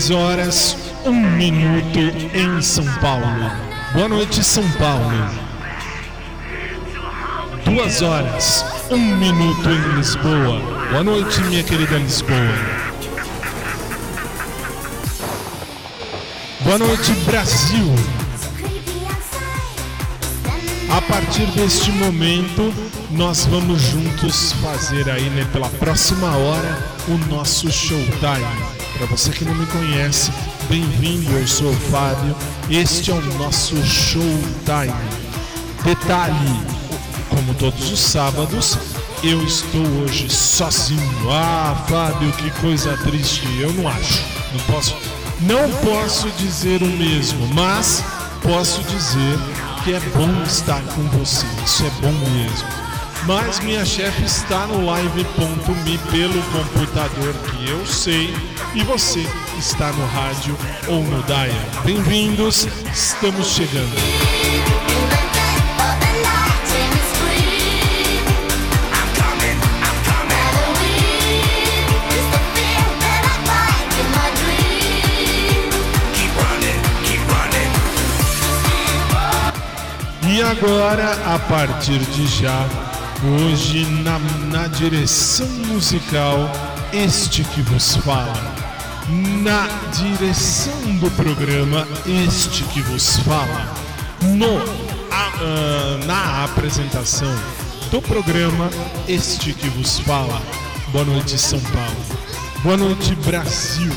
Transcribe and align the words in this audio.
Dez 0.00 0.10
horas, 0.10 0.78
um 1.04 1.12
minuto 1.12 1.98
em 2.34 2.62
São 2.62 2.86
Paulo. 3.02 3.52
Boa 3.92 4.08
noite, 4.08 4.42
São 4.42 4.66
Paulo. 4.78 5.28
Duas 7.66 8.00
horas, 8.00 8.64
um 8.90 8.96
minuto 8.96 9.68
em 9.68 9.96
Lisboa. 9.96 10.58
Boa 10.90 11.04
noite, 11.04 11.42
minha 11.42 11.62
querida 11.62 11.98
Lisboa. 11.98 12.38
Boa 16.60 16.78
noite, 16.78 17.12
Brasil. 17.26 17.94
A 20.88 21.02
partir 21.02 21.44
deste 21.48 21.92
momento, 21.92 22.72
nós 23.10 23.44
vamos 23.44 23.82
juntos 23.82 24.52
fazer 24.62 25.10
aí, 25.10 25.28
né, 25.28 25.46
pela 25.52 25.68
próxima 25.68 26.34
hora, 26.38 26.78
o 27.06 27.18
nosso 27.30 27.70
showtime. 27.70 28.79
Para 29.00 29.06
você 29.06 29.30
que 29.30 29.46
não 29.46 29.54
me 29.54 29.64
conhece, 29.64 30.30
bem-vindo, 30.68 31.32
eu 31.32 31.48
sou 31.48 31.70
o 31.70 31.80
Fábio. 31.90 32.36
Este 32.68 33.10
é 33.10 33.14
o 33.14 33.38
nosso 33.38 33.74
showtime. 33.82 34.92
Detalhe, 35.82 36.60
como 37.30 37.54
todos 37.54 37.90
os 37.90 37.98
sábados, 37.98 38.76
eu 39.24 39.42
estou 39.42 39.86
hoje 40.02 40.28
sozinho. 40.28 41.30
Ah, 41.30 41.82
Fábio, 41.88 42.30
que 42.32 42.50
coisa 42.60 42.94
triste. 42.98 43.42
Eu 43.58 43.72
não 43.72 43.88
acho. 43.88 44.22
Não 44.52 44.60
posso, 44.66 44.94
não 45.40 45.70
posso 45.78 46.28
dizer 46.32 46.82
o 46.82 46.86
mesmo, 46.86 47.46
mas 47.54 48.04
posso 48.42 48.82
dizer 48.82 49.38
que 49.82 49.94
é 49.94 50.00
bom 50.14 50.42
estar 50.42 50.82
com 50.94 51.04
você. 51.04 51.46
Isso 51.64 51.86
é 51.86 51.90
bom 52.02 52.12
mesmo. 52.12 52.89
Mas 53.30 53.60
minha 53.60 53.84
chefe 53.84 54.24
está 54.24 54.66
no 54.66 54.84
live.me 54.84 55.98
pelo 56.10 56.42
computador 56.50 57.32
que 57.32 57.70
eu 57.70 57.86
sei 57.86 58.34
e 58.74 58.82
você 58.82 59.24
está 59.56 59.92
no 59.92 60.04
rádio 60.06 60.58
ou 60.88 61.04
no 61.04 61.22
Daia. 61.22 61.54
Bem-vindos, 61.84 62.66
estamos 62.92 63.46
chegando. 63.46 63.94
E 80.28 80.42
agora, 80.42 81.12
a 81.32 81.38
partir 81.38 81.98
de 81.98 82.26
já, 82.26 82.89
hoje 83.24 83.84
na, 84.02 84.18
na 84.50 84.66
direção 84.68 85.46
musical, 85.66 86.50
este 86.92 87.44
que 87.44 87.62
vos 87.62 87.96
fala. 87.96 88.32
Na 89.42 89.68
direção 89.92 90.96
do 90.96 91.10
programa, 91.12 91.86
este 92.06 92.62
que 92.64 92.80
vos 92.82 93.18
fala. 93.18 93.74
No, 94.22 94.58
a, 95.10 95.28
uh, 95.42 96.06
na 96.06 96.44
apresentação 96.44 97.34
do 97.90 98.00
programa, 98.00 98.70
este 99.08 99.52
que 99.52 99.68
vos 99.70 99.98
fala. 100.00 100.40
Boa 100.88 101.04
noite, 101.04 101.38
São 101.38 101.60
Paulo. 101.60 102.20
Boa 102.62 102.76
noite, 102.76 103.14
Brasil. 103.26 103.92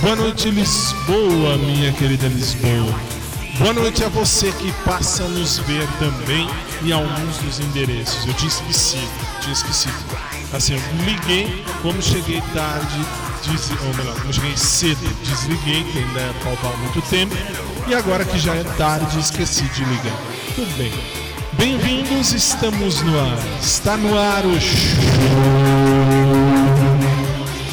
Boa 0.00 0.16
noite, 0.16 0.50
Lisboa, 0.50 1.56
minha 1.58 1.92
querida 1.92 2.28
Lisboa. 2.28 3.15
Boa 3.58 3.72
noite 3.72 4.04
a 4.04 4.08
você 4.10 4.52
que 4.52 4.70
passa 4.84 5.24
a 5.24 5.28
nos 5.28 5.58
ver 5.60 5.88
também 5.98 6.46
em 6.82 6.92
alguns 6.92 7.38
dos 7.38 7.58
endereços. 7.58 8.26
Eu 8.26 8.34
tinha 8.34 8.48
esquecido, 8.48 9.10
tinha 9.40 9.52
esquecido. 9.54 9.94
Assim, 10.52 10.74
eu 10.74 10.80
liguei, 11.06 11.64
como 11.80 12.00
cheguei 12.02 12.42
tarde, 12.52 12.98
des... 13.44 13.70
ou 13.70 13.94
melhor, 13.94 14.14
como 14.20 14.30
cheguei 14.30 14.54
cedo, 14.58 15.08
desliguei, 15.24 15.84
que 15.84 15.98
ainda 15.98 16.34
faltava 16.44 16.76
muito 16.76 17.00
tempo. 17.08 17.34
E 17.88 17.94
agora 17.94 18.26
que 18.26 18.38
já 18.38 18.54
é 18.54 18.62
tarde, 18.62 19.18
esqueci 19.18 19.62
de 19.62 19.84
ligar. 19.84 20.20
Tudo 20.54 20.76
bem. 20.76 20.92
Bem-vindos, 21.54 22.34
estamos 22.34 23.00
no 23.00 23.18
ar. 23.18 23.38
Está 23.62 23.96
no 23.96 24.18
ar 24.18 24.44
o 24.44 24.60
show. 24.60 24.76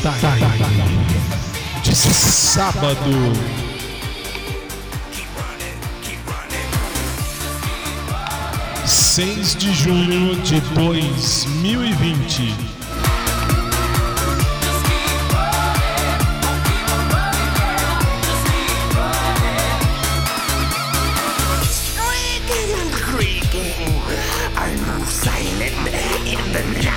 Tá, 0.01 0.13
tá, 0.21 0.37
tá. 0.39 1.81
De 1.83 1.93
sábado. 1.93 3.62
6 9.15 9.53
de 9.59 9.71
junho 9.71 10.35
de 10.37 10.59
2020. 10.73 12.73
pumpkin 26.63 26.92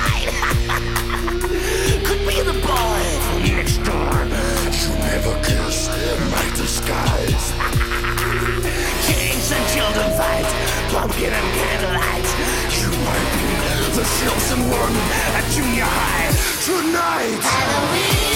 the 13.96 14.02
shills 14.02 14.52
and 14.52 14.62
worm 14.70 14.94
at 15.38 15.50
junior 15.50 15.84
high 15.86 16.28
tonight. 16.66 17.40
Halloween. 17.40 18.35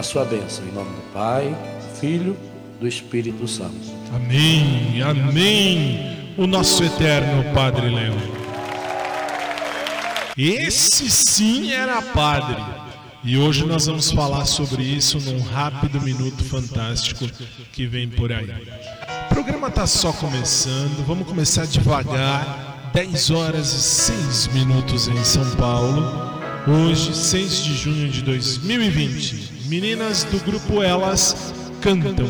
a 0.00 0.02
sua 0.02 0.24
bênção, 0.24 0.64
em 0.66 0.72
nome 0.72 0.88
do 0.88 1.12
Pai, 1.12 1.54
Filho, 2.00 2.34
do 2.80 2.88
Espírito 2.88 3.46
Santo. 3.46 3.76
Amém, 4.14 5.02
amém. 5.02 6.32
O 6.38 6.46
nosso 6.46 6.82
eterno 6.82 7.44
Padre 7.52 7.90
Leão. 7.90 8.16
Esse 10.38 11.10
sim 11.10 11.70
era 11.72 12.00
padre. 12.00 12.56
E 13.22 13.36
hoje 13.36 13.66
nós 13.66 13.84
vamos 13.84 14.10
falar 14.10 14.46
sobre 14.46 14.82
isso 14.82 15.20
num 15.20 15.42
rápido 15.42 16.00
minuto 16.00 16.42
fantástico 16.44 17.28
que 17.70 17.86
vem 17.86 18.08
por 18.08 18.32
aí. 18.32 18.48
O 19.26 19.34
programa 19.34 19.68
está 19.68 19.86
só 19.86 20.14
começando, 20.14 21.04
vamos 21.06 21.28
começar 21.28 21.66
devagar. 21.66 22.90
10 22.94 23.30
horas 23.30 23.72
e 23.72 23.82
6 23.82 24.46
minutos 24.48 25.08
em 25.08 25.22
São 25.22 25.48
Paulo. 25.56 26.02
Hoje, 26.66 27.14
6 27.14 27.64
de 27.64 27.76
junho 27.76 28.08
de 28.08 28.22
2020. 28.22 29.59
Meninas 29.70 30.24
do 30.24 30.40
grupo 30.40 30.82
Elas 30.82 31.54
cantam 31.80 32.28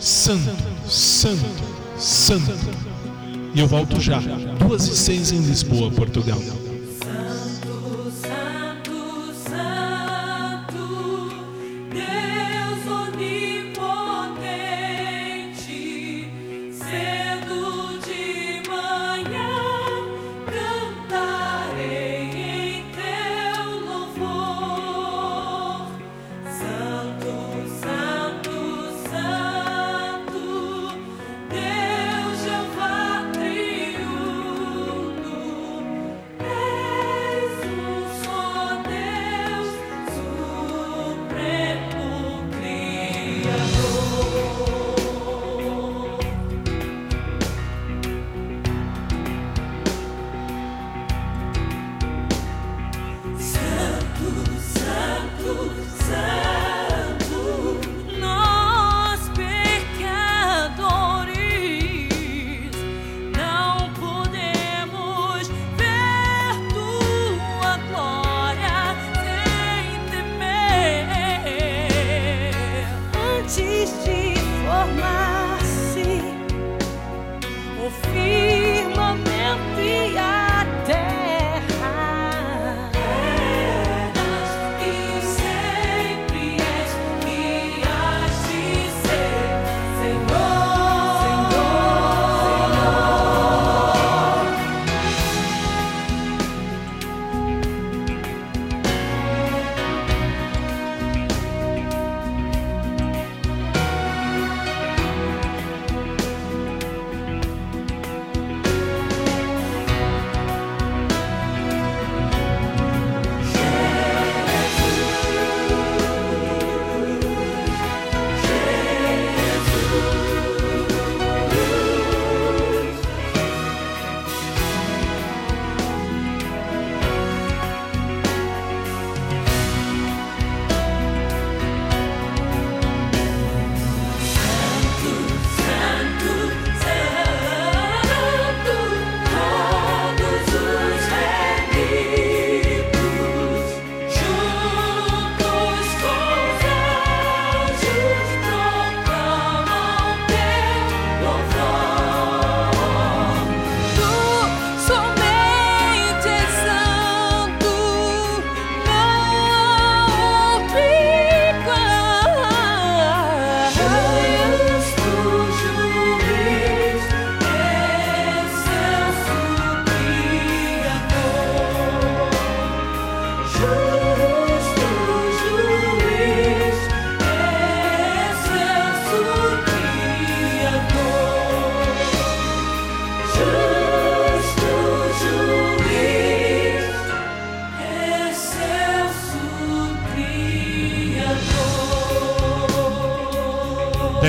Santo, 0.00 0.90
Santo, 0.90 1.46
Santo. 1.96 2.52
E 3.54 3.60
eu 3.60 3.68
volto 3.68 4.00
já, 4.00 4.18
2 4.18 4.88
e 4.88 4.96
6 4.96 5.30
em 5.30 5.38
Lisboa, 5.42 5.92
Portugal. 5.92 6.40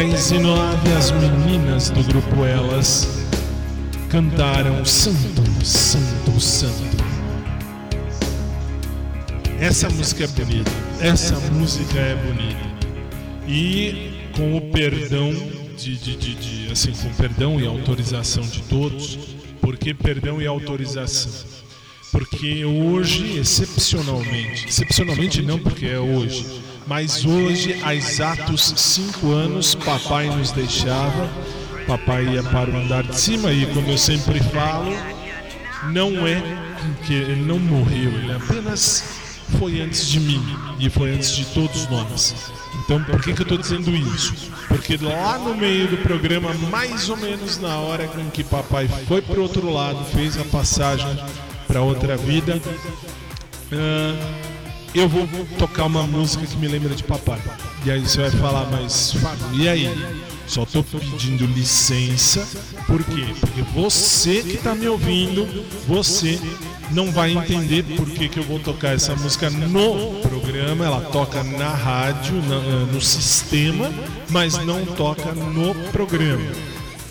10 0.04 0.32
e 0.32 0.40
9, 0.40 0.94
as 0.98 1.12
meninas 1.12 1.90
do 1.90 2.04
grupo 2.04 2.44
Elas 2.44 3.08
cantaram 4.10 4.84
Santo, 4.84 5.66
Santo, 5.66 6.42
Santo. 6.42 7.04
Essa 9.62 9.90
música 9.90 10.26
é 10.26 10.28
bonita, 10.28 10.72
essa 11.00 11.40
música 11.52 11.98
é 11.98 12.16
bonita. 12.16 12.74
E 13.48 14.28
com 14.36 14.58
o 14.58 14.62
perdão 14.74 15.32
de, 15.78 15.96
de, 15.96 16.18
de, 16.18 16.36
de- 16.36 16.72
assim, 16.74 16.92
com 16.92 17.10
perdão 17.14 17.58
e 17.62 17.66
autorização 17.66 18.44
de 18.44 18.62
todos, 18.64 19.18
Porque 19.62 19.94
perdão 19.94 20.42
e 20.42 20.46
autorização. 20.46 21.32
Porque 22.12 22.66
hoje, 22.66 23.38
excepcionalmente, 23.40 24.68
excepcionalmente 24.68 25.42
não 25.42 25.58
porque 25.58 25.86
é 25.86 25.98
hoje, 25.98 26.46
mas 26.88 27.26
hoje, 27.26 27.80
há 27.84 27.96
exatos 27.96 28.74
cinco 28.76 29.32
anos, 29.32 29.76
papai 29.76 30.28
nos 30.28 30.52
deixava, 30.52 31.30
papai 31.88 32.26
ia 32.26 32.44
para 32.44 32.70
o 32.70 32.78
andar 32.78 33.04
de 33.04 33.16
cima 33.16 33.52
e, 33.52 33.66
como 33.68 33.90
eu 33.90 33.98
sempre 33.98 34.40
falo, 34.40 34.92
não 35.92 36.28
é 36.28 36.42
que 37.06 37.14
ele 37.14 37.42
não 37.44 37.60
morreu, 37.60 38.12
ele 38.12 38.34
apenas 38.34 39.04
foi 39.58 39.82
antes 39.82 40.08
de 40.08 40.20
mim 40.20 40.42
e 40.80 40.90
foi 40.90 41.12
antes 41.12 41.36
de 41.36 41.46
todos 41.46 41.88
nós. 41.90 42.52
Então, 42.84 43.04
por 43.04 43.22
que, 43.22 43.34
que 43.34 43.42
eu 43.42 43.44
estou 43.44 43.58
dizendo 43.58 43.92
isso? 43.92 44.34
Porque 44.68 44.98
lá 44.98 45.38
no 45.38 45.56
meio 45.56 45.88
do 45.88 45.98
programa, 45.98 46.54
mais 46.70 47.10
ou 47.10 47.18
menos 47.18 47.60
na 47.60 47.78
hora 47.78 48.08
com 48.08 48.30
que 48.32 48.44
papai 48.44 48.88
foi 49.08 49.22
para 49.22 49.40
outro 49.40 49.70
lado, 49.72 50.04
fez 50.06 50.38
a 50.38 50.44
passagem 50.46 51.18
para 51.68 51.82
outra 51.82 52.18
vida, 52.18 52.62
ah, 53.72 54.53
eu 54.94 55.08
vou 55.10 55.28
tocar 55.58 55.86
uma 55.86 56.04
música 56.04 56.46
que 56.46 56.56
me 56.58 56.68
lembra 56.68 56.94
de 56.96 57.04
papai. 57.04 57.40
E 57.86 57.92
aí 57.92 58.00
você 58.02 58.22
vai 58.22 58.32
falar, 58.32 58.66
mas 58.72 59.14
Fábio, 59.14 59.46
e 59.54 59.68
aí? 59.68 60.24
Só 60.48 60.66
tô 60.66 60.84
pedindo 60.84 61.46
licença, 61.46 62.46
por 62.86 63.02
quê? 63.04 63.26
Porque 63.40 63.62
você 63.74 64.42
que 64.44 64.58
tá 64.58 64.76
me 64.76 64.88
ouvindo, 64.88 65.48
você 65.88 66.40
não 66.92 67.12
vai 67.12 67.32
entender 67.32 67.84
por 67.96 68.06
que, 68.10 68.28
que 68.28 68.38
eu 68.40 68.44
vou 68.44 68.60
tocar 68.60 68.90
essa 68.94 69.16
música 69.16 69.50
no 69.50 70.20
programa. 70.22 70.86
Ela 70.86 71.02
toca 71.02 71.44
na 71.44 71.70
rádio, 71.70 72.36
na- 72.44 72.86
no 72.92 73.02
sistema, 73.02 73.90
mas 74.30 74.58
não 74.66 74.86
toca 74.86 75.32
no 75.32 75.74
programa. 75.92 76.46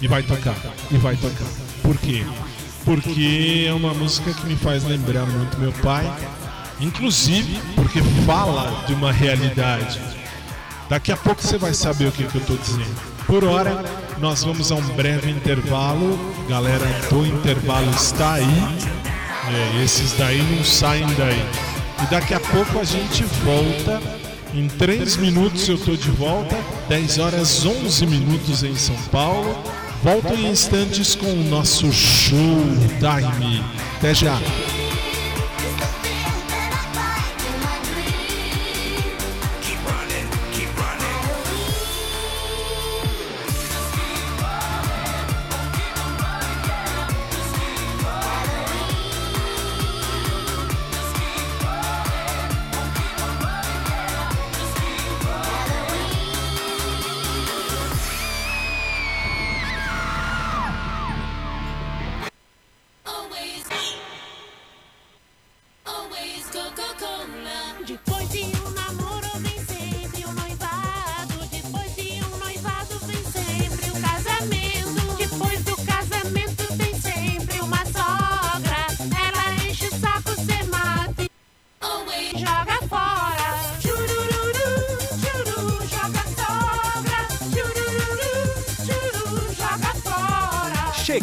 E 0.01 0.07
vai 0.07 0.23
tocar, 0.23 0.55
e 0.91 0.97
vai 0.99 1.17
tocar. 1.17 1.47
Por 1.83 1.97
quê? 1.99 2.25
Porque 2.85 3.65
é 3.67 3.73
uma 3.73 3.95
música 3.95 4.33
que 4.35 4.47
me 4.47 4.57
faz 4.57 4.85
lembrar 4.85 5.25
muito 5.27 5.59
meu 5.59 5.73
pai, 5.73 6.05
inclusive 6.83 7.59
porque 7.75 8.03
fala 8.27 8.85
de 8.87 8.95
uma 8.95 9.13
realidade. 9.13 10.01
Daqui 10.89 11.13
a 11.13 11.17
pouco 11.17 11.41
você 11.41 11.57
vai 11.57 11.73
saber 11.73 12.09
o 12.09 12.13
que, 12.13 12.25
que 12.25 12.35
eu 12.35 12.41
estou 12.41 12.57
dizendo. 12.57 13.13
Por 13.27 13.45
hora, 13.45 13.85
nós 14.19 14.45
vamos 14.45 14.71
a 14.71 14.75
um 14.75 14.89
breve 14.95 15.31
intervalo. 15.31 16.19
Galera 16.49 16.85
do 17.09 17.25
intervalo 17.25 17.91
está 17.93 18.35
aí. 18.35 18.45
É, 19.49 19.83
esses 19.83 20.13
daí 20.13 20.43
não 20.43 20.63
saem 20.65 21.07
daí. 21.15 21.43
E 22.03 22.11
daqui 22.11 22.35
a 22.35 22.41
pouco 22.41 22.79
a 22.79 22.85
gente 22.85 23.25
volta. 23.45 24.03
Em 24.53 24.69
3 24.69 25.17
minutos 25.17 25.67
eu 25.69 25.77
estou 25.77 25.97
de 25.97 26.11
volta. 26.11 26.57
10 26.89 27.19
horas 27.19 27.65
11 27.65 28.07
minutos 28.07 28.63
em 28.63 28.75
São 28.75 28.97
Paulo. 29.11 29.57
Volto 30.03 30.35
em 30.35 30.51
instantes 30.51 31.15
com 31.15 31.33
o 31.33 31.45
nosso 31.45 31.91
showtime. 31.93 33.65
Até 33.97 34.13
já. 34.13 34.39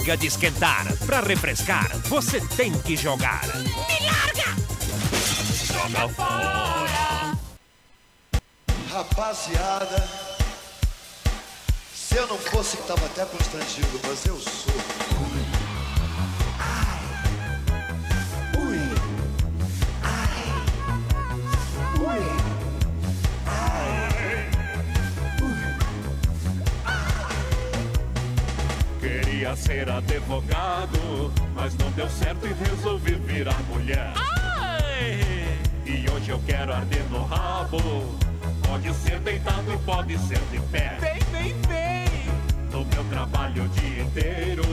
Chega 0.10 0.18
de 0.18 0.25
esquentar. 0.25 0.88
Pra 1.06 1.20
refrescar, 1.20 1.88
você 2.06 2.42
tem 2.42 2.72
que 2.72 2.98
jogar. 2.98 3.46
Me 3.46 4.08
larga! 4.08 4.56
Joga 5.68 6.10
fora. 6.10 7.38
Rapaziada, 8.92 10.10
se 11.94 12.16
eu 12.16 12.25
não 12.25 12.39
fosse 12.39 12.78
que 12.78 12.88
tava 12.88 13.06
até 13.06 13.24
constrangido, 13.24 14.01
mas 14.04 14.25
eu 14.25 14.39
sou. 14.39 15.28
Ser 29.79 29.89
advogado, 29.89 31.31
mas 31.55 31.74
não 31.77 31.89
deu 31.91 32.09
certo 32.09 32.45
e 32.45 32.53
resolvi 32.69 33.13
virar 33.13 33.57
mulher. 33.69 34.12
E 35.86 36.09
hoje 36.09 36.31
eu 36.31 36.41
quero 36.45 36.74
arder 36.74 37.03
no 37.09 37.24
rabo. 37.24 37.79
Pode 38.67 38.93
ser 38.93 39.19
deitado 39.19 39.74
e 39.74 39.77
pode 39.77 40.17
ser 40.17 40.39
de 40.51 40.59
pé. 40.71 40.98
Vem, 41.00 41.19
vem, 41.31 41.62
vem. 41.62 42.09
No 42.71 42.86
meu 42.86 43.03
trabalho 43.05 43.63
o 43.63 43.69
dia 43.69 44.03
inteiro, 44.03 44.63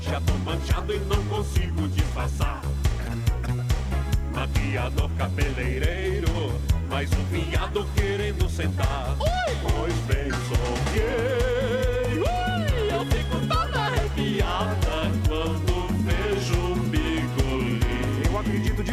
já 0.00 0.20
tô 0.22 0.34
manchado 0.38 0.92
e 0.92 0.98
não 1.00 1.24
consigo 1.26 1.88
disfarçar. 1.88 2.60
Maquiador 4.34 5.08
cabeleireiro, 5.16 6.60
mais 6.90 7.08
um 7.12 7.24
viado 7.26 7.86
querendo 7.94 8.50
sentar. 8.50 9.14
Pois 9.18 9.94
bem, 10.06 10.30
sou 10.30 10.92
gay. 10.92 11.77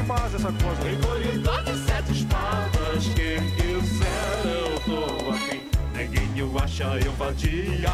Demais 0.05 0.31
nessa 0.31 0.51
coisa. 0.51 0.91
Engolidor 0.91 1.63
de 1.63 1.77
sete 1.77 2.11
espadas, 2.11 3.05
quem 3.15 3.49
quiser 3.55 4.41
eu 4.45 4.79
tô 4.81 5.31
afim. 5.31 5.61
Neguinho 5.93 6.51
acha 6.59 6.83
eu 7.03 7.11
vadia, 7.13 7.89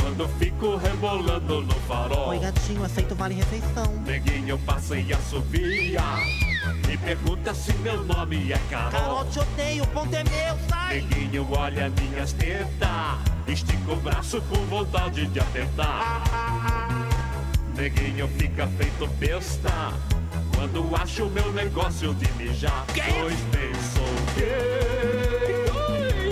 quando 0.00 0.28
fico 0.38 0.76
rebolando 0.76 1.62
no 1.62 1.74
farol. 1.86 2.28
Oi, 2.28 2.38
gatinho, 2.38 2.84
aceito 2.84 3.14
vale 3.14 3.34
refeição. 3.34 3.86
Neguinho 4.04 4.58
passa 4.58 4.96
e 4.96 5.12
assovia, 5.12 6.02
me 6.86 6.96
pergunta 6.98 7.54
se 7.54 7.72
meu 7.74 8.04
nome 8.04 8.52
é 8.52 8.58
Carol. 8.70 8.90
Carol, 8.90 9.24
te 9.26 9.38
odeio, 9.38 9.84
o 9.84 9.86
ponto 9.88 10.14
é 10.14 10.24
meu, 10.24 10.68
sai! 10.68 11.00
Neguinho 11.00 11.48
olha 11.50 11.90
minhas 11.90 12.32
tetas, 12.32 13.18
estica 13.46 13.92
o 13.92 13.96
braço 13.96 14.42
com 14.42 14.58
vontade 14.66 15.26
de 15.26 15.40
apertar. 15.40 16.22
Neguinho 17.74 18.28
fica 18.36 18.66
feito 18.66 19.06
besta, 19.18 19.94
quando 20.72 20.96
acha 20.96 21.22
o 21.22 21.30
meu 21.30 21.52
negócio 21.52 22.14
de 22.14 22.32
mijar. 22.32 22.84
Pois 22.86 23.38
bem, 23.52 23.72
sou 23.92 24.04
gay. 24.34 25.66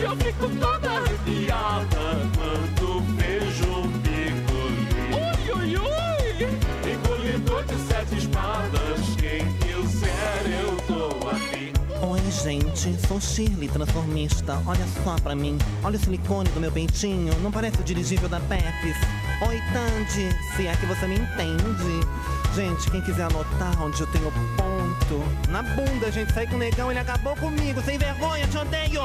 Eu 0.03 0.17
fico 0.17 0.49
toda 0.59 0.91
arrepiada 0.91 2.17
quando 2.35 3.01
vejo 3.17 3.67
um 3.71 3.89
bigolim. 3.99 5.13
Ui, 5.13 5.53
ui, 5.53 5.77
ui! 5.77 6.91
Engolidor 6.91 7.65
de 7.65 7.75
sete 7.87 8.17
espadas, 8.17 9.01
quem 9.19 9.47
quiser 9.59 10.63
eu 10.63 10.77
tô 10.87 11.29
afim. 11.29 11.73
Oi, 12.03 12.21
gente, 12.31 12.97
sou 13.07 13.21
Shirley, 13.21 13.69
transformista. 13.69 14.61
Olha 14.67 14.87
só 15.05 15.17
pra 15.17 15.35
mim, 15.35 15.59
olha 15.85 15.97
o 15.97 16.01
silicone 16.01 16.49
do 16.51 16.61
meu 16.61 16.73
peitinho. 16.73 17.39
Não 17.41 17.53
parece 17.53 17.79
o 17.79 17.85
dirigível 17.85 18.29
da 18.29 18.41
Pepsi? 18.41 18.95
Oi, 19.47 19.61
Tandy, 19.73 20.35
se 20.57 20.67
é 20.67 20.75
que 20.77 20.87
você 20.87 21.07
me 21.07 21.17
entende. 21.17 22.40
Gente, 22.55 22.91
quem 22.91 23.01
quiser 23.01 23.25
anotar 23.25 23.81
onde 23.81 24.01
eu 24.01 24.07
tenho 24.09 24.33
ponto. 24.57 25.51
Na 25.51 25.63
bunda, 25.63 26.11
gente, 26.11 26.33
saí 26.33 26.47
com 26.49 26.57
o 26.57 26.59
negão, 26.59 26.91
ele 26.91 26.99
acabou 26.99 27.37
comigo. 27.37 27.81
Sem 27.83 27.97
vergonha, 27.97 28.47
te 28.49 28.59
odeio! 28.59 29.03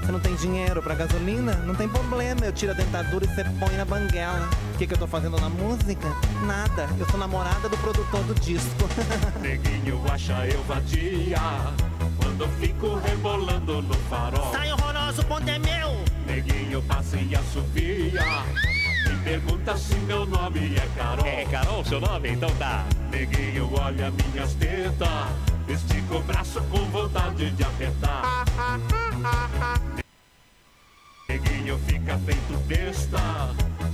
Você 0.00 0.12
não 0.12 0.20
tem 0.20 0.34
dinheiro 0.34 0.82
pra 0.82 0.94
gasolina? 0.94 1.54
Não 1.64 1.74
tem 1.74 1.88
problema, 1.88 2.44
eu 2.44 2.52
tiro 2.52 2.72
a 2.72 2.74
dentadura 2.74 3.24
e 3.24 3.28
você 3.28 3.44
põe 3.58 3.76
na 3.76 3.84
banguela. 3.84 4.48
O 4.74 4.78
que, 4.78 4.86
que 4.86 4.92
eu 4.92 4.98
tô 4.98 5.06
fazendo 5.06 5.40
na 5.40 5.48
música? 5.48 6.08
Nada, 6.44 6.88
eu 6.98 7.08
sou 7.08 7.18
namorada 7.18 7.68
do 7.68 7.76
produtor 7.78 8.22
do 8.24 8.34
disco. 8.34 8.88
Neguinho 9.40 10.02
acha 10.10 10.46
eu 10.46 10.62
vadia 10.64 11.38
Quando 12.16 12.48
fico 12.58 12.96
rebolando 12.96 13.82
no 13.82 13.94
farol 14.08 14.50
Sai 14.52 14.72
horroroso, 14.72 15.22
o 15.22 15.24
ponto 15.24 15.48
é 15.48 15.58
meu! 15.58 15.96
Neguinho 16.26 16.82
passa 16.82 17.16
e 17.16 17.34
assovia 17.34 18.79
Pergunta 19.24 19.76
se 19.76 19.94
meu 20.00 20.24
nome 20.24 20.76
é 20.76 20.88
Carol. 20.96 21.26
É 21.26 21.44
Carol 21.44 21.84
seu 21.84 22.00
nome? 22.00 22.30
Então 22.30 22.50
tá. 22.56 22.86
Neguinho, 23.10 23.70
olha 23.74 24.10
minhas 24.10 24.54
tetas. 24.54 25.08
Estica 25.68 26.16
o 26.16 26.22
braço 26.22 26.60
com 26.64 26.84
vontade 26.86 27.50
de 27.50 27.62
apertar. 27.62 28.44
Neguinho 31.28 31.78
fica 31.86 32.18
feito 32.18 32.58
besta. 32.66 33.20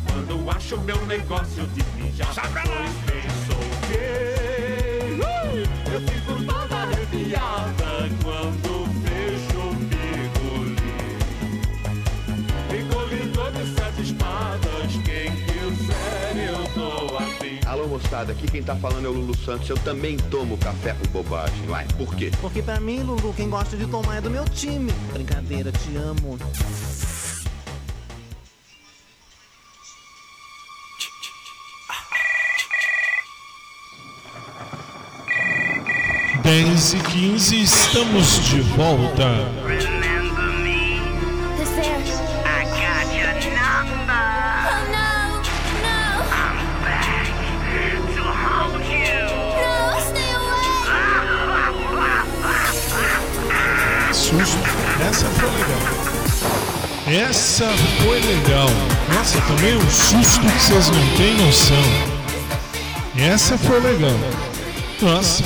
Quando 0.06 0.50
acho 0.50 0.80
meu 0.80 1.04
negócio 1.06 1.66
de 1.68 1.84
mijar. 1.96 2.32
Pois 2.34 2.94
bem, 3.04 3.24
sou 3.46 3.88
gay. 3.88 5.16
Eu 5.92 6.00
fico 6.00 6.44
toda 6.44 6.76
arrepiada 6.76 7.85
moçada, 17.96 18.32
aqui 18.32 18.46
quem 18.46 18.62
tá 18.62 18.76
falando 18.76 19.06
é 19.06 19.08
o 19.08 19.12
Lulu 19.12 19.36
Santos. 19.36 19.68
Eu 19.68 19.78
também 19.78 20.16
tomo 20.16 20.56
café 20.58 20.94
com 20.94 21.08
bobagem. 21.10 21.66
Vai, 21.66 21.86
por 21.96 22.14
quê? 22.14 22.30
Porque 22.40 22.62
pra 22.62 22.78
mim, 22.78 23.00
Lulu, 23.00 23.32
quem 23.34 23.48
gosta 23.48 23.76
de 23.76 23.86
tomar 23.86 24.16
é 24.16 24.20
do 24.20 24.30
meu 24.30 24.44
time. 24.44 24.92
Brincadeira, 25.12 25.72
te 25.72 25.96
amo. 25.96 26.38
10 36.42 36.94
e 36.94 36.98
15, 36.98 37.62
estamos 37.62 38.48
de 38.48 38.60
volta. 38.60 39.75
Essa 57.06 57.66
foi 58.02 58.20
legal. 58.20 58.68
Nossa, 59.14 59.40
tomei 59.42 59.76
um 59.76 59.90
susto 59.90 60.40
que 60.40 60.58
vocês 60.58 60.88
não 60.90 61.16
têm 61.16 61.36
noção. 61.36 62.16
Essa 63.16 63.56
foi 63.56 63.80
legal. 63.80 64.18
Nossa. 65.00 65.44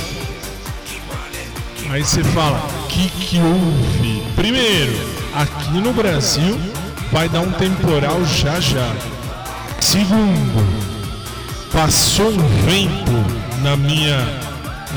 Aí 1.91 2.03
você 2.03 2.25
fala, 2.25 2.67
que, 2.89 3.11
que 3.11 3.39
houve? 3.41 4.23
Primeiro, 4.35 4.93
aqui 5.35 5.73
no 5.75 5.93
Brasil 5.93 6.59
vai 7.13 7.29
dar 7.29 7.41
um 7.41 7.53
temporal 7.53 8.25
já 8.25 8.59
já. 8.59 8.95
Segundo, 9.81 10.67
passou 11.73 12.31
um 12.31 12.39
vento 12.65 13.61
na 13.63 13.77
minha 13.77 14.19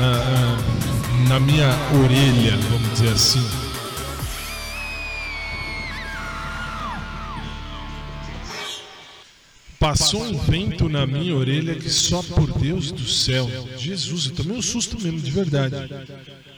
ah, 0.00 1.28
na 1.28 1.38
minha 1.38 1.68
orelha, 2.02 2.56
vamos 2.70 2.90
dizer 2.92 3.12
assim. 3.12 3.63
Passou 9.84 10.24
um 10.24 10.38
vento 10.38 10.88
na 10.88 11.06
minha 11.06 11.36
orelha 11.36 11.74
que 11.74 11.90
só 11.90 12.22
por 12.22 12.58
Deus 12.58 12.90
do 12.90 13.06
céu. 13.06 13.50
Jesus, 13.76 14.24
eu 14.24 14.32
tomei 14.32 14.56
um 14.56 14.62
susto 14.62 14.98
mesmo, 14.98 15.20
de 15.20 15.30
verdade. 15.30 15.76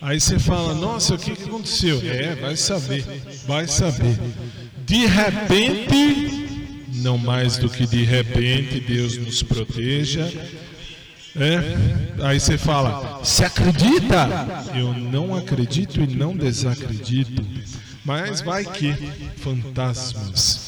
Aí 0.01 0.21
você 0.21 0.39
fala, 0.39 0.73
nossa, 0.75 1.17
o 1.17 1.19
que, 1.19 1.35
que 1.35 1.43
aconteceu? 1.43 2.01
É, 2.05 2.37
vai 2.37 2.57
saber, 2.57 3.05
vai 3.45 3.67
saber. 3.67 4.17
De 4.85 5.07
repente, 5.07 6.79
não 7.03 7.19
mais 7.19 7.57
do 7.57 7.69
que 7.69 7.85
de 7.85 8.05
repente, 8.05 8.79
Deus 8.79 9.19
nos 9.19 9.43
proteja. 9.43 10.33
É, 11.35 12.23
aí 12.23 12.39
você 12.39 12.57
fala, 12.57 13.25
se 13.25 13.45
acredita? 13.45 14.29
Eu 14.73 14.95
não 14.95 15.35
acredito 15.35 16.01
e 16.01 16.07
não 16.07 16.37
desacredito. 16.37 17.45
Mas 18.05 18.41
vai 18.41 18.65
que 18.65 18.95
fantasmas. 19.39 20.66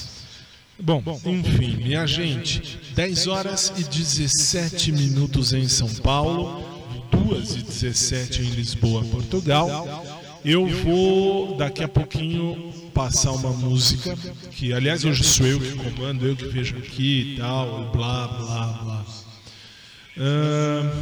Bom, 0.81 1.03
enfim, 1.27 1.77
minha 1.77 2.07
gente, 2.07 2.79
10 2.95 3.27
horas 3.27 3.73
e 3.77 3.83
17 3.83 4.93
minutos 4.93 5.53
em 5.53 5.67
São 5.69 5.89
Paulo, 5.89 6.63
2 7.11 7.57
e 7.57 7.63
17 7.63 8.43
em 8.43 8.51
Lisboa, 8.51 9.03
Portugal. 9.05 10.05
Eu 10.45 10.69
vou 10.69 11.57
daqui 11.57 11.83
a 11.83 11.89
pouquinho 11.89 12.73
passar 12.95 13.33
uma 13.33 13.53
música 13.53 14.17
que, 14.53 14.73
aliás, 14.73 15.05
hoje 15.05 15.25
sou 15.25 15.47
eu 15.47 15.59
que 15.59 15.73
comando, 15.73 16.25
eu 16.25 16.37
que 16.37 16.47
vejo 16.47 16.79
aqui 16.79 17.35
e 17.35 17.39
tal, 17.39 17.91
blá 17.91 18.29
blá 18.29 18.67
blá. 18.85 19.05
Ah, 20.17 20.93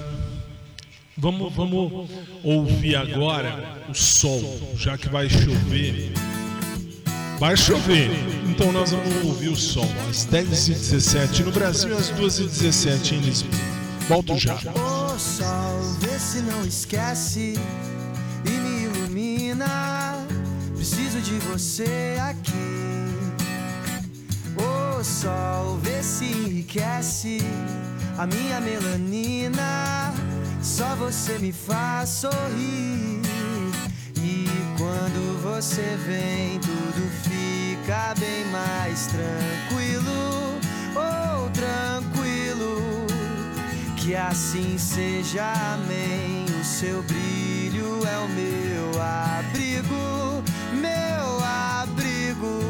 vamos, 1.19 1.53
vamos 1.53 2.11
ouvir 2.43 2.97
agora 2.97 3.83
o 3.91 3.95
sol, 3.95 4.75
já 4.79 4.97
que 4.97 5.11
vai 5.11 5.29
chover. 5.29 6.13
Vai 7.39 7.55
chover, 7.55 8.11
então 8.57 8.73
nós 8.73 8.91
vamos 8.91 9.23
ouvir 9.23 9.51
o 9.51 9.57
sol 9.57 9.87
às 10.09 10.27
10h17 10.27 11.45
no 11.45 11.53
Brasil 11.53 11.91
e 11.91 11.93
às 11.93 12.11
2h17 12.11 13.13
em 13.13 13.21
Lisboa. 13.21 13.53
Volto 14.09 14.39
já. 14.39 14.55
Ô 14.55 15.19
sol, 15.19 15.83
vê 16.01 16.19
se 16.19 16.39
não 16.39 16.65
esquece 16.65 17.55
e 18.47 18.51
me 18.51 18.85
ilumina. 18.85 20.27
Preciso 20.75 21.21
de 21.21 21.39
você 21.41 22.17
aqui. 22.19 22.53
Ô 24.57 25.05
sol, 25.05 25.79
vê 25.83 26.03
se 26.03 26.25
enriquece 26.25 27.43
a 28.17 28.27
minha 28.27 28.59
melanina. 28.59 30.15
Só 30.63 30.97
você 30.97 31.39
me 31.39 31.53
faz 31.53 32.09
sorrir. 32.09 33.21
E 34.17 34.47
quando 34.79 35.43
você 35.43 35.99
vem, 36.07 36.59
tudo 36.61 37.11
fica 37.23 37.56
bem 38.19 38.45
mais 38.47 39.07
tranquilo. 39.07 40.59
Oh, 40.97 41.49
tranquilo. 41.51 43.07
Que 43.97 44.17
assim 44.17 44.77
seja, 44.77 45.45
amém. 45.75 46.47
O 46.61 46.65
seu 46.65 47.03
brilho 47.03 48.01
é 48.07 48.19
o 48.19 48.29
meu 48.29 49.01
abrigo, 49.01 50.43
meu 50.73 51.45
abrigo. 51.45 52.61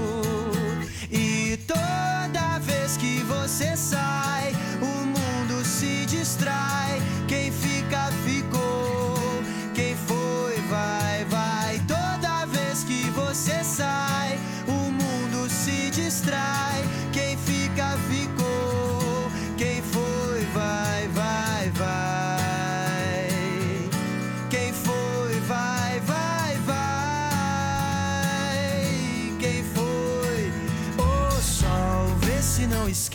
E 1.11 1.59
toda 1.67 2.59
vez 2.61 2.97
que 2.99 3.23
você 3.23 3.75
sai, 3.75 4.55
o 4.83 5.07
mundo 5.07 5.65
se 5.65 6.05
distrai. 6.05 6.96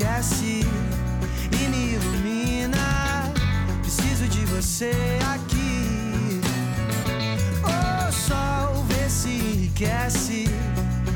Esquece 0.01 0.65
e 1.51 1.67
me 1.69 1.93
ilumina. 1.93 3.31
Preciso 3.81 4.27
de 4.27 4.45
você 4.45 4.91
aqui. 5.33 6.41
O 7.63 8.11
sol, 8.11 8.83
vê 8.85 9.07
se 9.07 9.29
enriquece 9.29 10.45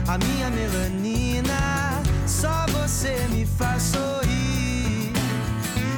a 0.07 0.17
minha 0.19 0.51
melanina. 0.51 2.01
Só 2.27 2.65
você 2.71 3.27
me 3.31 3.45
faz 3.57 3.81
sorrir. 3.81 5.11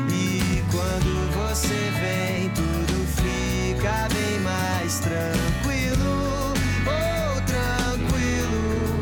E 0.10 0.63
quando 0.71 1.12
você 1.36 1.91
vem, 2.00 2.50
tudo 2.52 3.06
fica 3.17 4.08
bem 4.13 4.39
mais 4.39 5.00
tranquilo. 5.00 6.54
Oh, 6.88 7.41
tranquilo. 7.41 8.97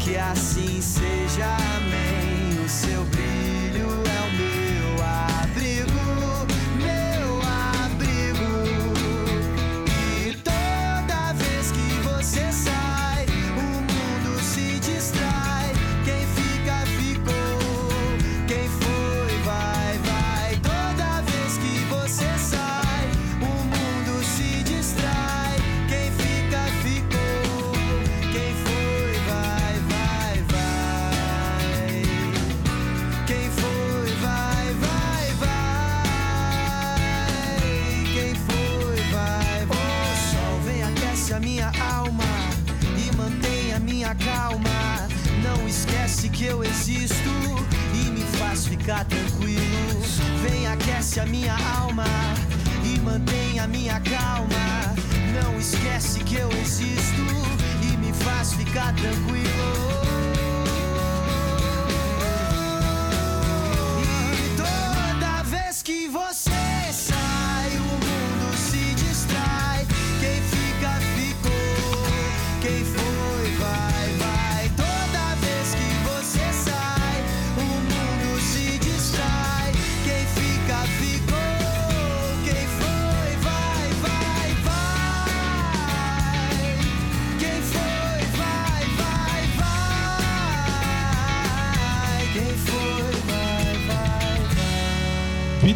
Que 0.00 0.16
assim 0.16 0.80
seja, 0.80 1.77
aquece 51.08 51.20
a 51.20 51.26
minha 51.26 51.56
alma 51.78 52.04
e 52.84 52.98
mantém 53.00 53.58
a 53.58 53.66
minha 53.66 53.98
calma. 54.00 54.94
Não 55.42 55.58
esquece 55.58 56.20
que 56.20 56.36
eu 56.36 56.50
existo 56.52 57.22
e 57.82 57.96
me 57.96 58.12
faz 58.12 58.52
ficar 58.52 58.94
tranquilo. 58.94 60.27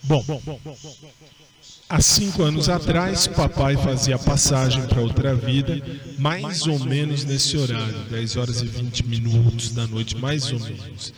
Bom, 0.08 0.24
há 1.90 2.00
cinco 2.00 2.44
anos 2.44 2.70
atrás, 2.70 3.26
papai 3.26 3.76
fazia 3.76 4.20
passagem 4.20 4.86
para 4.86 5.02
outra 5.02 5.34
vida, 5.34 5.82
mais 6.20 6.68
ou 6.68 6.80
menos 6.80 7.26
nesse 7.26 7.58
horário, 7.58 7.96
10 8.12 8.38
horas 8.38 8.62
e 8.62 8.66
20 8.66 9.06
minutos 9.08 9.74
da 9.74 9.88
noite, 9.88 10.16
mais 10.16 10.52
ou 10.52 10.60
menos. 10.60 11.14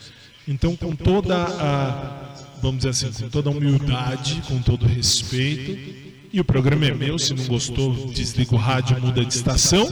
Então, 0.48 0.76
com 0.76 0.96
toda 0.96 1.36
a, 1.36 2.34
vamos 2.62 2.78
dizer 2.78 2.90
assim, 2.90 3.12
com 3.12 3.30
toda 3.30 3.50
a 3.50 3.54
humildade, 3.54 4.42
com 4.48 4.62
todo 4.62 4.84
o 4.86 4.88
respeito, 4.88 6.08
e 6.32 6.40
o 6.40 6.46
programa 6.46 6.86
é 6.86 6.94
meu, 6.94 7.20
se 7.20 7.34
não 7.34 7.46
gostou, 7.46 7.94
desliga 8.14 8.56
o 8.56 8.58
rádio, 8.58 9.02
muda 9.02 9.26
de 9.26 9.34
estação, 9.34 9.88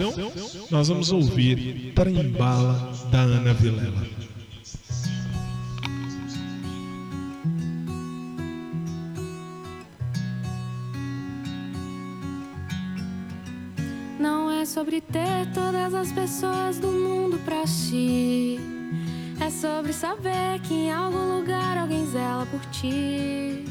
nós 0.72 0.88
vamos 0.88 1.12
ouvir 1.12 1.92
Trembala 1.94 2.94
da 3.12 3.22
Ana 3.22 3.54
Vilela. 3.54 4.08
Sobre 14.76 15.00
ter 15.00 15.50
todas 15.54 15.94
as 15.94 16.12
pessoas 16.12 16.78
do 16.80 16.90
mundo 16.90 17.40
pra 17.46 17.66
si. 17.66 18.60
É 19.40 19.50
sobre 19.50 19.94
saber 19.94 20.60
que 20.64 20.74
em 20.74 20.92
algum 20.92 21.38
lugar 21.38 21.78
alguém 21.78 22.06
zela 22.08 22.46
por 22.48 22.60
ti. 22.72 23.64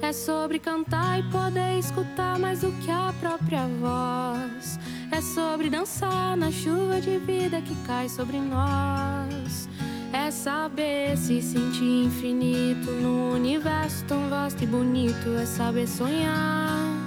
É 0.00 0.10
sobre 0.10 0.58
cantar 0.58 1.20
e 1.20 1.22
poder 1.24 1.78
escutar 1.78 2.38
mais 2.38 2.62
do 2.62 2.72
que 2.80 2.90
a 2.90 3.12
própria 3.20 3.66
voz. 3.78 4.78
É 5.10 5.20
sobre 5.20 5.68
dançar 5.68 6.34
na 6.34 6.50
chuva 6.50 6.98
de 6.98 7.18
vida 7.18 7.60
que 7.60 7.74
cai 7.86 8.08
sobre 8.08 8.38
nós. 8.38 9.68
É 10.14 10.30
saber 10.30 11.14
se 11.18 11.42
sentir 11.42 12.06
infinito 12.06 12.90
no 12.90 13.34
universo 13.34 14.02
tão 14.06 14.30
vasto 14.30 14.64
e 14.64 14.66
bonito. 14.66 15.28
É 15.38 15.44
saber 15.44 15.86
sonhar. 15.86 17.01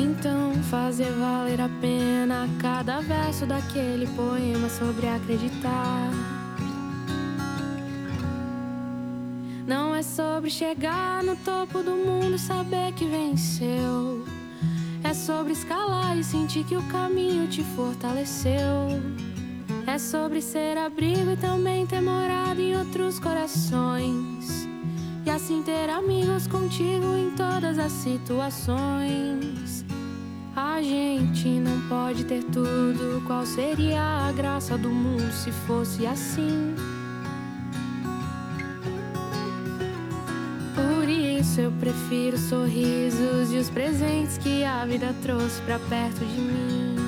Então 0.00 0.54
fazer 0.70 1.10
valer 1.10 1.60
a 1.60 1.68
pena 1.80 2.48
cada 2.60 3.00
verso 3.00 3.44
daquele 3.44 4.06
poema 4.06 4.68
sobre 4.68 5.08
acreditar. 5.08 6.10
Não 9.66 9.92
é 9.92 10.02
sobre 10.02 10.50
chegar 10.50 11.24
no 11.24 11.34
topo 11.34 11.82
do 11.82 11.90
mundo 11.90 12.36
e 12.36 12.38
saber 12.38 12.92
que 12.92 13.04
venceu. 13.06 14.24
É 15.02 15.12
sobre 15.12 15.52
escalar 15.52 16.16
e 16.16 16.22
sentir 16.22 16.64
que 16.64 16.76
o 16.76 16.82
caminho 16.84 17.48
te 17.48 17.64
fortaleceu. 17.74 19.02
É 19.84 19.98
sobre 19.98 20.40
ser 20.40 20.78
abrigo 20.78 21.32
e 21.32 21.36
também 21.36 21.84
ter 21.86 22.00
morado 22.00 22.60
em 22.60 22.76
outros 22.76 23.18
corações. 23.18 24.68
E 25.28 25.30
assim 25.30 25.62
ter 25.62 25.90
amigos 25.90 26.46
contigo 26.46 27.14
em 27.14 27.30
todas 27.32 27.78
as 27.78 27.92
situações. 27.92 29.84
A 30.56 30.80
gente 30.80 31.46
não 31.60 31.86
pode 31.86 32.24
ter 32.24 32.42
tudo. 32.44 33.22
Qual 33.26 33.44
seria 33.44 34.00
a 34.00 34.32
graça 34.32 34.78
do 34.78 34.88
mundo 34.88 35.30
se 35.30 35.52
fosse 35.52 36.06
assim? 36.06 36.74
Por 40.74 41.06
isso 41.06 41.60
eu 41.60 41.72
prefiro 41.72 42.36
os 42.36 42.44
sorrisos 42.44 43.52
e 43.52 43.58
os 43.58 43.68
presentes 43.68 44.38
que 44.38 44.64
a 44.64 44.86
vida 44.86 45.14
trouxe 45.20 45.60
pra 45.60 45.78
perto 45.78 46.24
de 46.24 46.40
mim. 46.40 47.07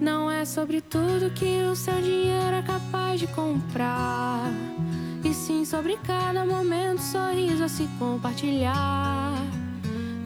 Não 0.00 0.30
é 0.30 0.46
sobre 0.46 0.80
tudo 0.80 1.30
que 1.34 1.62
o 1.70 1.76
seu 1.76 2.00
dinheiro 2.00 2.56
é 2.56 2.62
capaz 2.62 3.20
de 3.20 3.26
comprar. 3.26 4.50
E 5.22 5.34
sim 5.34 5.66
sobre 5.66 5.98
cada 5.98 6.46
momento, 6.46 7.02
sorriso 7.02 7.64
a 7.64 7.68
se 7.68 7.86
compartilhar. 7.98 9.34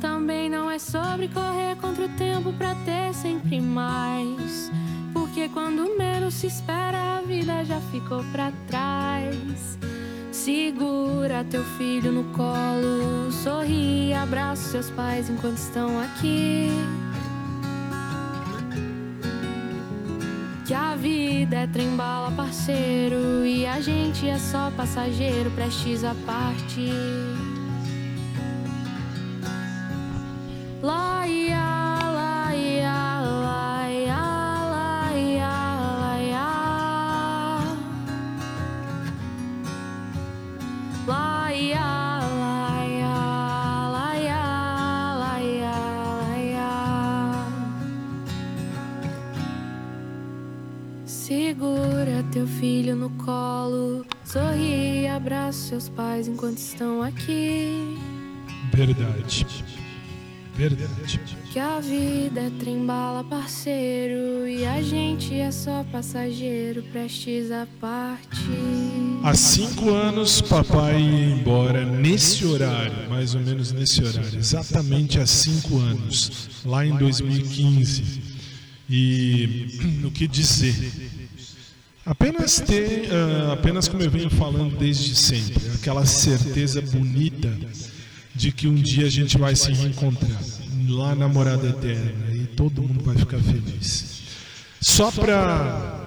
Também 0.00 0.48
não 0.48 0.70
é 0.70 0.78
sobre 0.78 1.26
correr 1.26 1.74
contra 1.80 2.04
o 2.04 2.08
tempo 2.10 2.52
pra 2.52 2.76
ter 2.84 3.12
sempre 3.14 3.60
mais. 3.60 4.70
Porque 5.12 5.48
quando 5.48 5.98
menos 5.98 6.34
se 6.34 6.46
espera, 6.46 7.18
a 7.18 7.22
vida 7.22 7.64
já 7.64 7.80
ficou 7.80 8.22
pra 8.30 8.52
trás. 8.68 9.76
Segura 10.30 11.44
teu 11.50 11.64
filho 11.76 12.12
no 12.12 12.24
colo, 12.32 13.32
sorri, 13.32 14.14
abraça 14.14 14.70
seus 14.70 14.90
pais 14.90 15.28
enquanto 15.28 15.58
estão 15.58 16.00
aqui. 16.00 16.68
Que 20.64 20.72
a 20.72 20.96
vida 20.96 21.56
é 21.56 21.66
trem-bala, 21.66 22.30
parceiro, 22.30 23.44
e 23.44 23.66
a 23.66 23.82
gente 23.82 24.26
é 24.26 24.38
só 24.38 24.70
passageiro, 24.70 25.50
prestes 25.50 26.02
a 26.02 26.14
partir. 26.24 27.53
Seus 55.74 55.88
pais 55.88 56.28
enquanto 56.28 56.58
estão 56.58 57.02
aqui. 57.02 57.98
Verdade. 58.72 59.44
Verdade. 60.54 61.20
Que 61.52 61.58
a 61.58 61.80
vida 61.80 62.42
é 62.42 62.50
trem-bala, 62.60 63.24
parceiro, 63.24 64.46
e 64.46 64.64
a 64.64 64.80
gente 64.80 65.34
é 65.34 65.50
só 65.50 65.84
passageiro, 65.90 66.80
prestes 66.92 67.50
a 67.50 67.66
partir. 67.80 69.18
Há 69.24 69.34
cinco 69.34 69.90
anos, 69.90 70.40
papai 70.40 71.00
ia 71.00 71.34
embora 71.34 71.84
nesse 71.84 72.46
horário, 72.46 73.10
mais 73.10 73.34
ou 73.34 73.40
menos 73.40 73.72
nesse 73.72 74.00
horário, 74.04 74.38
exatamente 74.38 75.18
há 75.18 75.26
cinco 75.26 75.78
anos, 75.78 76.62
lá 76.64 76.86
em 76.86 76.96
2015. 76.96 78.22
E 78.88 80.02
o 80.06 80.10
que 80.12 80.28
dizer? 80.28 81.23
Apenas 82.06 82.60
ter, 82.60 83.08
ah, 83.10 83.52
apenas 83.54 83.88
como 83.88 84.02
eu 84.02 84.10
venho 84.10 84.28
falando 84.30 84.76
desde 84.76 85.14
sempre, 85.16 85.54
aquela 85.74 86.04
certeza 86.04 86.82
bonita 86.82 87.50
de 88.34 88.52
que 88.52 88.66
um 88.68 88.74
dia 88.74 89.06
a 89.06 89.10
gente 89.10 89.38
vai 89.38 89.54
se 89.56 89.72
reencontrar 89.72 90.38
lá 90.88 91.14
na 91.14 91.28
morada 91.28 91.66
eterna 91.68 92.12
e 92.34 92.46
todo 92.48 92.82
mundo 92.82 93.02
vai 93.02 93.16
ficar 93.16 93.38
feliz. 93.38 94.22
Só 94.80 95.10
para 95.10 96.02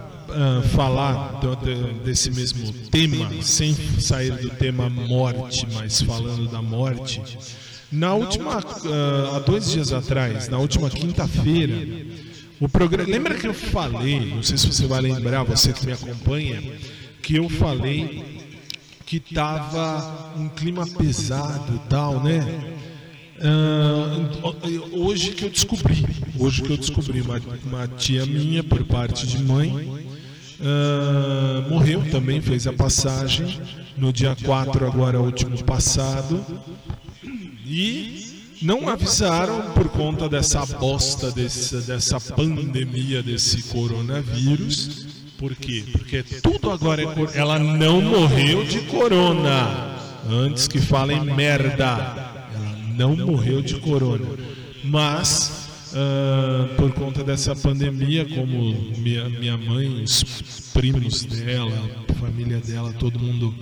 falar 0.75 1.39
do- 1.39 1.55
de- 1.55 1.93
desse 2.03 2.29
mesmo 2.29 2.71
tema, 2.91 3.31
sem 3.41 3.73
sair 3.99 4.33
do 4.33 4.49
tema 4.51 4.87
morte, 4.89 5.65
mas 5.73 6.01
falando 6.01 6.47
da 6.51 6.61
morte, 6.61 7.21
na 7.91 8.13
última, 8.13 8.57
ah, 8.59 9.37
há 9.37 9.39
dois 9.39 9.71
dias 9.71 9.91
atrás, 9.93 10.47
na 10.47 10.59
última 10.59 10.89
quinta-feira, 10.91 11.73
o 12.59 12.67
programa. 12.67 13.09
Lembra 13.09 13.35
que 13.35 13.47
eu 13.47 13.53
falei? 13.53 14.33
Não 14.33 14.43
sei 14.43 14.57
se 14.57 14.67
você 14.67 14.85
vai 14.85 15.01
lembrar, 15.01 15.43
você 15.43 15.73
que 15.73 15.85
me 15.85 15.93
acompanha, 15.93 16.61
que 17.21 17.35
eu 17.35 17.49
falei 17.49 18.47
que 19.05 19.19
tava 19.19 20.33
um 20.37 20.49
clima 20.49 20.85
pesado 20.85 21.75
e 21.75 21.89
tal, 21.89 22.21
né? 22.21 22.41
Ah, 23.39 24.27
hoje 24.91 25.31
que 25.31 25.45
eu 25.45 25.49
descobri, 25.49 26.05
hoje 26.37 26.61
que 26.61 26.71
eu 26.71 26.77
descobri, 26.77 27.21
uma, 27.21 27.39
uma 27.63 27.87
tia 27.87 28.25
minha 28.25 28.63
por 28.63 28.83
parte 28.83 29.27
de 29.27 29.41
mãe 29.43 30.07
ah, 30.59 31.67
morreu 31.69 32.03
também, 32.09 32.41
fez 32.41 32.65
a 32.67 32.73
passagem 32.73 33.61
no 33.95 34.11
dia 34.11 34.35
4 34.43 34.85
agora 34.85 35.21
último 35.21 35.63
passado 35.63 36.43
e 37.65 38.26
não 38.61 38.87
avisaram 38.89 39.71
por 39.73 39.89
conta 39.89 40.27
dessa 40.27 40.65
bosta 40.65 41.31
desse, 41.31 41.77
dessa 41.81 42.19
pandemia 42.19 43.21
desse 43.21 43.63
coronavírus. 43.63 45.05
Por 45.37 45.55
quê? 45.55 45.83
Porque 45.91 46.23
tudo 46.41 46.71
agora 46.71 47.03
é 47.03 47.37
ela 47.37 47.59
não 47.59 48.01
morreu 48.01 48.63
de 48.63 48.79
corona. 48.81 49.95
Antes 50.29 50.67
que 50.67 50.79
falem 50.79 51.23
merda 51.23 52.33
não 52.97 53.15
morreu 53.15 53.61
de 53.61 53.75
corona. 53.79 54.25
Mas, 54.83 55.69
ah, 55.93 56.67
por 56.75 56.91
conta 56.93 57.23
dessa 57.23 57.55
pandemia, 57.55 58.25
como 58.25 58.73
minha, 58.97 59.29
minha 59.29 59.57
mãe, 59.57 60.03
os 60.03 60.23
primos 60.73 61.23
dela, 61.23 61.89
a 62.09 62.13
família 62.15 62.59
dela, 62.59 62.91
todo 62.93 63.19
mundo 63.19 63.53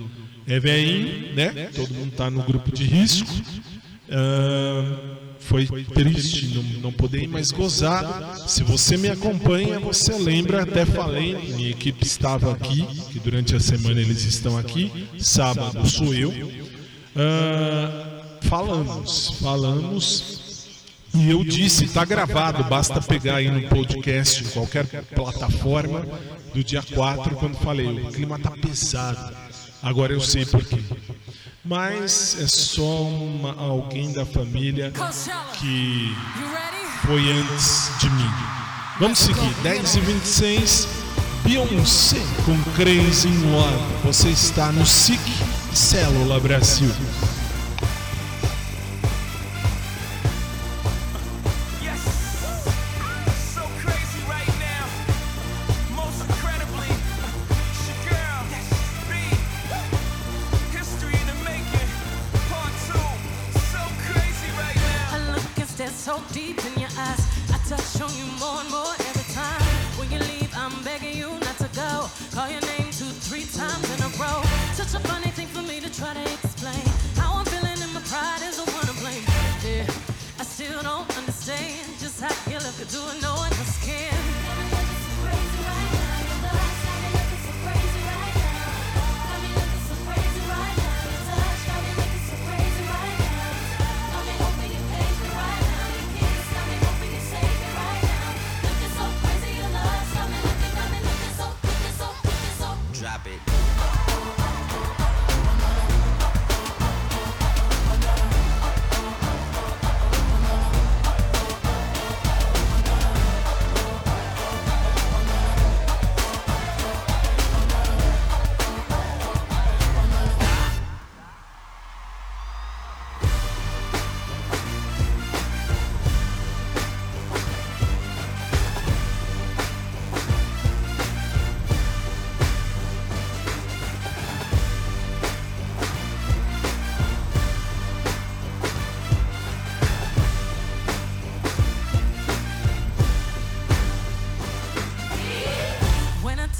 é 0.46 0.58
velhinho, 0.58 1.34
né? 1.34 1.70
Todo 1.74 1.92
mundo 1.92 2.08
está 2.08 2.30
no 2.30 2.42
grupo 2.42 2.72
de 2.72 2.84
risco. 2.84 3.28
Ah, 4.10 5.16
foi 5.38 5.66
triste 5.94 6.54
não, 6.54 6.62
não 6.80 6.92
poder 6.92 7.28
mais 7.28 7.50
gozar. 7.50 8.36
Se 8.48 8.62
você 8.62 8.96
me 8.96 9.08
acompanha, 9.08 9.78
você 9.78 10.12
lembra, 10.14 10.62
até 10.62 10.84
falei, 10.84 11.36
minha 11.54 11.70
equipe 11.70 12.04
estava 12.04 12.52
aqui, 12.52 12.86
que 13.12 13.18
durante 13.18 13.54
a 13.54 13.60
semana 13.60 14.00
eles 14.00 14.24
estão 14.24 14.58
aqui, 14.58 15.08
sábado 15.18 15.88
sou 15.88 16.12
eu. 16.14 16.32
Ah, 17.14 18.38
falamos, 18.42 19.34
falamos. 19.40 20.46
E 21.14 21.30
eu 21.30 21.42
disse, 21.42 21.84
está 21.84 22.04
gravado, 22.04 22.62
basta 22.64 23.00
pegar 23.00 23.36
aí 23.36 23.50
no 23.50 23.68
podcast, 23.68 24.44
em 24.44 24.48
qualquer 24.48 24.84
plataforma, 25.14 26.04
do 26.52 26.62
dia 26.62 26.82
4, 26.82 27.36
quando 27.36 27.56
falei, 27.56 27.86
o 27.86 28.12
clima 28.12 28.38
tá 28.38 28.50
pesado. 28.50 29.34
Agora 29.82 30.12
eu 30.12 30.20
sei 30.20 30.44
por 30.44 30.62
quê. 30.64 30.82
Mas 31.68 32.36
é 32.40 32.46
só 32.46 33.02
uma- 33.02 33.54
alguém 33.58 34.12
da 34.12 34.24
família 34.24 34.92
que 35.58 36.14
foi 37.04 37.32
antes 37.32 37.90
de 37.98 38.10
mim. 38.10 38.30
Vamos 39.00 39.18
seguir, 39.18 39.52
10 39.62 39.94
e 39.96 40.00
26 40.00 40.88
Beyoncé 41.44 42.20
com 42.44 42.56
Crazy 42.76 43.28
in 43.28 43.50
Love. 43.52 43.84
Você 44.04 44.28
está 44.30 44.70
no 44.72 44.86
SIC 44.86 45.20
Célula 45.72 46.40
Brasil. 46.40 46.90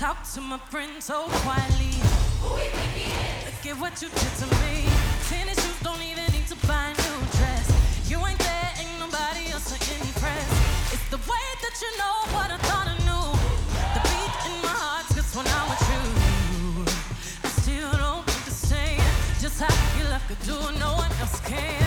Talk 0.07 0.23
to 0.33 0.41
my 0.41 0.59
friends 0.71 1.07
so 1.07 1.25
quietly, 1.43 1.91
look 2.45 3.67
at 3.67 3.77
what 3.83 4.01
you 4.01 4.09
did 4.09 4.33
to 4.39 4.47
me. 4.63 4.87
Tennis 5.29 5.59
shoes 5.59 5.81
don't 5.83 6.01
even 6.01 6.23
need 6.31 6.47
to 6.47 6.55
buy 6.65 6.85
a 6.87 6.97
new 7.05 7.19
dress. 7.39 7.67
You 8.09 8.19
ain't 8.25 8.39
there, 8.39 8.71
ain't 8.79 9.01
nobody 9.01 9.51
else 9.51 9.67
to 9.73 9.79
impress. 9.99 10.49
It's 10.95 11.09
the 11.11 11.21
way 11.31 11.47
that 11.63 11.75
you 11.83 11.91
know 11.99 12.17
what 12.37 12.49
I 12.53 12.59
thought 12.69 12.87
I 12.87 12.97
knew. 13.07 13.27
The 13.95 14.01
beat 14.11 14.35
in 14.47 14.57
my 14.63 14.75
heart's 14.79 15.13
just 15.13 15.35
when 15.35 15.47
I'm 15.59 15.67
with 15.73 15.85
you. 15.91 16.03
I 17.43 17.49
still 17.63 17.91
don't 18.05 18.23
understand 18.39 19.03
just 19.43 19.59
how 19.59 19.75
you 19.99 20.05
left 20.09 20.29
could 20.29 20.43
do 20.47 20.59
no 20.79 20.91
one 21.03 21.11
else 21.21 21.41
can. 21.41 21.86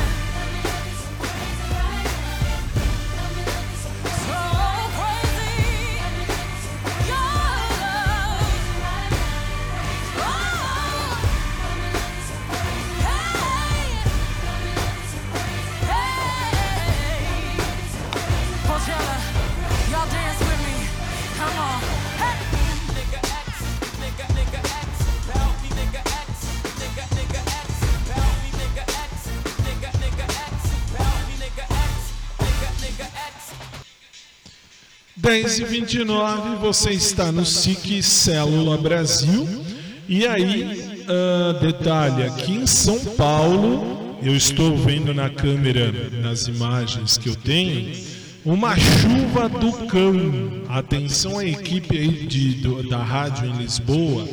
10 35.30 35.60
e 35.60 35.64
29 35.64 36.56
você 36.56 36.90
está 36.90 37.32
no 37.32 37.46
SIC 37.46 38.02
Célula 38.02 38.76
Brasil. 38.80 39.48
E 40.08 40.26
aí, 40.26 40.90
ah, 41.08 41.54
detalhe, 41.62 42.24
aqui 42.24 42.54
em 42.54 42.66
São 42.66 42.98
Paulo, 43.16 44.18
eu 44.24 44.36
estou 44.36 44.76
vendo 44.76 45.14
na 45.14 45.30
câmera, 45.30 45.94
nas 46.24 46.48
imagens 46.48 47.16
que 47.20 47.30
eu 47.30 47.36
tenho, 47.36 47.94
uma 48.44 48.76
chuva 48.76 49.48
do 49.48 49.72
cão. 49.86 50.64
Atenção 50.68 51.38
à 51.38 51.46
equipe 51.46 51.96
aí 51.96 52.26
de, 52.26 52.54
do- 52.56 52.90
da 52.90 52.98
rádio 52.98 53.46
em 53.46 53.56
Lisboa. 53.56 54.28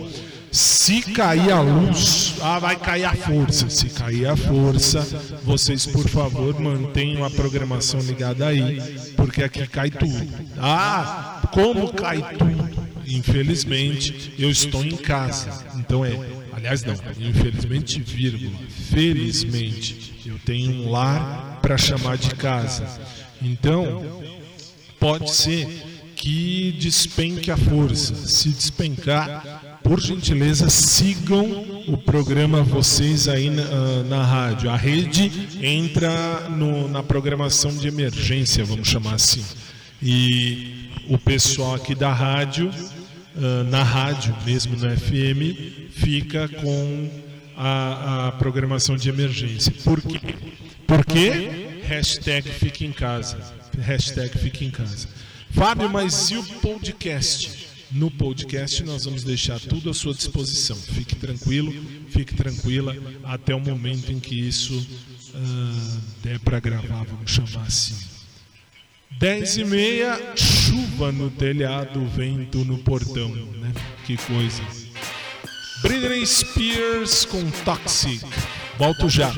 Se 0.56 1.02
cair 1.02 1.52
a 1.52 1.60
luz, 1.60 2.36
ah, 2.40 2.58
vai 2.58 2.76
cair 2.76 3.04
a 3.04 3.14
força. 3.14 3.68
Se 3.68 3.90
cair 3.90 4.26
a 4.26 4.34
força, 4.34 5.02
vocês, 5.44 5.84
por 5.84 6.08
favor, 6.08 6.58
mantenham 6.58 7.22
a 7.26 7.30
programação 7.30 8.00
ligada 8.00 8.46
aí, 8.46 8.80
porque 9.16 9.42
aqui 9.42 9.66
cai 9.66 9.90
tudo. 9.90 10.26
Ah, 10.56 11.42
como 11.52 11.92
cai 11.92 12.22
tudo, 12.38 12.70
infelizmente, 13.06 14.32
eu 14.38 14.48
estou 14.50 14.82
em 14.82 14.96
casa. 14.96 15.62
Então 15.76 16.02
é, 16.02 16.18
aliás 16.54 16.82
não, 16.84 16.94
infelizmente, 17.20 18.00
vírgula, 18.00 18.58
felizmente, 18.90 20.22
eu 20.24 20.38
tenho 20.38 20.72
um 20.72 20.90
lar 20.90 21.58
para 21.60 21.76
chamar 21.76 22.16
de 22.16 22.34
casa. 22.34 22.88
Então, 23.42 24.22
pode 24.98 25.30
ser 25.30 25.68
que 26.16 26.72
despenque 26.72 27.50
a 27.50 27.56
força. 27.56 28.14
Se 28.14 28.48
despencar, 28.48 29.55
por 29.86 30.00
gentileza, 30.00 30.68
sigam 30.68 31.64
o 31.86 31.96
programa 31.96 32.60
vocês 32.60 33.28
aí 33.28 33.48
na, 33.50 34.02
na 34.02 34.24
rádio. 34.24 34.68
A 34.68 34.76
rede 34.76 35.30
entra 35.62 36.48
no- 36.50 36.88
na 36.88 37.04
programação 37.04 37.72
de 37.72 37.86
emergência, 37.86 38.64
vamos 38.64 38.88
chamar 38.88 39.14
assim. 39.14 39.44
E 40.02 40.90
o 41.08 41.16
pessoal 41.16 41.76
aqui 41.76 41.94
da 41.94 42.12
rádio, 42.12 42.68
ah, 43.36 43.62
na 43.70 43.84
rádio, 43.84 44.34
mesmo 44.44 44.76
no 44.76 44.90
FM, 44.90 45.90
fica 45.92 46.48
com 46.48 47.08
a, 47.56 48.26
a 48.28 48.32
programação 48.32 48.96
de 48.96 49.08
emergência. 49.08 49.72
Por 49.84 50.02
quê? 50.02 50.20
Porque 50.84 51.30
hashtag 51.86 52.48
fica 52.48 52.84
em 52.84 52.90
casa. 52.92 53.38
Hashtag 53.78 54.36
fica 54.36 54.64
em 54.64 54.70
casa. 54.70 55.06
Fábio, 55.50 55.88
mas 55.88 56.30
e 56.32 56.36
o 56.36 56.42
podcast? 56.42 57.75
No 57.90 58.10
podcast 58.10 58.82
nós 58.82 59.04
vamos 59.04 59.22
deixar 59.22 59.60
tudo 59.60 59.90
à 59.90 59.94
sua 59.94 60.12
disposição. 60.12 60.76
Fique 60.76 61.14
tranquilo, 61.14 61.72
fique 62.08 62.34
tranquila 62.34 62.96
até 63.24 63.54
o 63.54 63.60
momento 63.60 64.10
em 64.10 64.18
que 64.18 64.34
isso 64.34 64.86
ah, 65.34 66.00
der 66.22 66.40
para 66.40 66.58
gravar, 66.58 67.04
vamos 67.04 67.30
chamar 67.30 67.66
assim. 67.66 67.94
10 69.18 69.56
e 69.58 69.64
meia, 69.64 70.34
chuva 70.36 71.10
no 71.10 71.30
telhado, 71.30 72.04
vento 72.06 72.64
no 72.64 72.78
portão, 72.78 73.28
né? 73.28 73.72
Que 74.04 74.16
coisa. 74.16 74.62
Britney 75.80 76.26
Spears 76.26 77.24
com 77.24 77.42
Toxic. 77.64 78.20
Volto 78.78 79.08
já. 79.08 79.32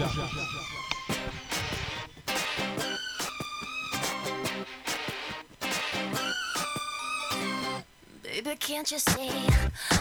Can't 8.79 8.93
you 8.93 8.99
see 9.01 9.98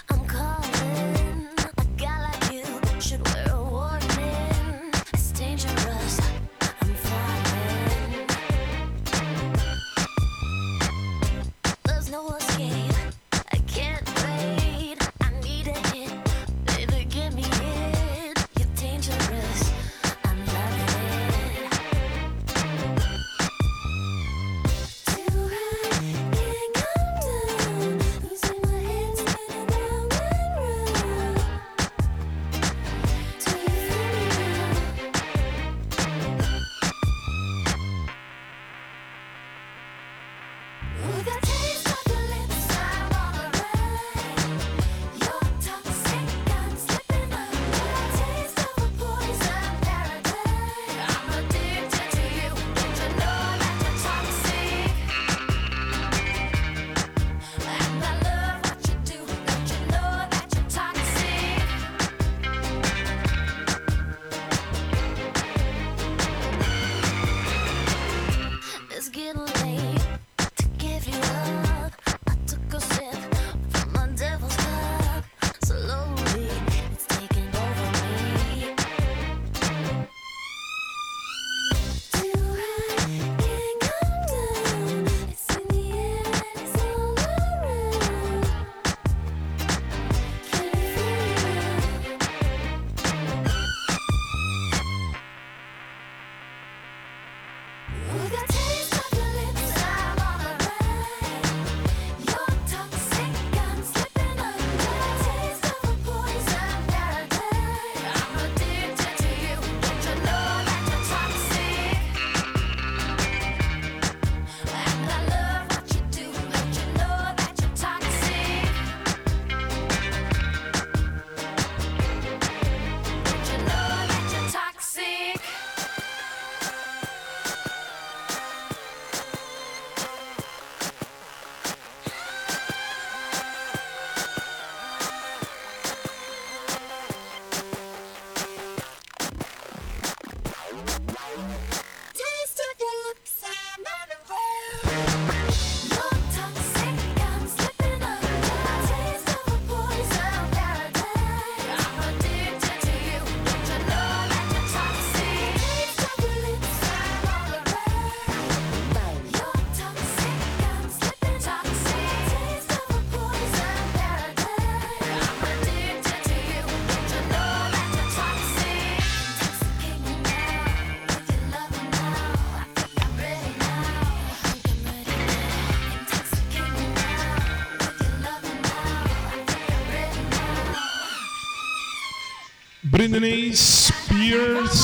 Britney 183.08 183.55
Spears. 183.55 184.84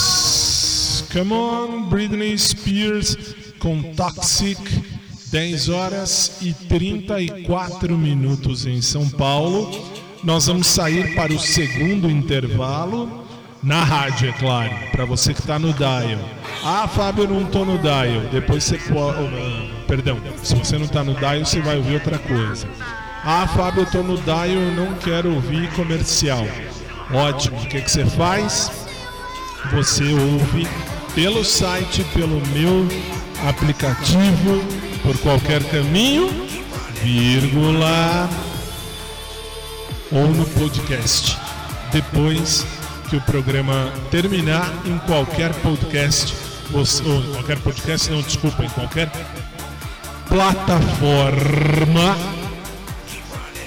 Come 1.11 1.33
on, 1.33 1.89
Britney 1.89 2.37
Spears 2.37 3.17
com 3.59 3.83
Toxic. 3.93 4.57
10 5.29 5.67
horas 5.67 6.37
e 6.41 6.53
34 6.53 7.97
minutos 7.97 8.65
em 8.65 8.81
São 8.81 9.09
Paulo. 9.09 9.69
Nós 10.23 10.47
vamos 10.47 10.67
sair 10.67 11.13
para 11.15 11.33
o 11.33 11.39
segundo 11.39 12.09
intervalo. 12.09 13.25
Na 13.61 13.83
rádio, 13.83 14.29
é 14.29 14.31
claro, 14.33 14.73
para 14.91 15.03
você 15.03 15.33
que 15.33 15.41
está 15.41 15.59
no 15.59 15.73
dial. 15.73 16.17
Ah, 16.63 16.87
Fábio, 16.87 17.27
não 17.27 17.41
estou 17.41 17.65
no 17.65 17.77
dial. 17.77 18.21
Depois 18.31 18.63
você 18.63 18.77
pode. 18.77 19.17
Perdão, 19.85 20.17
se 20.41 20.55
você 20.55 20.77
não 20.77 20.85
está 20.85 21.03
no 21.03 21.13
dial, 21.15 21.39
você 21.39 21.59
vai 21.59 21.75
ouvir 21.75 21.95
outra 21.95 22.17
coisa. 22.19 22.69
Ah, 23.25 23.45
Fábio, 23.47 23.81
eu 23.81 23.85
estou 23.85 24.01
no 24.03 24.17
dial, 24.17 24.47
eu 24.47 24.71
não 24.71 24.93
quero 24.93 25.33
ouvir 25.33 25.69
comercial. 25.73 26.47
Ótimo, 27.13 27.61
o 27.61 27.65
que, 27.67 27.79
que 27.79 27.91
você 27.91 28.05
faz? 28.05 28.71
Você 29.71 30.03
ouve 30.03 30.67
pelo 31.13 31.45
site, 31.45 32.03
pelo 32.05 32.41
meu 32.47 32.87
aplicativo, 33.47 34.63
por 35.03 35.15
qualquer 35.19 35.63
caminho, 35.65 36.27
vírgula 37.03 38.27
ou 40.11 40.27
no 40.27 40.43
podcast. 40.45 41.37
Depois 41.91 42.65
que 43.09 43.15
o 43.15 43.21
programa 43.21 43.93
terminar 44.09 44.73
em 44.83 44.97
qualquer 44.99 45.53
podcast, 45.61 46.33
você, 46.71 47.03
ou 47.03 47.19
em 47.19 47.31
qualquer 47.33 47.59
podcast, 47.59 48.09
não, 48.09 48.21
desculpa, 48.23 48.63
em 48.65 48.69
qualquer 48.69 49.11
plataforma. 50.27 52.17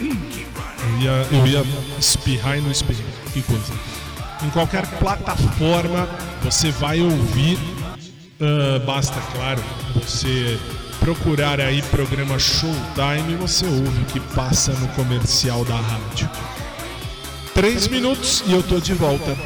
Eu 0.00 0.98
ia, 1.00 1.26
eu 1.30 1.46
ia 1.46 1.64
espirrar 1.98 2.58
e 2.58 2.60
não 2.60 2.72
espirrar. 2.72 3.15
Que 3.36 3.42
coisa. 3.42 3.74
Em 4.42 4.48
qualquer 4.48 4.86
plataforma 4.98 6.08
você 6.42 6.70
vai 6.70 7.02
ouvir. 7.02 7.58
ah, 8.40 8.78
basta, 8.86 9.20
claro, 9.34 9.62
você 9.94 10.58
procurar 11.00 11.60
aí 11.60 11.82
programa 11.82 12.38
Showtime 12.38 13.36
você 13.38 13.66
ouve 13.66 14.00
o 14.00 14.04
que 14.06 14.20
passa 14.34 14.72
no 14.72 14.88
comercial 14.88 15.66
da 15.66 15.76
rádio. 15.76 16.30
Três 17.52 17.86
minutos 17.88 18.42
e 18.46 18.54
eu 18.54 18.62
tô 18.62 18.80
de 18.80 18.94
volta. 18.94 19.36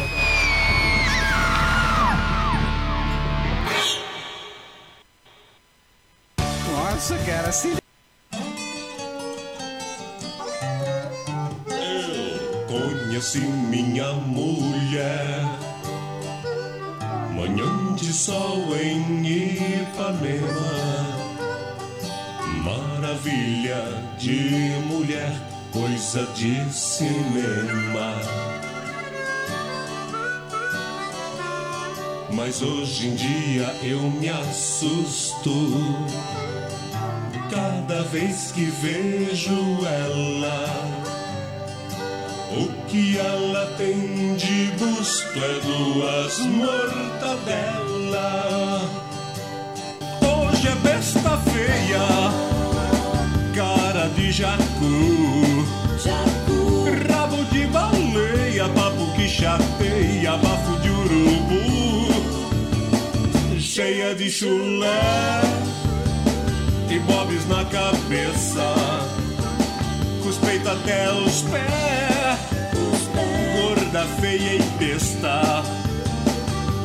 Nossa, 6.70 7.18
cara, 7.26 7.50
se 7.50 7.79
Conheci 13.20 13.40
minha 13.40 14.14
mulher. 14.14 15.44
Manhã 17.34 17.94
de 17.94 18.10
sol 18.14 18.74
em 18.74 19.26
Ipanema. 19.82 20.46
Maravilha 22.64 23.84
de 24.18 24.72
mulher 24.86 25.34
Coisa 25.70 26.24
de 26.34 26.72
cinema. 26.72 28.14
Mas 32.32 32.62
hoje 32.62 33.08
em 33.08 33.14
dia 33.16 33.76
eu 33.82 34.00
me 34.00 34.30
assusto. 34.30 35.50
Cada 37.50 38.02
vez 38.04 38.50
que 38.52 38.64
vejo 38.64 39.84
ela 39.84 41.09
que 42.90 43.16
ela 43.18 43.66
tem 43.78 44.34
de 44.34 44.72
busto 44.78 45.38
é 45.38 45.60
duas 45.60 46.38
mortadelas. 46.40 46.90
Hoje 50.20 50.68
é 50.68 50.74
besta 50.82 51.38
feia, 51.38 52.02
cara 53.54 54.08
de 54.08 54.32
jacu, 54.32 55.64
rabo 57.08 57.44
de 57.52 57.66
baleia, 57.68 58.68
papo 58.70 59.12
que 59.14 59.28
chateia, 59.28 60.36
bafo 60.38 60.80
de 60.80 60.90
urubu, 60.90 62.08
cheia 63.60 64.16
de 64.16 64.28
chulé 64.28 65.40
e 66.90 66.98
bobs 66.98 67.46
na 67.46 67.64
cabeça 67.66 69.20
peitos 70.40 70.66
até 70.66 71.12
os 71.12 71.42
pés. 71.42 72.09
Gorda, 74.00 74.06
feia 74.20 74.54
e 74.54 74.62
besta. 74.78 75.62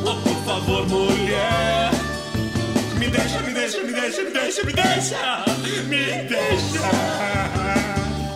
Oh, 0.04 0.16
por 0.16 0.44
favor, 0.44 0.86
mulher. 0.86 1.90
Me 2.98 3.08
deixa, 3.08 3.40
me 3.40 3.54
deixa, 3.54 3.82
me 3.82 3.92
deixa, 3.92 4.22
me 4.22 4.30
deixa, 4.30 4.64
me 4.64 4.72
deixa. 4.72 5.44
Me 5.88 6.22
deixa. 6.28 6.90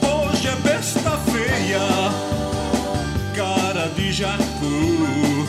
Hoje 0.06 0.48
é 0.48 0.56
besta 0.56 1.18
feia. 1.30 1.80
Cara 3.34 3.88
de 3.90 4.12
jacu. 4.12 5.46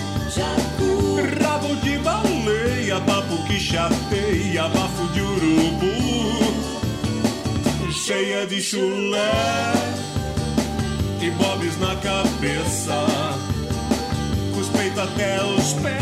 Rabo 1.42 1.76
de 1.78 1.98
baleia, 2.00 3.00
papo 3.02 3.44
que 3.46 3.60
chateia, 3.60 4.68
bafo 4.70 5.08
de 5.14 5.22
urubu 5.22 5.92
cheia 7.92 8.48
de 8.48 8.62
chulé 8.62 9.91
e 11.22 11.30
bobs 11.32 11.78
na 11.78 11.96
cabeça, 11.98 13.06
com 14.54 14.60
os 14.60 14.70
peitos 14.70 14.98
até 14.98 15.44
os 15.44 15.74
pés, 15.74 16.02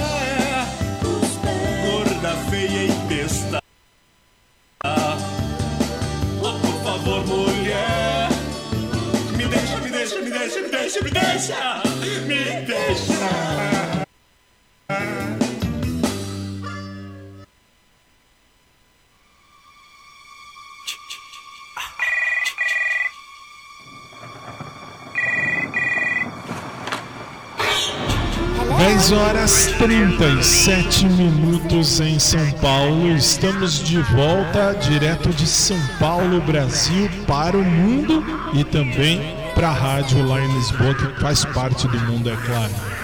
gorda, 1.84 2.36
feia 2.49 2.86
e 2.86 2.91
besta. 3.09 3.61
Oh, 6.41 6.59
por 6.59 6.84
favor, 6.84 7.28
mulher, 7.28 8.30
me 9.36 9.45
deixa, 9.45 9.78
me 9.78 9.89
deixa, 9.89 10.22
me 10.22 10.30
deixa, 10.30 10.61
me 10.61 10.70
deixa, 10.70 11.03
me 11.03 11.11
deixa, 11.11 11.82
me 12.26 12.65
deixa. 12.65 12.70
10 12.70 13.59
horas 29.50 29.66
37 29.78 31.06
minutos 31.06 32.00
em 32.00 32.20
São 32.20 32.52
Paulo. 32.62 33.10
Estamos 33.16 33.84
de 33.84 34.00
volta 34.02 34.74
direto 34.74 35.30
de 35.30 35.47
São 35.47 35.80
Paulo, 36.00 36.39
Brasil, 36.41 37.10
para 37.26 37.58
o 37.58 37.64
mundo 37.64 38.24
e 38.54 38.64
também 38.64 39.36
para 39.56 39.70
a 39.70 39.74
rádio 39.74 40.24
lá 40.26 40.39
em 40.39 40.54
Lisboa, 40.54 40.93
que 40.93 41.20
faz 41.20 41.45
parte 41.45 41.88
do 41.88 42.00
mundo, 42.02 42.30
é 42.30 42.36
claro. 42.36 42.99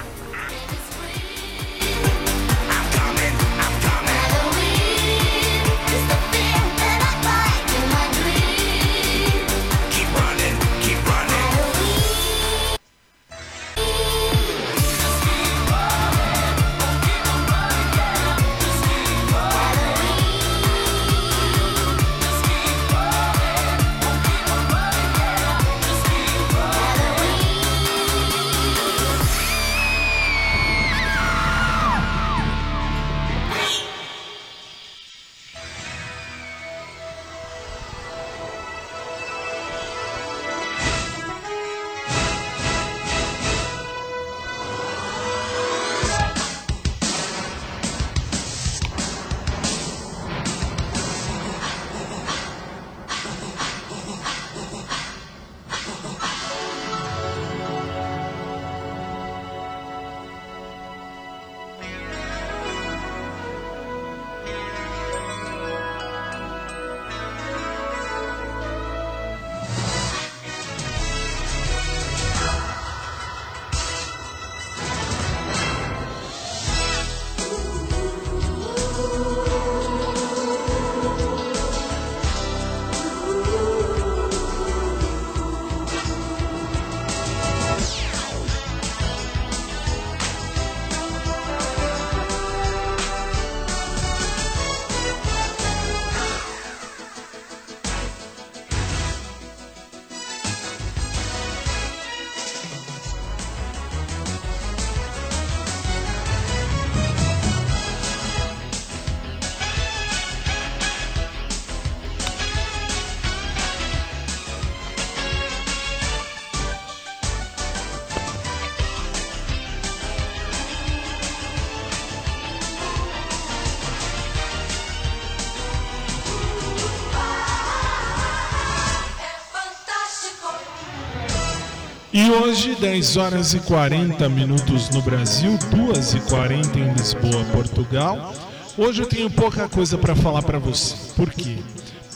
E 132.15 132.31
hoje, 132.31 132.75
10 132.75 133.17
horas 133.17 133.53
e 133.53 133.59
40 133.59 134.29
minutos 134.29 134.89
no 134.89 135.01
Brasil, 135.01 135.59
2 135.69 136.13
e 136.13 136.19
40 136.21 136.79
em 136.79 136.93
Lisboa, 136.93 137.43
Portugal. 137.51 138.33
Hoje 138.77 139.01
eu 139.01 139.05
tenho 139.05 139.29
pouca 139.29 139.67
coisa 139.67 139.97
para 139.97 140.15
falar 140.15 140.41
para 140.41 140.57
você. 140.57 140.95
Por 141.13 141.29
quê? 141.29 141.57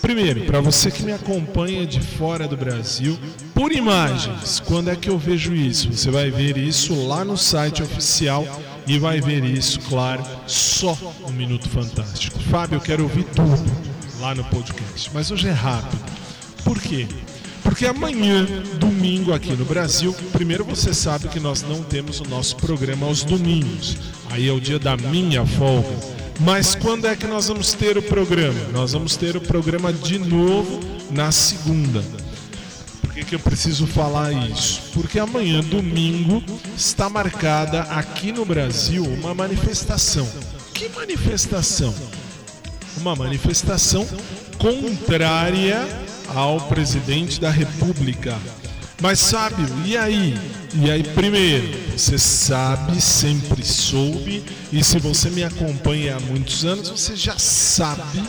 Primeiro, 0.01 0.45
para 0.45 0.61
você 0.61 0.89
que 0.89 1.03
me 1.03 1.11
acompanha 1.11 1.85
de 1.85 1.99
fora 1.99 2.47
do 2.47 2.55
Brasil, 2.55 3.19
por 3.53 3.73
imagens, 3.73 4.61
quando 4.61 4.89
é 4.89 4.95
que 4.95 5.09
eu 5.09 5.17
vejo 5.17 5.53
isso? 5.53 5.91
Você 5.91 6.09
vai 6.09 6.31
ver 6.31 6.55
isso 6.55 6.95
lá 7.05 7.25
no 7.25 7.37
site 7.37 7.83
oficial 7.83 8.47
e 8.87 8.97
vai 8.97 9.19
ver 9.19 9.43
isso, 9.43 9.81
claro, 9.81 10.23
só 10.47 10.97
no 11.27 11.33
Minuto 11.33 11.67
Fantástico. 11.67 12.39
Fábio, 12.39 12.77
eu 12.77 12.81
quero 12.81 13.03
ouvir 13.03 13.25
tudo 13.25 13.69
lá 14.21 14.33
no 14.33 14.45
podcast, 14.45 15.11
mas 15.13 15.29
hoje 15.29 15.49
é 15.49 15.51
rápido. 15.51 16.01
Por 16.63 16.79
quê? 16.79 17.05
Porque 17.69 17.85
amanhã, 17.85 18.47
domingo 18.79 19.31
aqui 19.31 19.51
no 19.53 19.63
Brasil, 19.63 20.11
primeiro 20.33 20.65
você 20.65 20.91
sabe 20.91 21.27
que 21.27 21.39
nós 21.39 21.61
não 21.61 21.83
temos 21.83 22.19
o 22.19 22.23
nosso 22.23 22.55
programa 22.55 23.05
aos 23.05 23.23
domingos. 23.23 23.95
Aí 24.31 24.49
é 24.49 24.51
o 24.51 24.59
dia 24.59 24.79
da 24.79 24.97
minha 24.97 25.45
folga. 25.45 25.95
Mas 26.39 26.73
quando 26.73 27.05
é 27.05 27.15
que 27.15 27.27
nós 27.27 27.47
vamos 27.47 27.73
ter 27.73 27.95
o 27.95 28.01
programa? 28.01 28.59
Nós 28.73 28.93
vamos 28.93 29.15
ter 29.15 29.37
o 29.37 29.41
programa 29.41 29.93
de 29.93 30.17
novo 30.17 30.79
na 31.11 31.31
segunda. 31.31 32.03
Por 33.01 33.13
que, 33.13 33.23
que 33.23 33.35
eu 33.35 33.39
preciso 33.39 33.85
falar 33.85 34.33
isso? 34.49 34.81
Porque 34.91 35.19
amanhã, 35.19 35.61
domingo, 35.61 36.43
está 36.75 37.07
marcada 37.07 37.83
aqui 37.83 38.31
no 38.31 38.45
Brasil 38.45 39.03
uma 39.03 39.35
manifestação. 39.35 40.27
Que 40.73 40.89
manifestação? 40.89 41.93
Uma 42.97 43.15
manifestação 43.15 44.07
contrária 44.57 46.08
ao 46.33 46.59
presidente 46.61 47.39
da 47.39 47.49
República. 47.49 48.37
Mas 49.01 49.19
sabe, 49.19 49.63
e 49.85 49.95
aí? 49.95 50.37
E 50.73 50.91
aí, 50.91 51.03
primeiro, 51.03 51.67
você 51.97 52.17
sabe, 52.17 52.99
sempre 52.99 53.63
soube, 53.63 54.43
e 54.71 54.83
se 54.83 54.99
você 54.99 55.29
me 55.29 55.43
acompanha 55.43 56.17
há 56.17 56.19
muitos 56.19 56.65
anos, 56.65 56.89
você 56.89 57.15
já 57.15 57.37
sabe 57.37 58.21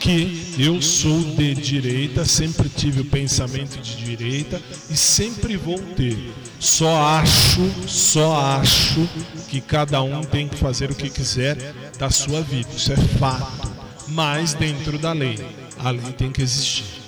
que 0.00 0.54
eu 0.58 0.82
sou 0.82 1.18
de 1.20 1.54
direita, 1.54 2.24
sempre 2.24 2.68
tive 2.68 3.00
o 3.00 3.04
pensamento 3.04 3.80
de 3.80 3.96
direita 3.96 4.60
e 4.90 4.96
sempre 4.96 5.56
vou 5.56 5.78
ter. 5.78 6.34
Só 6.60 7.02
acho, 7.04 7.70
só 7.86 8.58
acho 8.58 9.08
que 9.48 9.60
cada 9.60 10.02
um 10.02 10.22
tem 10.22 10.48
que 10.48 10.56
fazer 10.56 10.90
o 10.90 10.94
que 10.94 11.08
quiser 11.08 11.56
da 11.98 12.10
sua 12.10 12.42
vida. 12.42 12.68
Isso 12.76 12.92
é 12.92 12.96
fato. 12.96 13.72
Mas 14.08 14.54
dentro 14.54 14.98
da 14.98 15.12
lei. 15.12 15.38
A 15.78 15.90
lei 15.90 16.12
tem 16.12 16.30
que 16.30 16.42
existir. 16.42 17.03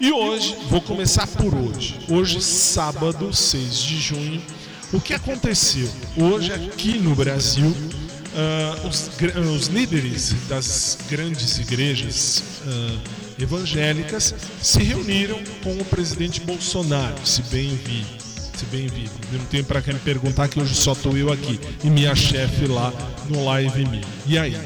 E 0.00 0.10
hoje, 0.10 0.56
vou 0.70 0.80
começar 0.80 1.26
por 1.26 1.54
hoje. 1.54 2.00
Hoje, 2.08 2.40
sábado, 2.40 3.34
6 3.34 3.82
de 3.82 4.00
junho, 4.00 4.42
o 4.94 4.98
que 4.98 5.12
aconteceu? 5.12 5.86
Hoje, 6.16 6.50
aqui 6.54 6.96
no 6.96 7.14
Brasil, 7.14 7.70
ah, 8.34 8.88
os, 8.88 9.10
os 9.54 9.66
líderes 9.66 10.34
das 10.48 10.96
grandes 11.10 11.58
igrejas 11.58 12.42
ah, 12.66 12.98
evangélicas 13.38 14.34
se 14.62 14.82
reuniram 14.82 15.38
com 15.62 15.76
o 15.76 15.84
presidente 15.84 16.40
Bolsonaro, 16.40 17.26
se 17.26 17.42
bem 17.42 17.68
vi. 17.68 18.06
Se 18.56 18.64
bem 18.66 18.86
vi. 18.86 19.10
Não 19.30 19.44
tem 19.46 19.62
para 19.62 19.82
quem 19.82 19.92
me 19.92 20.00
perguntar 20.00 20.48
que 20.48 20.58
hoje 20.58 20.74
só 20.74 20.92
estou 20.92 21.14
eu 21.14 21.30
aqui 21.30 21.60
e 21.84 21.90
minha 21.90 22.14
chefe 22.14 22.66
lá 22.66 22.90
no 23.28 23.44
Live 23.44 23.84
Me. 23.84 24.00
E 24.26 24.38
aí? 24.38 24.56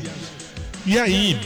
E 0.86 0.96
aí, 0.96 1.36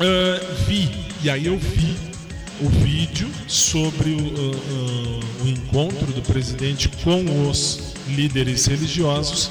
ah, 0.00 0.64
vi, 0.66 0.90
e 1.22 1.28
aí 1.28 1.44
eu 1.44 1.58
vi 1.58 2.15
o 2.60 2.68
vídeo 2.68 3.30
sobre 3.46 4.10
o, 4.10 4.18
ah, 4.18 4.56
ah, 4.56 5.44
o 5.44 5.48
encontro 5.48 6.12
do 6.12 6.22
presidente 6.22 6.88
com 7.02 7.48
os 7.48 7.94
líderes 8.08 8.66
religiosos 8.66 9.50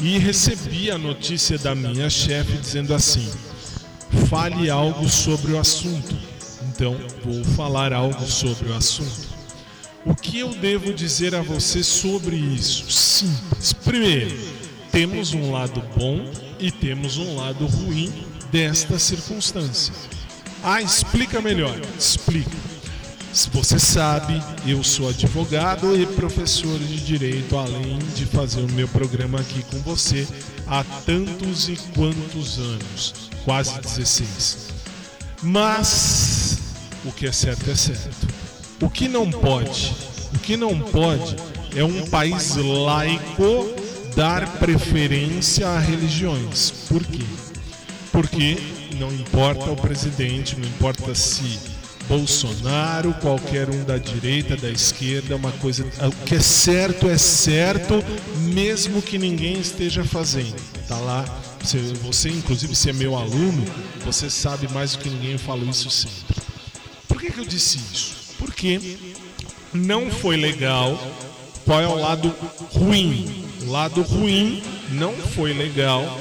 e 0.00 0.18
recebi 0.18 0.90
a 0.90 0.98
notícia 0.98 1.58
da 1.58 1.74
minha 1.74 2.08
chefe 2.08 2.56
dizendo 2.58 2.94
assim: 2.94 3.28
fale 4.28 4.70
algo 4.70 5.08
sobre 5.08 5.52
o 5.52 5.58
assunto. 5.58 6.16
Então, 6.68 6.96
vou 7.24 7.44
falar 7.56 7.92
algo 7.92 8.26
sobre 8.26 8.68
o 8.68 8.74
assunto. 8.74 9.34
O 10.04 10.14
que 10.14 10.40
eu 10.40 10.50
devo 10.54 10.92
dizer 10.92 11.34
a 11.34 11.40
você 11.40 11.82
sobre 11.82 12.36
isso? 12.36 12.90
Simples. 12.90 13.72
Primeiro, 13.72 14.36
temos 14.92 15.32
um 15.32 15.50
lado 15.50 15.82
bom 15.96 16.24
e 16.58 16.70
temos 16.70 17.16
um 17.16 17.36
lado 17.36 17.66
ruim 17.66 18.12
desta 18.52 18.98
circunstância. 18.98 19.94
Ah, 20.66 20.80
explica 20.80 21.42
melhor. 21.42 21.78
Explica. 21.98 22.56
Você 23.52 23.78
sabe, 23.78 24.42
eu 24.66 24.82
sou 24.82 25.10
advogado 25.10 25.94
e 25.94 26.06
professor 26.06 26.78
de 26.78 27.04
direito, 27.04 27.54
além 27.58 27.98
de 28.14 28.24
fazer 28.24 28.62
o 28.62 28.72
meu 28.72 28.88
programa 28.88 29.40
aqui 29.40 29.62
com 29.64 29.78
você 29.80 30.26
há 30.66 30.82
tantos 31.04 31.68
e 31.68 31.76
quantos 31.94 32.58
anos 32.58 33.30
quase 33.44 33.78
16. 33.78 34.68
Mas 35.42 36.58
o 37.04 37.12
que 37.12 37.26
é 37.26 37.32
certo 37.32 37.70
é 37.70 37.74
certo. 37.74 38.26
O 38.80 38.88
que 38.88 39.06
não 39.06 39.30
pode, 39.30 39.92
o 40.34 40.38
que 40.38 40.56
não 40.56 40.80
pode 40.80 41.36
é 41.76 41.84
um 41.84 42.06
país 42.06 42.56
laico 42.56 43.68
dar 44.16 44.48
preferência 44.58 45.68
a 45.68 45.78
religiões. 45.78 46.70
Por 46.88 47.04
quê? 47.04 47.24
Porque 48.10 48.83
não 48.94 49.12
importa 49.12 49.70
o 49.70 49.76
presidente, 49.76 50.58
não 50.58 50.66
importa 50.66 51.14
se 51.14 51.58
Bolsonaro, 52.08 53.14
qualquer 53.14 53.70
um 53.70 53.82
da 53.84 53.96
direita, 53.96 54.56
da 54.56 54.70
esquerda, 54.70 55.36
uma 55.36 55.52
coisa. 55.52 55.86
O 56.06 56.24
que 56.24 56.34
é 56.34 56.40
certo 56.40 57.08
é 57.08 57.16
certo, 57.16 58.04
mesmo 58.52 59.00
que 59.00 59.18
ninguém 59.18 59.58
esteja 59.58 60.04
fazendo. 60.04 60.54
Tá 60.86 60.98
lá. 60.98 61.24
Você, 61.62 61.78
você, 62.02 62.28
inclusive, 62.28 62.74
se 62.74 62.90
é 62.90 62.92
meu 62.92 63.16
aluno, 63.16 63.64
você 64.04 64.28
sabe 64.28 64.68
mais 64.68 64.92
do 64.92 64.98
que 64.98 65.08
ninguém, 65.08 65.32
eu 65.32 65.38
falo 65.38 65.68
isso 65.68 65.88
sempre. 65.88 66.36
Por 67.08 67.18
que, 67.18 67.30
que 67.30 67.40
eu 67.40 67.46
disse 67.46 67.78
isso? 67.92 68.14
Porque 68.38 68.98
não 69.72 70.10
foi 70.10 70.36
legal. 70.36 71.00
Qual 71.64 71.80
é 71.80 71.88
o 71.88 71.94
lado 71.94 72.34
ruim? 72.72 73.46
O 73.62 73.70
lado 73.70 74.02
ruim 74.02 74.62
não 74.90 75.14
foi 75.14 75.54
legal, 75.54 76.20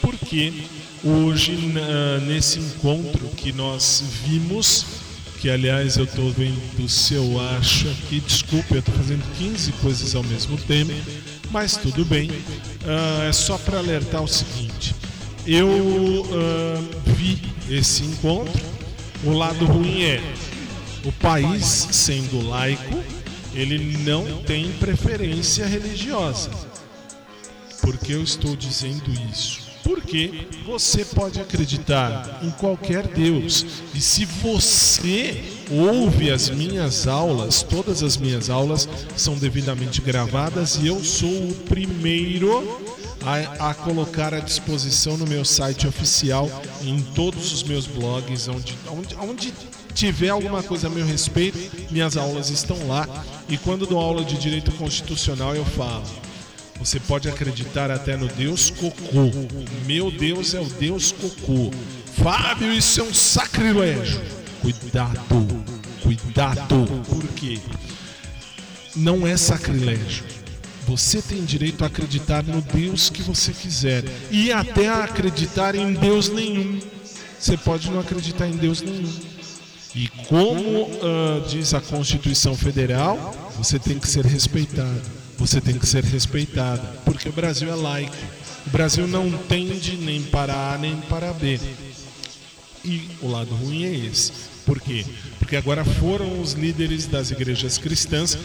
porque 0.00 0.52
hoje, 1.04 1.52
nesse 2.26 2.58
encontro 2.58 3.28
que 3.36 3.52
nós 3.52 4.02
vimos, 4.24 4.84
que 5.40 5.48
aliás 5.48 5.96
eu 5.96 6.04
estou 6.04 6.30
vendo 6.30 6.88
se 6.88 7.14
eu 7.14 7.40
acho 7.40 7.88
aqui, 7.88 8.20
desculpe, 8.20 8.74
eu 8.74 8.80
estou 8.80 8.94
fazendo 8.94 9.24
15 9.38 9.72
coisas 9.72 10.14
ao 10.14 10.22
mesmo 10.22 10.56
tempo, 10.58 10.92
mas 11.50 11.76
tudo 11.76 12.04
bem. 12.04 12.30
Ah, 12.86 13.24
é 13.28 13.32
só 13.32 13.56
para 13.56 13.78
alertar 13.78 14.22
o 14.22 14.28
seguinte: 14.28 14.94
eu 15.46 16.26
ah, 16.32 16.82
vi 17.06 17.40
esse 17.70 18.02
encontro. 18.04 18.70
O 19.22 19.32
lado 19.32 19.66
ruim 19.66 20.02
é 20.02 20.22
o 21.04 21.12
país 21.12 21.88
sendo 21.92 22.46
laico, 22.48 23.02
ele 23.54 23.98
não 23.98 24.42
tem 24.42 24.72
preferência 24.72 25.66
religiosa. 25.66 26.50
Por 27.82 27.98
que 27.98 28.12
eu 28.12 28.22
estou 28.22 28.56
dizendo 28.56 29.10
isso? 29.30 29.69
Porque 29.82 30.46
você 30.64 31.04
pode 31.04 31.40
acreditar 31.40 32.40
em 32.42 32.50
qualquer 32.50 33.06
Deus. 33.06 33.64
E 33.94 34.00
se 34.00 34.24
você 34.24 35.42
ouve 35.70 36.30
as 36.30 36.50
minhas 36.50 37.06
aulas, 37.06 37.62
todas 37.62 38.02
as 38.02 38.16
minhas 38.16 38.50
aulas 38.50 38.88
são 39.16 39.36
devidamente 39.36 40.00
gravadas 40.00 40.76
e 40.76 40.86
eu 40.86 41.02
sou 41.02 41.48
o 41.48 41.54
primeiro 41.68 42.80
a, 43.24 43.70
a 43.70 43.74
colocar 43.74 44.32
à 44.32 44.40
disposição 44.40 45.16
no 45.16 45.26
meu 45.26 45.44
site 45.44 45.86
oficial, 45.86 46.48
em 46.82 47.00
todos 47.00 47.52
os 47.52 47.62
meus 47.62 47.86
blogs, 47.86 48.48
onde, 48.48 48.74
onde, 48.88 49.14
onde 49.16 49.54
tiver 49.94 50.30
alguma 50.30 50.62
coisa 50.62 50.86
a 50.86 50.90
meu 50.90 51.04
respeito, 51.04 51.58
minhas 51.90 52.16
aulas 52.16 52.50
estão 52.50 52.76
lá. 52.86 53.06
E 53.48 53.56
quando 53.58 53.86
dou 53.86 53.98
aula 53.98 54.24
de 54.24 54.38
direito 54.38 54.72
constitucional, 54.72 55.54
eu 55.54 55.64
falo. 55.64 56.04
Você 56.80 56.98
pode 56.98 57.28
acreditar 57.28 57.90
até 57.90 58.16
no 58.16 58.26
Deus 58.26 58.70
Cocô. 58.70 59.30
Meu 59.86 60.10
Deus 60.10 60.54
é 60.54 60.60
o 60.60 60.64
Deus 60.64 61.12
Cocô. 61.12 61.70
Fábio, 62.22 62.72
isso 62.72 63.00
é 63.00 63.04
um 63.04 63.12
sacrilégio. 63.12 64.20
Cuidado, 64.62 65.64
cuidado. 66.02 66.86
Por 67.06 67.28
quê? 67.34 67.60
Não 68.96 69.26
é 69.26 69.36
sacrilégio. 69.36 70.24
Você 70.86 71.20
tem 71.20 71.44
direito 71.44 71.84
a 71.84 71.86
acreditar 71.86 72.42
no 72.42 72.62
Deus 72.62 73.10
que 73.10 73.22
você 73.22 73.52
quiser 73.52 74.02
e 74.30 74.50
até 74.50 74.88
a 74.88 75.04
acreditar 75.04 75.74
em 75.74 75.92
Deus 75.92 76.30
nenhum. 76.30 76.80
Você 77.38 77.58
pode 77.58 77.90
não 77.90 78.00
acreditar 78.00 78.48
em 78.48 78.56
Deus 78.56 78.80
nenhum. 78.80 79.12
E 79.94 80.08
como 80.28 80.88
ah, 81.02 81.46
diz 81.46 81.74
a 81.74 81.80
Constituição 81.80 82.56
Federal, 82.56 83.52
você 83.58 83.78
tem 83.78 83.98
que 83.98 84.08
ser 84.08 84.24
respeitado. 84.24 85.19
Você 85.40 85.58
tem 85.58 85.78
que 85.78 85.86
ser 85.86 86.04
respeitada, 86.04 86.82
porque 87.02 87.30
o 87.30 87.32
Brasil 87.32 87.72
é 87.72 87.74
laico. 87.74 88.14
O 88.66 88.70
Brasil 88.70 89.08
não 89.08 89.30
tende 89.32 89.96
nem 89.96 90.22
para 90.22 90.74
A 90.74 90.76
nem 90.76 90.96
para 90.96 91.32
B. 91.32 91.58
E 92.84 93.08
o 93.22 93.28
lado 93.28 93.54
ruim 93.54 93.84
é 93.84 94.06
esse. 94.06 94.32
Por 94.66 94.78
quê? 94.78 95.02
Porque 95.38 95.56
agora 95.56 95.82
foram 95.82 96.42
os 96.42 96.52
líderes 96.52 97.06
das 97.06 97.30
igrejas 97.30 97.78
cristãs 97.78 98.36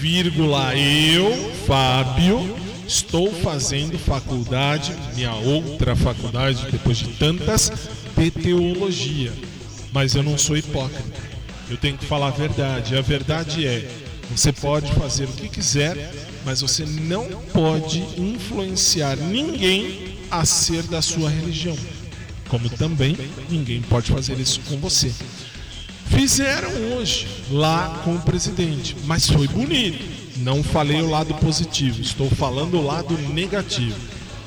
vírgula, 0.00 0.74
eu, 0.74 1.52
Fábio, 1.66 2.56
estou 2.86 3.30
fazendo 3.30 3.98
faculdade, 3.98 4.94
minha 5.14 5.34
outra 5.34 5.94
faculdade, 5.94 6.66
depois 6.70 6.96
de 6.96 7.08
tantas, 7.08 7.70
de 8.16 8.30
teologia. 8.30 9.34
Mas 9.92 10.14
eu 10.14 10.22
não 10.22 10.38
sou 10.38 10.56
hipócrita. 10.56 11.20
Eu 11.68 11.76
tenho 11.76 11.98
que 11.98 12.06
falar 12.06 12.28
a 12.28 12.30
verdade. 12.30 12.96
A 12.96 13.02
verdade 13.02 13.66
é: 13.66 14.07
você 14.30 14.52
pode 14.52 14.92
fazer 14.94 15.24
o 15.24 15.32
que 15.32 15.48
quiser, 15.48 16.12
mas 16.44 16.60
você 16.60 16.84
não 16.84 17.26
pode 17.52 18.00
influenciar 18.16 19.16
ninguém 19.16 20.18
a 20.30 20.44
ser 20.44 20.82
da 20.84 21.00
sua 21.00 21.30
religião. 21.30 21.76
Como 22.48 22.68
também 22.70 23.16
ninguém 23.48 23.82
pode 23.82 24.10
fazer 24.10 24.38
isso 24.38 24.60
com 24.68 24.76
você. 24.78 25.12
Fizeram 26.06 26.70
hoje 26.94 27.26
lá 27.50 28.00
com 28.04 28.16
o 28.16 28.20
presidente, 28.20 28.96
mas 29.04 29.28
foi 29.28 29.46
bonito. 29.46 30.04
Não 30.38 30.62
falei 30.62 31.00
o 31.02 31.10
lado 31.10 31.34
positivo, 31.34 32.00
estou 32.00 32.30
falando 32.30 32.78
o 32.78 32.86
lado 32.86 33.16
negativo. 33.32 33.98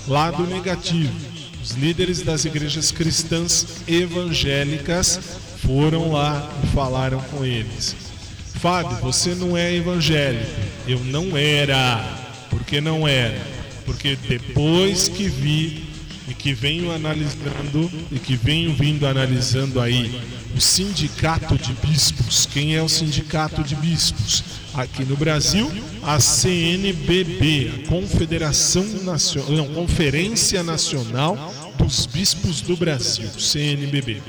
Lado 0.08 0.46
negativo. 0.48 1.14
Os 1.62 1.72
líderes 1.72 2.22
das 2.22 2.46
igrejas 2.46 2.92
cristãs 2.92 3.68
evangélicas 3.88 5.20
foram 5.66 6.12
lá 6.12 6.52
e 6.64 6.68
falaram 6.68 7.20
com 7.24 7.46
eles. 7.46 7.96
Fábio, 8.62 8.96
você 8.98 9.34
não 9.34 9.58
é 9.58 9.74
evangélico. 9.76 10.46
Eu 10.88 11.00
não 11.06 11.36
era. 11.36 12.00
Por 12.48 12.64
que 12.64 12.80
não 12.80 13.08
era? 13.08 13.42
Porque 13.86 14.16
depois 14.16 15.10
que 15.10 15.28
vi 15.28 15.84
e 16.28 16.34
que 16.36 16.54
venho 16.54 16.92
analisando 16.92 17.92
e 18.12 18.20
que 18.20 18.36
venho 18.36 18.72
vindo 18.76 19.08
analisando 19.08 19.82
aí 19.82 20.22
o 20.56 20.62
sindicato 20.62 21.58
de 21.58 21.74
bispos. 21.74 22.46
Quem 22.46 22.76
é 22.76 22.84
o 22.84 22.88
sindicato 22.88 23.64
de 23.64 23.76
bispos? 23.76 24.44
Aqui 24.76 25.04
no 25.06 25.18
Brasil, 25.18 25.70
a 26.04 26.20
CNBB, 26.20 27.72
a 27.84 27.88
Confederação 27.90 28.86
Nacional, 29.04 29.52
não, 29.52 29.74
Conferência 29.74 30.62
Nacional 30.62 31.52
dos 31.80 32.06
Bispos 32.06 32.62
do 32.62 32.78
Brasil, 32.78 33.28
CNBB. 33.38 34.22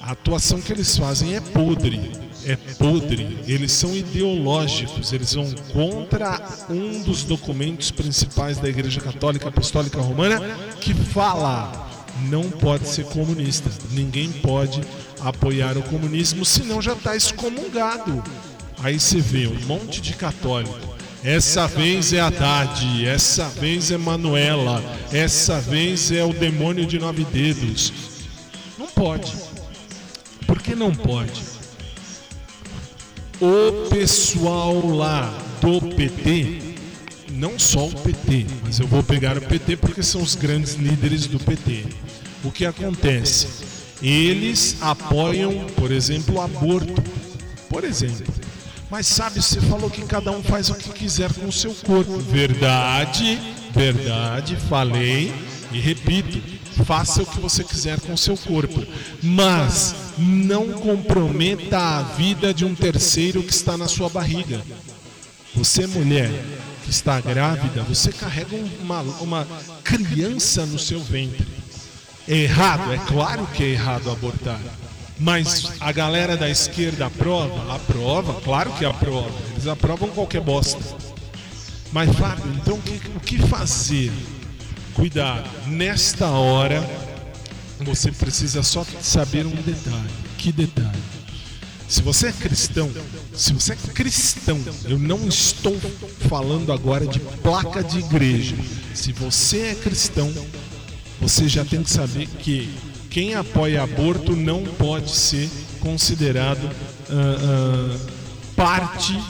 A 0.00 0.12
atuação 0.12 0.60
que 0.60 0.72
eles 0.72 0.96
fazem 0.96 1.36
é 1.36 1.40
podre, 1.40 2.00
é 2.46 2.56
podre. 2.78 3.38
Eles 3.46 3.72
são 3.72 3.94
ideológicos, 3.94 5.12
eles 5.12 5.34
vão 5.34 5.52
contra 5.72 6.40
um 6.70 7.02
dos 7.02 7.24
documentos 7.24 7.90
principais 7.90 8.58
da 8.58 8.68
Igreja 8.68 9.00
Católica 9.00 9.48
Apostólica 9.48 10.00
Romana 10.00 10.40
que 10.80 10.94
fala 10.94 11.86
não 12.28 12.48
pode 12.48 12.88
ser 12.88 13.04
comunista. 13.06 13.70
Ninguém 13.90 14.30
pode 14.32 14.80
apoiar 15.20 15.76
o 15.76 15.82
comunismo, 15.82 16.44
senão 16.44 16.80
já 16.80 16.92
está 16.92 17.16
excomungado. 17.16 18.22
Aí 18.82 18.98
você 18.98 19.20
vê 19.20 19.46
um 19.46 19.66
monte 19.66 20.00
de 20.00 20.14
católico. 20.14 20.96
Essa 21.24 21.66
vez 21.66 22.12
é 22.12 22.20
Haddad, 22.20 23.04
essa 23.04 23.48
vez 23.48 23.90
é 23.90 23.96
Manuela, 23.96 24.82
essa 25.12 25.60
vez 25.60 26.12
é 26.12 26.22
o 26.22 26.32
demônio 26.32 26.86
de 26.86 26.98
nove 26.98 27.24
dedos. 27.24 27.92
Não 28.78 28.86
pode. 28.86 29.32
Por 30.46 30.62
que 30.62 30.76
não 30.76 30.94
pode? 30.94 31.55
O 33.40 33.88
pessoal 33.90 34.86
lá 34.86 35.30
do 35.60 35.80
PT, 35.94 36.62
não 37.32 37.58
só 37.58 37.86
o 37.86 37.92
PT, 37.92 38.46
mas 38.62 38.80
eu 38.80 38.86
vou 38.86 39.02
pegar 39.02 39.36
o 39.36 39.42
PT 39.42 39.76
porque 39.76 40.02
são 40.02 40.22
os 40.22 40.34
grandes 40.34 40.74
líderes 40.76 41.26
do 41.26 41.38
PT. 41.38 41.84
O 42.42 42.50
que 42.50 42.64
acontece? 42.64 43.46
Eles 44.02 44.76
apoiam, 44.80 45.66
por 45.76 45.90
exemplo, 45.90 46.36
o 46.36 46.40
aborto. 46.40 47.02
Por 47.68 47.84
exemplo. 47.84 48.24
Mas 48.90 49.06
sabe, 49.06 49.42
você 49.42 49.60
falou 49.60 49.90
que 49.90 50.02
cada 50.02 50.30
um 50.30 50.42
faz 50.42 50.70
o 50.70 50.74
que 50.74 50.88
quiser 50.90 51.30
com 51.34 51.46
o 51.46 51.52
seu 51.52 51.74
corpo. 51.74 52.18
Verdade, 52.18 53.38
verdade, 53.74 54.56
falei 54.68 55.30
e 55.72 55.78
repito. 55.78 56.55
Faça 56.84 57.22
o 57.22 57.26
que 57.26 57.40
você 57.40 57.64
quiser 57.64 58.00
com 58.00 58.12
o 58.12 58.18
seu 58.18 58.36
corpo, 58.36 58.84
mas 59.22 59.94
não 60.18 60.68
comprometa 60.72 61.78
a 61.78 62.02
vida 62.02 62.52
de 62.52 62.64
um 62.64 62.74
terceiro 62.74 63.42
que 63.42 63.52
está 63.52 63.76
na 63.76 63.88
sua 63.88 64.08
barriga. 64.08 64.62
Você, 65.54 65.86
mulher 65.86 66.30
que 66.84 66.90
está 66.90 67.20
grávida, 67.20 67.82
você 67.82 68.12
carrega 68.12 68.56
uma, 68.80 69.00
uma 69.20 69.48
criança 69.82 70.66
no 70.66 70.78
seu 70.78 71.00
ventre. 71.00 71.46
É 72.28 72.36
errado? 72.36 72.92
É 72.92 72.98
claro 72.98 73.46
que 73.54 73.64
é 73.64 73.68
errado 73.68 74.10
abortar. 74.10 74.60
Mas 75.18 75.72
a 75.80 75.90
galera 75.92 76.36
da 76.36 76.48
esquerda 76.48 77.06
aprova? 77.06 77.74
Aprova, 77.74 78.40
claro 78.42 78.70
que 78.72 78.84
aprova. 78.84 79.32
Eles 79.52 79.66
aprovam 79.66 80.08
qualquer 80.10 80.42
bosta. 80.42 80.78
Mas, 81.90 82.14
Fábio, 82.16 82.44
então 82.54 82.74
o 83.16 83.20
que, 83.20 83.38
fazer? 83.38 84.12
Cuidado, 84.96 85.46
nesta 85.66 86.26
hora 86.30 86.82
você 87.80 88.10
precisa 88.10 88.62
só 88.62 88.82
saber 89.02 89.44
um 89.44 89.54
detalhe. 89.54 90.08
Que 90.38 90.50
detalhe? 90.50 91.02
Se 91.86 92.00
você 92.00 92.28
é 92.28 92.32
cristão, 92.32 92.90
se 93.34 93.52
você 93.52 93.74
é 93.74 93.76
cristão, 93.92 94.58
eu 94.86 94.98
não 94.98 95.28
estou 95.28 95.76
falando 96.30 96.72
agora 96.72 97.06
de 97.06 97.20
placa 97.20 97.84
de 97.84 97.98
igreja. 97.98 98.56
Se 98.94 99.12
você 99.12 99.66
é 99.66 99.74
cristão, 99.74 100.32
você 101.20 101.46
já 101.46 101.62
tem 101.62 101.82
que 101.82 101.90
saber 101.90 102.26
que 102.26 102.74
quem 103.10 103.34
apoia 103.34 103.82
aborto 103.82 104.34
não 104.34 104.64
pode 104.64 105.10
ser 105.10 105.50
considerado 105.78 106.70
ah, 107.10 107.12
ah, 107.12 107.98
parte 108.56 109.22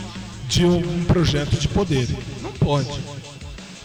de 0.49 0.65
um 0.65 1.05
projeto 1.07 1.59
de 1.59 1.67
poder. 1.67 2.09
Não 2.41 2.53
pode. 2.53 3.16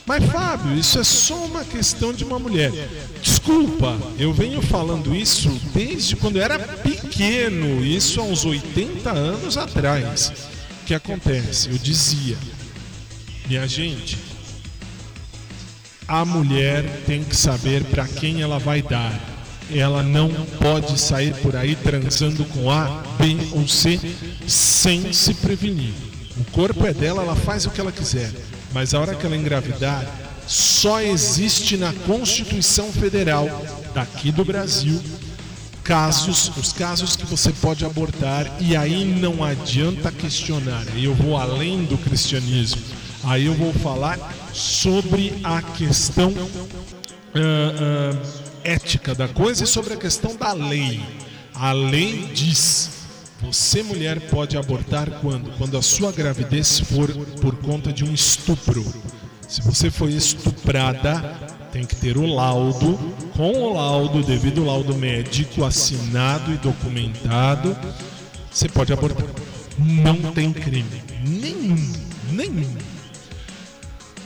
Mas 0.06 0.26
Fábio, 0.26 0.78
isso 0.78 1.00
é 1.00 1.04
só 1.04 1.36
uma 1.46 1.64
questão 1.64 2.12
de 2.12 2.24
uma 2.24 2.40
mulher. 2.40 2.72
Desculpa, 3.22 3.98
eu 4.18 4.34
venho 4.34 4.62
falando 4.62 5.16
isso 5.16 5.50
desde 5.74 6.16
quando 6.16 6.38
eu 6.38 6.44
era 6.44 6.58
pequeno, 6.60 7.86
isso 7.86 8.20
há 8.20 8.24
uns 8.24 8.44
80 8.44 9.10
anos 9.12 9.58
atrás. 9.58 10.32
O 10.82 10.86
que 10.86 10.94
acontece? 10.94 11.70
Eu 11.70 11.78
dizia, 11.78 12.38
minha 13.48 13.68
gente, 13.68 14.18
a 16.08 16.26
mulher 16.26 17.04
tem 17.06 17.24
que 17.24 17.36
saber 17.36 17.84
para 17.86 18.08
quem 18.08 18.42
ela 18.42 18.60
vai 18.60 18.82
dar. 18.82 19.18
Ela 19.74 20.04
não 20.04 20.30
pode 20.60 21.00
sair 21.00 21.34
por 21.36 21.56
aí 21.56 21.76
transando 21.76 22.44
com 22.46 22.70
A, 22.70 23.04
B 23.18 23.38
ou 23.54 23.66
C 23.66 23.98
sem 24.46 25.14
se 25.14 25.34
prevenir. 25.36 25.94
O 26.38 26.44
corpo 26.52 26.86
é 26.86 26.94
dela, 26.94 27.24
ela 27.24 27.36
faz 27.36 27.66
o 27.66 27.70
que 27.70 27.80
ela 27.80 27.92
quiser. 27.92 28.30
Mas 28.74 28.94
a 28.94 29.00
hora 29.00 29.16
que 29.16 29.26
ela 29.26 29.36
engravidar, 29.36 30.06
só 30.48 31.02
existe 31.02 31.78
na 31.78 31.94
Constituição 31.94 32.92
Federal 32.92 33.48
daqui 33.94 34.32
do 34.32 34.44
Brasil 34.44 35.02
casos, 35.84 36.52
os 36.58 36.72
casos 36.72 37.16
que 37.16 37.26
você 37.26 37.52
pode 37.52 37.84
abortar 37.86 38.46
e 38.60 38.76
aí 38.76 39.04
não 39.04 39.44
adianta 39.44 40.12
questionar. 40.12 40.86
Eu 40.96 41.14
vou 41.14 41.38
além 41.38 41.84
do 41.84 41.98
cristianismo. 41.98 42.82
Aí 43.24 43.46
eu 43.46 43.54
vou 43.54 43.74
falar 43.74 44.18
sobre 44.54 45.34
a 45.44 45.62
questão 45.62 46.34
ah, 47.36 47.40
ah, 47.40 48.42
ética 48.64 49.14
da 49.14 49.28
coisa 49.28 49.64
e 49.64 49.68
sobre 49.68 49.94
a 49.94 49.98
questão 49.98 50.36
da 50.36 50.54
lei. 50.54 51.02
A 51.54 51.72
lei 51.72 52.30
diz 52.34 53.01
você, 53.42 53.82
mulher, 53.82 54.20
pode 54.30 54.56
abortar 54.56 55.10
quando? 55.20 55.52
Quando 55.58 55.78
a 55.78 55.82
sua 55.82 56.12
gravidez 56.12 56.80
for 56.80 57.12
por 57.42 57.56
conta 57.58 57.92
de 57.92 58.04
um 58.04 58.14
estupro. 58.14 58.86
Se 59.48 59.62
você 59.62 59.90
foi 59.90 60.14
estuprada, 60.14 61.20
tem 61.72 61.86
que 61.86 61.96
ter 61.96 62.18
o 62.18 62.26
laudo, 62.26 62.98
com 63.36 63.52
o 63.52 63.74
laudo, 63.74 64.24
devido 64.24 64.64
laudo 64.64 64.96
médico 64.96 65.66
assinado 65.66 66.54
e 66.54 66.58
documentado, 66.58 67.76
você 68.52 68.70
pode 68.70 68.94
abortar. 68.94 69.26
Não 69.78 70.32
tem 70.34 70.54
crime. 70.54 71.02
Nenhum. 71.26 71.94
Nenhum. 72.32 72.76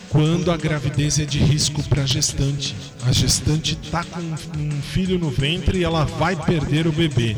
Quando 0.10 0.52
a 0.52 0.58
gravidez 0.58 1.20
é 1.20 1.26
de 1.26 1.40
risco 1.40 1.84
para 1.84 2.04
a 2.04 2.06
gestante. 2.06 2.76
A 3.06 3.12
gestante 3.12 3.78
está 3.82 4.04
com 4.04 4.22
um 4.60 4.82
filho 4.82 5.20
no 5.20 5.30
ventre 5.30 5.80
e 5.80 5.84
ela 5.84 6.06
vai 6.06 6.36
perder 6.36 6.88
o 6.88 6.92
bebê. 6.92 7.36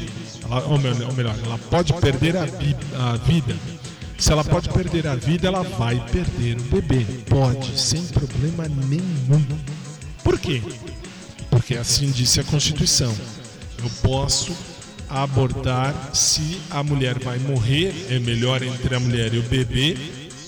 Ela, 0.50 0.64
ou 0.66 0.78
melhor, 0.78 1.10
ou 1.10 1.14
melhor, 1.14 1.36
ela 1.44 1.58
pode 1.58 1.92
perder 1.94 2.38
a, 2.38 2.46
vi- 2.46 2.76
a 2.96 3.18
vida. 3.18 3.54
Se 4.18 4.32
ela 4.32 4.44
pode 4.44 4.70
perder 4.70 5.06
a 5.08 5.16
vida, 5.16 5.48
ela 5.48 5.62
vai 5.62 6.00
perder 6.12 6.58
o 6.58 6.64
bebê. 6.64 7.06
Pode, 7.30 7.80
sem 7.80 8.04
problema 8.08 8.68
nenhum. 8.68 9.46
Por 10.24 10.40
quê? 10.40 10.62
Porque 11.52 11.76
assim 11.76 12.10
disse 12.12 12.40
a 12.40 12.44
Constituição. 12.44 13.14
Eu 13.78 13.90
posso 14.02 14.56
abortar 15.10 15.94
se 16.14 16.60
a 16.72 16.82
mulher 16.84 17.20
vai 17.20 17.38
morrer, 17.40 18.08
é 18.10 18.20
melhor 18.20 18.62
entre 18.64 18.96
a 18.96 19.00
mulher 19.00 19.34
e 19.34 19.40
o 19.40 19.44
bebê 19.44 19.96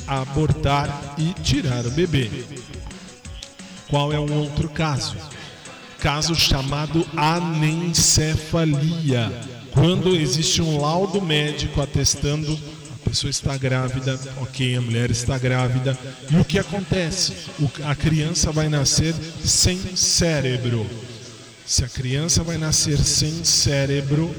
abortar 0.08 1.16
e 1.18 1.34
tirar 1.44 1.86
o 1.86 1.92
bebê. 1.92 2.30
Qual 3.88 4.12
é 4.12 4.20
um 4.20 4.34
outro 4.34 4.68
caso? 4.70 5.16
Caso 6.00 6.34
chamado 6.36 7.06
anencefalia. 7.16 9.32
Quando 9.80 10.14
existe 10.14 10.62
um 10.62 10.78
laudo 10.82 11.22
médico 11.22 11.82
atestando 11.82 12.60
a 12.94 13.10
pessoa 13.10 13.32
está 13.32 13.56
grávida, 13.56 14.20
ok, 14.42 14.76
a 14.76 14.82
mulher 14.82 15.10
está 15.10 15.38
grávida. 15.38 15.98
E 16.30 16.36
o 16.36 16.44
que 16.44 16.60
acontece? 16.60 17.32
O- 17.58 17.70
a 17.86 17.96
criança 17.96 18.52
vai 18.52 18.68
nascer 18.68 19.16
sem 19.44 19.80
cérebro. 19.96 20.86
Se 21.66 21.86
a 21.86 21.88
criança 21.88 22.44
vai 22.44 22.58
nascer 22.58 22.98
sem 22.98 23.46
cérebro, 23.46 24.36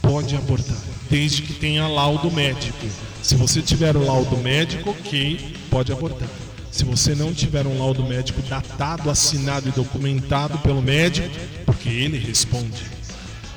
pode 0.00 0.34
abortar, 0.34 0.78
desde 1.10 1.42
que 1.42 1.52
tenha 1.52 1.86
laudo 1.86 2.30
médico. 2.30 2.86
Se 3.22 3.34
você 3.34 3.60
tiver 3.60 3.96
o 3.98 4.04
laudo 4.04 4.38
médico, 4.38 4.90
ok, 4.90 5.54
pode 5.70 5.92
abortar. 5.92 6.28
Se 6.70 6.84
você 6.86 7.14
não 7.14 7.34
tiver 7.34 7.66
um 7.66 7.78
laudo 7.78 8.02
médico 8.02 8.40
datado, 8.48 9.10
assinado 9.10 9.68
e 9.68 9.72
documentado 9.72 10.58
pelo 10.60 10.80
médico, 10.80 11.28
porque 11.66 11.90
ele 11.90 12.18
responde. 12.18 12.82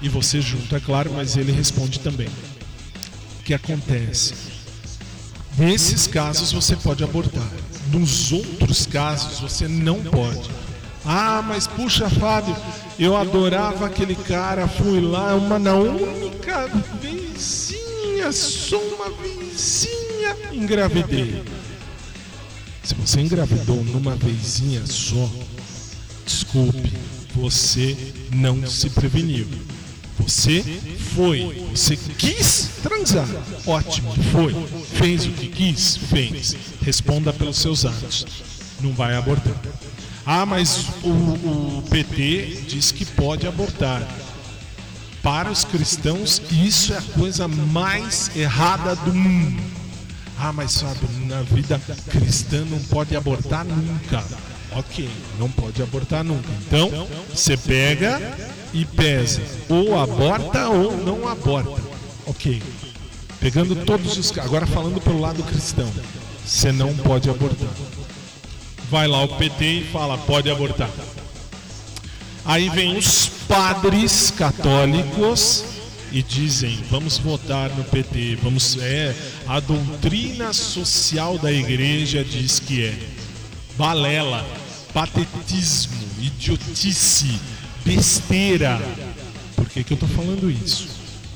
E 0.01 0.09
você 0.09 0.41
junto, 0.41 0.75
é 0.75 0.79
claro, 0.79 1.11
mas 1.13 1.37
ele 1.37 1.51
responde 1.51 1.99
também. 1.99 2.27
O 3.39 3.43
que 3.43 3.53
acontece? 3.53 4.33
Nesses 5.57 6.05
casos 6.05 6.51
você 6.51 6.75
pode 6.75 7.03
abortar. 7.03 7.49
Nos 7.91 8.31
outros 8.31 8.85
casos 8.85 9.39
você 9.39 9.67
não 9.67 10.01
pode. 10.03 10.49
Ah, 11.05 11.41
mas 11.41 11.67
puxa, 11.67 12.09
Fábio, 12.09 12.55
eu 12.97 13.15
adorava 13.15 13.85
aquele 13.85 14.15
cara, 14.15 14.67
fui 14.67 14.99
lá, 14.99 15.35
uma 15.35 15.59
na 15.59 15.75
única 15.75 16.67
vezinha, 16.99 18.31
só 18.31 18.79
uma 18.79 19.11
vezinha, 19.11 20.35
engravidei. 20.51 21.43
Se 22.83 22.95
você 22.95 23.21
engravidou 23.21 23.83
numa 23.83 24.15
vezinha 24.15 24.85
só, 24.85 25.29
desculpe, 26.25 26.91
você 27.35 27.95
não 28.31 28.65
se 28.67 28.89
preveniu. 28.89 29.47
Você 30.19 30.63
foi, 31.15 31.67
você 31.71 31.95
quis 31.95 32.69
transar. 32.81 33.27
Ótimo, 33.65 34.13
foi. 34.31 34.55
Fez 34.97 35.25
o 35.25 35.31
que 35.31 35.47
quis? 35.47 35.97
Fez. 35.97 36.55
Responda 36.81 37.33
pelos 37.33 37.57
seus 37.57 37.85
atos. 37.85 38.25
Não 38.81 38.93
vai 38.93 39.15
abortar. 39.15 39.55
Ah, 40.25 40.45
mas 40.45 40.87
o, 41.03 41.09
o 41.09 41.83
PT 41.89 42.63
diz 42.67 42.91
que 42.91 43.05
pode 43.05 43.45
abortar. 43.47 44.01
Para 45.21 45.51
os 45.51 45.63
cristãos, 45.63 46.41
isso 46.51 46.93
é 46.93 46.97
a 46.97 47.01
coisa 47.01 47.47
mais 47.47 48.31
errada 48.35 48.95
do 48.95 49.13
mundo. 49.13 49.61
Ah, 50.37 50.53
mas 50.53 50.71
sabe, 50.71 50.99
na 51.25 51.41
vida 51.43 51.79
cristã 52.09 52.63
não 52.65 52.79
pode 52.83 53.15
abortar 53.15 53.65
nunca. 53.65 54.23
Ok, 54.75 55.09
não 55.39 55.49
pode 55.49 55.81
abortar 55.81 56.23
nunca. 56.23 56.49
Então, 56.67 57.07
você 57.33 57.55
pega 57.55 58.19
e 58.73 58.83
pesa. 58.83 59.41
Ou 59.69 59.97
aborta 59.97 60.67
ou 60.67 60.97
não 60.97 61.27
aborta. 61.27 61.81
Ok. 62.25 62.61
Pegando 63.39 63.75
todos 63.85 64.17
os. 64.17 64.37
Agora 64.37 64.67
falando 64.67 64.99
pelo 64.99 65.21
lado 65.21 65.41
cristão. 65.43 65.89
Você 66.45 66.71
não 66.71 66.93
pode 66.93 67.29
abortar. 67.29 67.69
Vai 68.91 69.07
lá 69.07 69.23
o 69.23 69.29
PT 69.29 69.65
e 69.65 69.83
fala, 69.85 70.17
pode 70.17 70.49
abortar. 70.49 70.89
Aí 72.43 72.69
vem 72.69 72.97
os 72.97 73.27
padres 73.47 74.29
católicos 74.29 75.63
e 76.11 76.21
dizem, 76.21 76.83
vamos 76.91 77.17
votar 77.17 77.69
no 77.71 77.83
PT, 77.83 78.37
vamos 78.41 78.77
é 78.79 79.15
a 79.47 79.59
doutrina 79.59 80.53
social 80.53 81.39
da 81.39 81.51
igreja 81.51 82.23
diz 82.23 82.59
que 82.59 82.85
é 82.85 82.93
balela, 83.75 84.45
patetismo, 84.95 85.93
idiotice, 86.21 87.37
besteira. 87.83 88.79
Por 89.53 89.67
que, 89.67 89.83
que 89.83 89.91
eu 89.91 89.95
estou 89.95 90.07
falando 90.07 90.49
isso? 90.49 90.87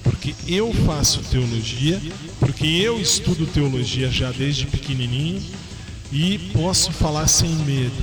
Porque 0.01 0.33
eu 0.47 0.73
faço 0.85 1.19
teologia, 1.23 2.01
porque 2.39 2.65
eu 2.65 3.01
estudo 3.01 3.45
teologia 3.45 4.09
já 4.09 4.31
desde 4.31 4.65
pequenininho 4.65 5.43
e 6.09 6.39
posso 6.53 6.93
falar 6.93 7.27
sem 7.27 7.49
medo. 7.49 8.01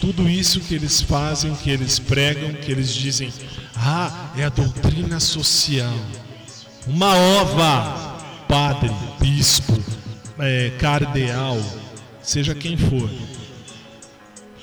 Tudo 0.00 0.26
isso 0.26 0.60
que 0.60 0.74
eles 0.74 1.02
fazem, 1.02 1.54
que 1.56 1.68
eles 1.68 1.98
pregam, 1.98 2.54
que 2.54 2.72
eles 2.72 2.94
dizem, 2.94 3.30
ah, 3.76 4.32
é 4.34 4.44
a 4.44 4.48
doutrina 4.48 5.20
social. 5.20 5.92
Uma 6.86 7.14
ova, 7.14 8.46
padre, 8.48 8.90
bispo, 9.20 9.78
é, 10.38 10.70
cardeal, 10.78 11.60
seja 12.22 12.54
quem 12.54 12.78
for. 12.78 13.10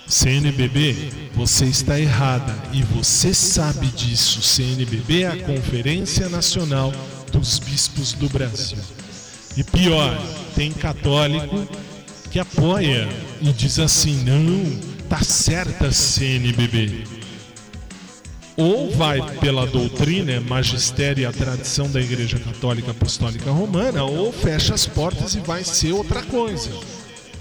CNBB, 0.08 1.12
você 1.36 1.66
está 1.66 2.00
errada 2.00 2.56
e 2.72 2.82
você 2.82 3.34
sabe 3.34 3.88
disso. 3.88 4.42
CNBB 4.42 5.24
é 5.24 5.28
a 5.28 5.44
Conferência 5.44 6.30
Nacional 6.30 6.94
dos 7.30 7.60
Bispos 7.60 8.14
do 8.14 8.30
Brasil. 8.30 8.78
E 9.58 9.64
pior, 9.66 10.18
tem 10.56 10.72
católico 10.72 11.68
que 12.32 12.40
apoia 12.40 13.10
e 13.42 13.52
diz 13.52 13.80
assim: 13.80 14.24
não, 14.24 14.80
tá 15.10 15.22
certa 15.22 15.92
CNBB. 15.92 17.04
Ou 18.56 18.90
vai 18.92 19.22
pela 19.40 19.68
doutrina, 19.68 20.40
magistério 20.40 21.24
e 21.24 21.26
a 21.26 21.34
tradição 21.34 21.92
da 21.92 22.00
Igreja 22.00 22.40
Católica 22.40 22.92
Apostólica 22.92 23.52
Romana, 23.52 24.04
ou 24.04 24.32
fecha 24.32 24.74
as 24.74 24.88
portas 24.88 25.36
e 25.36 25.42
vai 25.42 25.66
ser 25.66 25.92
outra 25.92 26.24
coisa. 26.24 26.72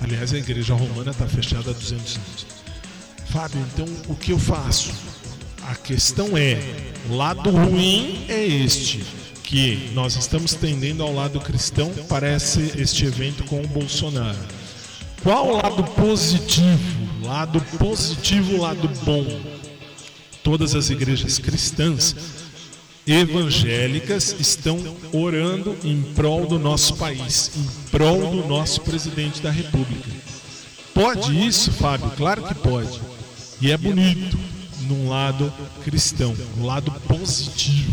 Aliás, 0.00 0.34
a 0.34 0.38
Igreja 0.38 0.74
Romana 0.74 1.12
está 1.12 1.26
fechada 1.26 1.70
há 1.70 1.72
200 1.72 2.16
anos. 2.16 2.55
Fábio, 3.30 3.64
então 3.72 3.86
o 4.08 4.14
que 4.14 4.32
eu 4.32 4.38
faço? 4.38 4.92
A 5.62 5.74
questão 5.74 6.36
é: 6.36 6.60
lado 7.10 7.50
ruim 7.50 8.24
é 8.28 8.44
este, 8.44 9.04
que 9.42 9.90
nós 9.94 10.16
estamos 10.16 10.54
tendendo 10.54 11.02
ao 11.02 11.12
lado 11.12 11.40
cristão 11.40 11.92
para 12.08 12.34
esse, 12.34 12.72
este 12.76 13.04
evento 13.04 13.44
com 13.44 13.60
o 13.60 13.66
Bolsonaro. 13.66 14.38
Qual 15.22 15.48
o 15.48 15.56
lado 15.56 15.82
positivo? 15.82 17.06
Lado 17.24 17.60
positivo, 17.78 18.60
lado 18.60 18.88
bom. 19.04 19.26
Todas 20.42 20.74
as 20.74 20.90
igrejas 20.90 21.38
cristãs 21.38 22.14
evangélicas 23.06 24.36
estão 24.38 24.78
orando 25.12 25.76
em 25.82 26.02
prol 26.14 26.46
do 26.46 26.58
nosso 26.58 26.96
país, 26.96 27.50
em 27.56 27.90
prol 27.90 28.30
do 28.30 28.48
nosso 28.48 28.80
presidente 28.82 29.40
da 29.40 29.50
República. 29.50 30.10
Pode 30.94 31.46
isso, 31.46 31.70
Fábio? 31.72 32.10
Claro 32.16 32.42
que 32.44 32.54
pode. 32.54 33.00
E 33.60 33.70
é 33.70 33.76
bonito 33.76 34.38
num 34.82 35.08
lado 35.08 35.52
cristão, 35.82 36.36
um 36.58 36.64
lado 36.64 36.90
positivo. 37.08 37.92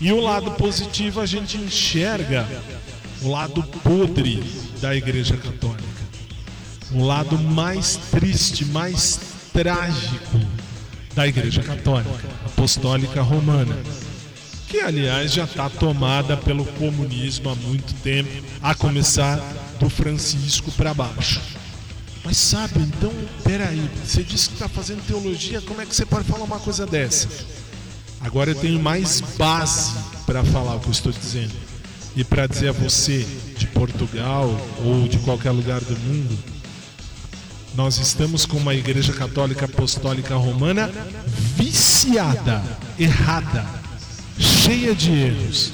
E 0.00 0.12
o 0.12 0.20
lado 0.20 0.52
positivo 0.52 1.20
a 1.20 1.26
gente 1.26 1.56
enxerga 1.56 2.46
o 3.22 3.30
lado 3.30 3.62
podre 3.82 4.42
da 4.80 4.94
Igreja 4.94 5.36
Católica. 5.36 5.82
O 6.92 7.04
lado 7.04 7.36
mais 7.38 7.96
triste, 8.10 8.64
mais 8.64 9.18
trágico 9.52 10.40
da 11.14 11.26
Igreja 11.26 11.62
Católica, 11.62 12.28
Apostólica 12.46 13.22
Romana. 13.22 13.76
Que, 14.68 14.80
aliás, 14.80 15.32
já 15.32 15.44
está 15.44 15.68
tomada 15.68 16.36
pelo 16.36 16.64
comunismo 16.64 17.50
há 17.50 17.54
muito 17.54 17.92
tempo, 18.02 18.30
a 18.62 18.74
começar 18.74 19.36
do 19.80 19.88
Francisco 19.88 20.70
para 20.72 20.94
baixo. 20.94 21.40
Mas 22.28 22.36
sabe, 22.36 22.80
então, 22.80 23.10
peraí, 23.42 23.88
você 24.04 24.22
disse 24.22 24.48
que 24.50 24.54
está 24.56 24.68
fazendo 24.68 25.02
teologia, 25.06 25.62
como 25.62 25.80
é 25.80 25.86
que 25.86 25.96
você 25.96 26.04
pode 26.04 26.28
falar 26.28 26.44
uma 26.44 26.58
coisa 26.58 26.84
dessa? 26.84 27.26
Agora 28.20 28.50
eu 28.50 28.54
tenho 28.54 28.78
mais 28.78 29.22
base 29.38 29.94
para 30.26 30.44
falar 30.44 30.74
o 30.74 30.80
que 30.80 30.88
eu 30.88 30.92
estou 30.92 31.10
dizendo. 31.10 31.54
E 32.14 32.22
para 32.22 32.46
dizer 32.46 32.68
a 32.68 32.72
você 32.72 33.26
de 33.56 33.66
Portugal 33.68 34.54
ou 34.84 35.08
de 35.08 35.16
qualquer 35.20 35.52
lugar 35.52 35.80
do 35.80 35.98
mundo, 36.00 36.38
nós 37.74 37.96
estamos 37.96 38.44
com 38.44 38.58
uma 38.58 38.74
igreja 38.74 39.14
católica 39.14 39.64
apostólica 39.64 40.34
romana 40.36 40.90
viciada, 41.56 42.62
errada, 42.98 43.64
cheia 44.38 44.94
de 44.94 45.12
erros. 45.12 45.72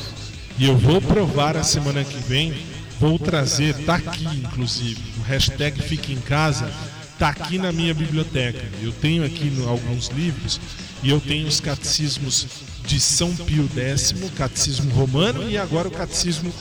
E 0.57 0.67
eu 0.67 0.79
vou 0.79 1.03
provar 1.03 1.57
a 1.57 1.65
semana 1.65 2.05
que 2.05 2.19
vem, 2.29 2.55
vou 3.01 3.19
trazer, 3.19 3.75
tá 3.85 3.97
aqui 3.97 4.25
inclusive, 4.25 5.01
o 5.19 5.23
hashtag 5.23 5.81
Fique 5.83 6.13
em 6.13 6.21
Casa, 6.21 6.71
tá 7.19 7.29
aqui 7.29 7.59
na 7.59 7.73
minha 7.73 7.95
biblioteca. 7.95 8.63
Eu 8.83 8.93
tenho 8.93 9.25
aqui 9.25 9.45
no- 9.47 9.69
alguns 9.69 10.09
livros 10.09 10.61
e 11.03 11.11
eu 11.11 11.21
tenho 11.21 11.47
os 11.47 11.61
catecismos 11.61 12.47
de 12.87 13.01
São 13.01 13.35
Pio 13.35 13.69
X, 13.77 14.15
catecismo 14.37 14.91
romano 14.93 15.49
e 15.49 15.57
agora 15.57 15.89
o 15.89 15.91
catecismo 15.91 16.53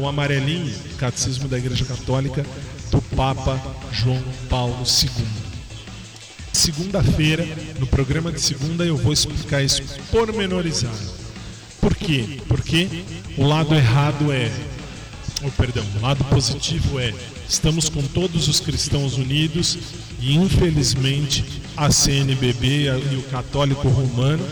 o 0.00 0.06
amarelinho, 0.08 0.74
catecismo 0.98 1.48
da 1.48 1.58
Igreja 1.58 1.84
Católica 1.84 2.44
do 2.90 3.02
Papa 3.02 3.60
João 3.92 4.22
Paulo 4.48 4.76
II. 4.84 5.24
Segunda-feira, 6.52 7.46
no 7.78 7.86
programa 7.86 8.32
de 8.32 8.40
segunda, 8.40 8.84
eu 8.84 8.96
vou 8.96 9.12
explicar 9.12 9.62
isso 9.62 9.82
pormenorizado. 10.10 10.96
Por 11.80 11.94
quê? 11.94 12.40
Porque 12.48 12.88
o 13.36 13.44
lado 13.46 13.74
errado 13.74 14.32
é. 14.32 14.50
Oh, 15.40 15.50
perdão, 15.52 15.84
o 15.96 16.02
lado 16.02 16.24
positivo 16.24 16.98
é. 16.98 17.14
Estamos 17.48 17.88
com 17.88 18.02
todos 18.02 18.48
os 18.48 18.58
cristãos 18.58 19.16
unidos 19.16 19.78
e, 20.20 20.34
infelizmente, 20.34 21.44
a 21.76 21.90
CNBB 21.90 22.86
e 23.12 23.16
o 23.16 23.22
católico 23.30 23.88
romano, 23.88 24.44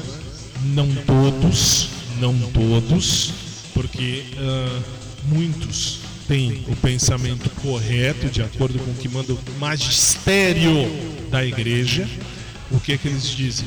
não 0.67 0.89
todos, 1.05 1.89
não 2.21 2.39
todos, 2.53 3.33
porque 3.75 4.25
ah, 4.39 4.81
muitos 5.25 5.99
têm 6.29 6.65
o 6.69 6.77
pensamento 6.77 7.51
correto, 7.61 8.29
de 8.29 8.43
acordo 8.43 8.79
com 8.79 8.93
o 8.93 8.95
que 8.95 9.09
manda 9.09 9.33
o 9.33 9.39
magistério 9.59 10.89
da 11.31 11.45
igreja, 11.45 12.09
o 12.71 12.79
que 12.79 12.93
é 12.93 12.99
que 12.99 13.09
eles 13.09 13.29
dizem? 13.29 13.67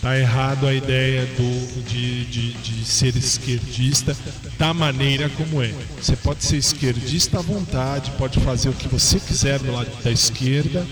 Tá 0.00 0.18
errado 0.18 0.66
a 0.66 0.72
ideia 0.72 1.26
do, 1.26 1.82
de, 1.82 2.24
de, 2.24 2.52
de 2.54 2.84
ser 2.86 3.14
esquerdista 3.16 4.16
da 4.58 4.72
maneira 4.72 5.28
como 5.28 5.62
é. 5.62 5.74
Você 6.00 6.16
pode 6.16 6.42
ser 6.42 6.56
esquerdista 6.56 7.38
à 7.38 7.42
vontade, 7.42 8.10
pode 8.12 8.40
fazer 8.40 8.70
o 8.70 8.72
que 8.72 8.88
você 8.88 9.20
quiser 9.20 9.58
do 9.58 9.70
lado 9.70 9.90
da 10.02 10.10
esquerda, 10.10 10.86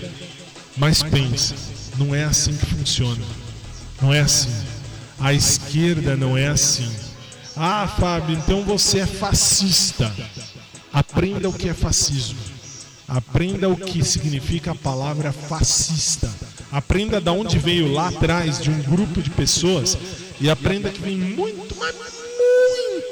mas 0.77 1.01
pensa, 1.01 1.55
não 1.97 2.13
é 2.13 2.23
assim 2.23 2.55
que 2.55 2.65
funciona. 2.67 3.23
Não 3.99 4.13
é 4.13 4.19
assim. 4.19 4.53
A 5.19 5.33
esquerda 5.33 6.15
não 6.15 6.37
é 6.37 6.47
assim. 6.47 6.89
Ah, 7.55 7.87
Fábio, 7.87 8.37
então 8.37 8.63
você 8.63 8.99
é 8.99 9.07
fascista. 9.07 10.13
Aprenda 10.93 11.49
o 11.49 11.53
que 11.53 11.67
é 11.67 11.73
fascismo. 11.73 12.39
Aprenda 13.07 13.67
o 13.67 13.75
que 13.75 14.03
significa 14.03 14.71
a 14.71 14.75
palavra 14.75 15.31
fascista. 15.31 16.29
Aprenda 16.71 17.19
de 17.19 17.29
onde 17.29 17.57
veio 17.57 17.91
lá 17.91 18.09
atrás 18.09 18.61
de 18.61 18.69
um 18.69 18.81
grupo 18.83 19.21
de 19.21 19.29
pessoas 19.29 19.97
e 20.39 20.49
aprenda 20.49 20.89
que 20.89 21.01
vem 21.01 21.17
muito, 21.17 21.75
mas 21.77 21.95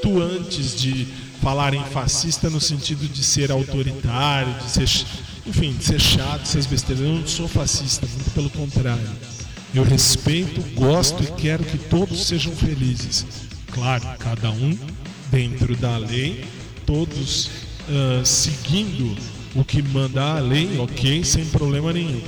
muito 0.04 0.22
antes 0.22 0.80
de 0.80 1.08
falar 1.42 1.74
em 1.74 1.84
fascista 1.86 2.50
no 2.50 2.60
sentido 2.60 3.08
de 3.08 3.24
ser 3.24 3.52
autoritário, 3.52 4.54
de 4.54 4.70
ser, 4.70 5.06
enfim, 5.46 5.74
de 5.74 5.84
ser 5.84 6.00
chato, 6.00 6.46
ser 6.46 6.64
besteiras. 6.66 7.04
Eu 7.04 7.14
não 7.14 7.28
sou 7.28 7.48
fascista, 7.48 8.06
muito 8.08 8.32
pelo 8.32 8.50
contrário. 8.50 9.10
Eu 9.74 9.84
respeito, 9.84 10.62
gosto 10.76 11.24
e 11.24 11.28
quero 11.42 11.64
que 11.64 11.78
todos 11.78 12.26
sejam 12.26 12.56
felizes. 12.56 13.26
Claro, 13.72 14.04
cada 14.20 14.50
um 14.50 14.78
dentro 15.32 15.76
da 15.76 15.98
lei, 15.98 16.46
todos 16.86 17.50
ah, 17.90 18.22
seguindo 18.26 19.16
o 19.56 19.64
que 19.64 19.82
manda 19.82 20.22
a 20.22 20.40
lei, 20.40 20.78
ok, 20.78 21.24
sem 21.24 21.46
problema 21.46 21.94
nenhum. 21.94 22.22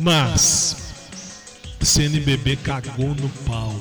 Mas 0.00 0.80
CNBB 1.80 2.56
cagou 2.56 3.14
no 3.14 3.28
pau. 3.46 3.74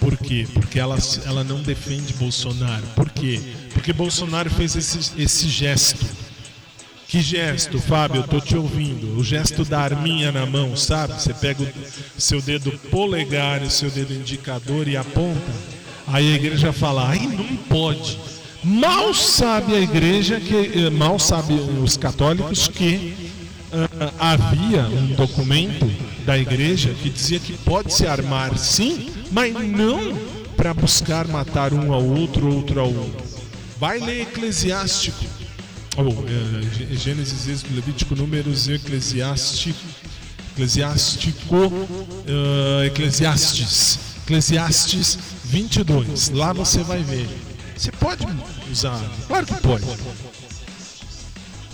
Por 0.00 0.16
quê? 0.16 0.46
Porque 0.54 0.78
ela, 0.78 0.96
ela 1.26 1.42
não 1.42 1.60
defende 1.62 2.12
Bolsonaro. 2.14 2.86
Por 2.94 3.10
quê? 3.10 3.40
Porque 3.72 3.92
Bolsonaro 3.92 4.48
fez 4.50 4.76
esse, 4.76 5.12
esse 5.20 5.48
gesto. 5.48 6.06
Que 7.08 7.20
gesto, 7.20 7.78
Fábio? 7.78 8.20
Eu 8.20 8.28
tô 8.28 8.40
te 8.40 8.56
ouvindo. 8.56 9.18
O 9.18 9.24
gesto 9.24 9.64
da 9.64 9.80
arminha 9.80 10.30
na 10.30 10.46
mão, 10.46 10.76
sabe? 10.76 11.14
Você 11.14 11.34
pega 11.34 11.62
o 11.62 12.20
seu 12.20 12.40
dedo 12.40 12.70
polegar 12.90 13.62
e 13.62 13.66
o 13.66 13.70
seu 13.70 13.90
dedo 13.90 14.12
indicador 14.14 14.86
e 14.86 14.96
aponta. 14.96 15.52
Aí 16.06 16.32
a 16.32 16.36
igreja 16.36 16.72
fala: 16.72 17.08
ai, 17.08 17.20
não 17.20 17.56
pode. 17.68 18.18
Mal 18.62 19.14
sabe 19.14 19.74
a 19.74 19.80
igreja 19.80 20.38
que, 20.38 20.54
eh, 20.54 20.90
mal 20.90 21.18
sabe 21.18 21.54
os 21.54 21.96
católicos 21.96 22.68
que 22.68 23.27
ah, 24.18 24.32
havia 24.32 24.82
um 24.86 25.14
documento 25.14 25.90
da 26.24 26.38
igreja 26.38 26.94
que 27.02 27.10
dizia 27.10 27.38
que 27.38 27.52
pode 27.58 27.92
se 27.92 28.06
armar 28.06 28.56
sim, 28.58 29.10
mas 29.30 29.52
não 29.54 30.16
para 30.56 30.72
buscar 30.74 31.26
matar 31.28 31.72
um 31.72 31.92
ao 31.92 32.02
outro, 32.04 32.52
outro 32.54 32.80
ao 32.80 32.88
um. 32.88 33.10
Vai 33.78 33.98
ler 34.00 34.22
Eclesiástico. 34.22 35.24
Ou, 35.96 36.24
Gê- 36.76 36.96
Gênesis, 36.96 37.48
Êxodo, 37.48 37.74
Levítico, 37.74 38.14
Números, 38.16 38.68
Eclesiástico, 38.68 39.78
Eclesiástico, 40.52 41.56
eh, 42.26 42.86
Eclesiastes, 42.86 43.98
Eclesiastes 44.24 45.18
22. 45.44 46.30
Lá 46.30 46.52
você 46.52 46.82
vai 46.82 47.02
ver. 47.02 47.28
Você 47.76 47.92
pode 47.92 48.26
usar, 48.70 49.00
claro 49.28 49.46
que 49.46 49.54
pode. 49.54 49.84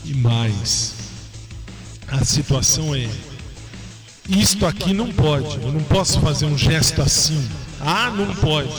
E 0.04 0.14
mais, 0.14 0.92
a 2.14 2.24
situação 2.24 2.94
é: 2.94 3.08
isto 4.28 4.64
aqui 4.66 4.92
não 4.92 5.12
pode, 5.12 5.56
eu 5.56 5.72
não 5.72 5.82
posso 5.82 6.20
fazer 6.20 6.46
um 6.46 6.56
gesto 6.56 7.02
assim. 7.02 7.48
Ah, 7.80 8.10
não 8.10 8.34
pode. 8.36 8.72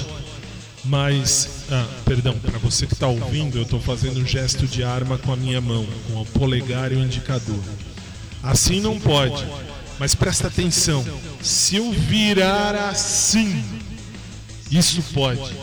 Mas, 0.86 1.66
ah, 1.72 1.88
perdão, 2.06 2.38
para 2.40 2.58
você 2.60 2.86
que 2.86 2.94
está 2.94 3.08
ouvindo, 3.08 3.58
eu 3.58 3.64
estou 3.64 3.80
fazendo 3.80 4.20
um 4.20 4.26
gesto 4.26 4.68
de 4.68 4.84
arma 4.84 5.18
com 5.18 5.34
a 5.34 5.36
minha 5.36 5.60
mão, 5.60 5.86
com 6.08 6.22
o 6.22 6.26
polegar 6.26 6.92
e 6.92 6.96
o 6.96 7.04
indicador. 7.04 7.60
Assim 8.42 8.80
não 8.80 9.00
pode. 9.00 9.46
Mas 10.00 10.16
presta 10.16 10.48
atenção: 10.48 11.06
se 11.42 11.76
eu 11.76 11.92
virar 11.92 12.76
assim, 12.76 13.64
isso 14.72 15.04
pode. 15.14 15.56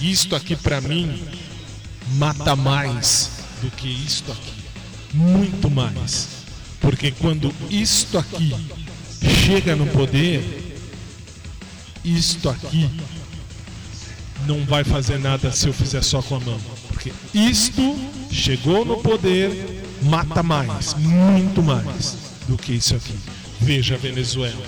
Isto 0.00 0.34
aqui 0.34 0.56
para 0.56 0.80
mim 0.80 1.22
mata 2.14 2.56
mais 2.56 3.30
do 3.62 3.70
que 3.70 3.86
isto 3.86 4.32
aqui. 4.32 4.51
Muito 5.12 5.70
mais. 5.70 6.28
Porque 6.80 7.12
quando 7.12 7.52
isto 7.70 8.18
aqui 8.18 8.54
chega 9.44 9.76
no 9.76 9.86
poder, 9.86 10.74
isto 12.04 12.48
aqui 12.48 12.90
não 14.46 14.64
vai 14.64 14.82
fazer 14.82 15.18
nada 15.18 15.52
se 15.52 15.68
eu 15.68 15.72
fizer 15.72 16.02
só 16.02 16.20
com 16.22 16.36
a 16.36 16.40
mão. 16.40 16.60
Porque 16.88 17.12
isto 17.32 17.96
chegou 18.30 18.84
no 18.84 18.96
poder, 18.98 19.82
mata 20.02 20.42
mais, 20.42 20.94
muito 20.94 21.62
mais 21.62 22.16
do 22.48 22.56
que 22.56 22.72
isso 22.72 22.94
aqui. 22.94 23.14
Veja 23.60 23.96
Venezuela. 23.96 24.66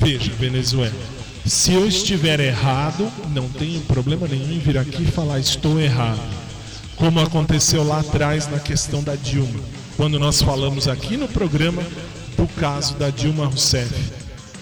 Veja 0.00 0.32
Venezuela. 0.38 0.92
Se 1.46 1.72
eu 1.72 1.86
estiver 1.86 2.40
errado, 2.40 3.10
não 3.30 3.48
tenho 3.48 3.80
problema 3.82 4.26
nenhum 4.26 4.52
em 4.52 4.58
vir 4.58 4.78
aqui 4.78 5.02
e 5.02 5.06
falar 5.06 5.38
estou 5.38 5.80
errado. 5.80 6.20
Como 6.96 7.20
aconteceu 7.20 7.84
lá 7.84 8.00
atrás 8.00 8.48
na 8.48 8.58
questão 8.58 9.02
da 9.02 9.14
Dilma, 9.16 9.60
quando 9.96 10.18
nós 10.18 10.42
falamos 10.42 10.88
aqui 10.88 11.16
no 11.16 11.28
programa 11.28 11.82
do 12.36 12.46
caso 12.60 12.94
da 12.94 13.10
Dilma 13.10 13.46
Rousseff. 13.46 13.94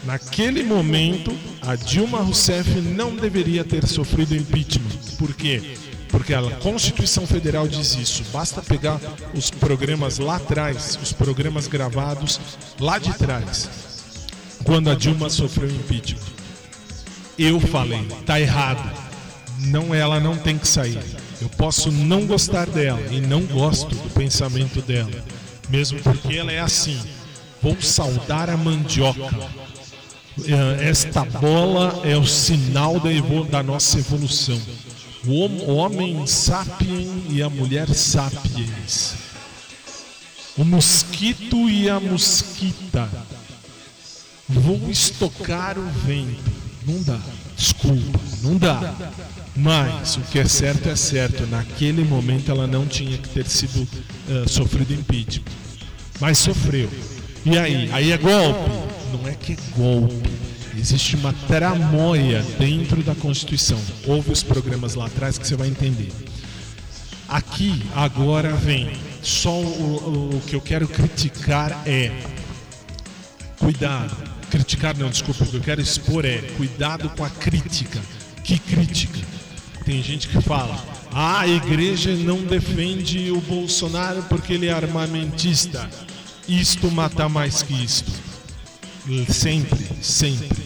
Naquele 0.05 0.63
momento, 0.63 1.33
a 1.63 1.77
Dilma 1.77 2.21
Rousseff 2.21 2.69
não 2.81 3.15
deveria 3.15 3.65
ter 3.65 3.87
sofrido 3.87 4.37
impeachment. 4.37 5.17
Por 5.19 5.33
quê? 5.35 5.77
Porque 6.09 6.35
a 6.35 6.43
Constituição 6.57 7.27
Federal 7.27 7.67
diz 7.67 7.95
isso. 7.95 8.25
Basta 8.33 8.61
pegar 8.61 9.01
os 9.35 9.51
programas 9.51 10.19
lá 10.19 10.37
atrás, 10.37 10.99
os 11.03 11.13
programas 11.13 11.67
gravados 11.67 12.39
lá 12.79 12.99
de 12.99 13.13
trás, 13.15 13.71
quando 14.65 14.91
a 14.91 14.95
Dilma 14.95 15.31
sofreu 15.31 15.71
impeachment. 15.71 16.21
Eu 17.39 17.59
falei, 17.59 18.07
tá 18.27 18.39
errado. 18.39 18.91
Não, 19.59 19.95
ela 19.95 20.21
não 20.21 20.37
tem 20.37 20.59
que 20.59 20.67
sair. 20.67 21.22
Eu 21.43 21.49
posso 21.49 21.91
não 21.91 22.25
gostar 22.25 22.69
dela 22.69 23.03
e 23.11 23.21
não 23.21 23.43
gosto 23.43 23.93
do 23.93 24.11
pensamento 24.11 24.81
dela, 24.81 25.11
mesmo 25.69 26.01
porque 26.01 26.37
ela 26.37 26.53
é 26.53 26.61
assim. 26.61 26.97
Vou 27.61 27.77
saudar 27.83 28.49
a 28.49 28.57
mandioca. 28.57 29.29
Eh, 30.47 30.89
Esta 30.89 31.25
bola 31.25 32.01
é 32.05 32.17
o 32.17 32.25
sinal 32.25 33.01
da, 33.01 33.11
da 33.51 33.61
nossa 33.61 33.99
evolução. 33.99 34.61
O 35.27 35.73
homem 35.73 36.25
sapien 36.29 37.25
e 37.29 37.43
a 37.43 37.51
mulher 37.51 37.93
sapiens. 37.93 39.15
O 40.57 40.65
mosquito 40.65 41.69
e 41.69 41.91
a 41.91 41.99
mosquita. 41.99 43.11
Vou 44.49 44.89
estocar 44.89 45.77
o 45.77 45.91
vento. 46.07 46.53
Não 46.87 47.03
dá. 47.03 47.19
Desculpa, 47.57 48.21
não 48.43 48.57
dá. 48.57 48.95
Mas 49.55 50.17
o 50.17 50.21
que 50.23 50.39
é 50.39 50.47
certo 50.47 50.89
é 50.89 50.97
certo. 50.97 51.47
Naquele 51.47 52.03
momento 52.05 52.51
ela 52.51 52.67
não 52.67 52.87
tinha 52.87 53.19
que 53.19 53.29
ter 53.29 53.47
sido 53.47 53.87
eh, 54.29 54.45
sofrido 54.49 54.93
impeachment. 54.95 55.45
Mas 56.21 56.39
sofreu. 56.39 56.89
E 57.45 57.59
aí? 57.59 57.91
Aí 57.93 58.13
é 58.13 58.17
golpe? 58.19 58.71
Não 59.13 59.29
é 59.29 59.35
que 59.35 59.53
é 59.53 59.57
golpe. 59.77 60.31
Existe 60.79 61.17
uma 61.17 61.35
tramóia 61.47 62.43
dentro 62.59 63.03
da 63.03 63.15
Constituição. 63.15 63.79
Ouve 64.07 64.33
os 64.33 64.43
programas 64.43 64.95
lá 64.95 65.07
atrás 65.07 65.37
que 65.37 65.47
você 65.47 65.55
vai 65.55 65.69
entender. 65.69 66.11
Aqui, 67.29 67.83
agora 67.95 68.55
vem. 68.55 68.91
Só 69.23 69.51
o- 69.61 70.37
o 70.37 70.41
que 70.47 70.57
eu 70.57 70.61
quero 70.61 70.89
criticar 70.89 71.83
é. 71.87 72.11
Cuidado. 73.59 74.17
Criticar 74.51 74.97
não, 74.97 75.11
desculpa. 75.11 75.45
O 75.45 75.47
que 75.47 75.57
eu 75.57 75.61
quero 75.61 75.81
expor 75.81 76.25
é. 76.25 76.39
Cuidado 76.57 77.09
com 77.11 77.25
a 77.25 77.31
crítica. 77.31 78.01
Que 78.43 78.59
crítica? 78.59 79.19
Tem 79.93 80.03
gente 80.03 80.27
que 80.27 80.41
fala. 80.41 80.83
Ah, 81.13 81.41
a 81.41 81.47
igreja 81.47 82.17
não 82.17 82.39
defende 82.39 83.31
o 83.31 83.43
Bolsonaro 83.43 84.23
porque 84.23 84.55
ele 84.55 84.69
é 84.69 84.73
armamentista. 84.73 85.87
Isto 86.49 86.91
mata 86.91 87.29
mais 87.29 87.61
que 87.61 87.75
isto. 87.75 88.11
Sempre, 89.29 89.87
sempre. 90.01 90.65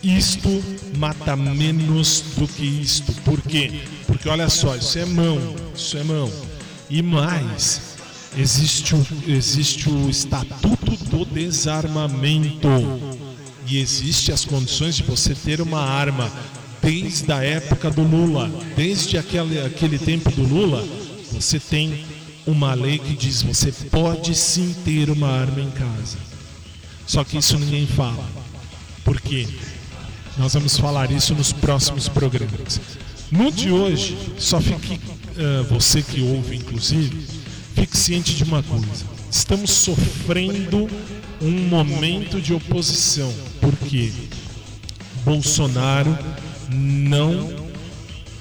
Isto 0.00 0.62
mata 0.96 1.34
menos 1.34 2.22
do 2.36 2.46
que 2.46 2.64
isto. 2.64 3.12
Por 3.22 3.42
quê? 3.42 3.80
Porque 4.06 4.28
olha 4.28 4.48
só, 4.48 4.76
isso 4.76 4.96
é 4.96 5.04
mão, 5.04 5.56
isso 5.74 5.98
é 5.98 6.04
mão. 6.04 6.32
E 6.88 7.02
mais, 7.02 7.96
existe 8.36 8.94
o, 8.94 9.04
existe 9.26 9.90
o 9.90 10.08
Estatuto 10.08 10.96
do 11.06 11.24
Desarmamento. 11.24 12.68
E 13.66 13.80
existe 13.80 14.30
as 14.30 14.44
condições 14.44 14.94
de 14.94 15.02
você 15.02 15.34
ter 15.34 15.60
uma 15.60 15.80
arma 15.80 16.30
desde 16.82 17.30
a 17.32 17.42
época 17.42 17.90
do 17.90 18.02
Lula, 18.02 18.50
desde 18.76 19.18
aquele, 19.18 19.60
aquele 19.60 19.98
tempo 19.98 20.30
do 20.30 20.42
Lula, 20.42 20.84
você 21.32 21.58
tem 21.58 22.04
uma 22.46 22.74
lei 22.74 22.98
que 22.98 23.14
diz 23.14 23.42
você 23.42 23.70
pode 23.90 24.34
sim 24.34 24.74
ter 24.84 25.10
uma 25.10 25.28
arma 25.28 25.60
em 25.60 25.70
casa. 25.70 26.16
Só 27.06 27.24
que 27.24 27.38
isso 27.38 27.58
ninguém 27.58 27.86
fala. 27.86 28.24
Por 29.04 29.20
quê? 29.20 29.46
Nós 30.36 30.54
vamos 30.54 30.76
falar 30.76 31.10
isso 31.10 31.34
nos 31.34 31.52
próximos 31.52 32.08
programas. 32.08 32.80
No 33.30 33.50
de 33.50 33.70
hoje, 33.70 34.16
só 34.38 34.60
fique, 34.60 35.00
eh, 35.36 35.64
você 35.68 36.02
que 36.02 36.22
ouve 36.22 36.56
inclusive, 36.56 37.26
fique 37.74 37.96
ciente 37.96 38.34
de 38.34 38.44
uma 38.44 38.62
coisa. 38.62 39.04
Estamos 39.30 39.70
sofrendo 39.70 40.88
um 41.40 41.50
momento 41.68 42.40
de 42.40 42.54
oposição. 42.54 43.32
Por 43.60 43.76
quê? 43.76 44.10
Bolsonaro 45.24 46.16
não 46.70 47.50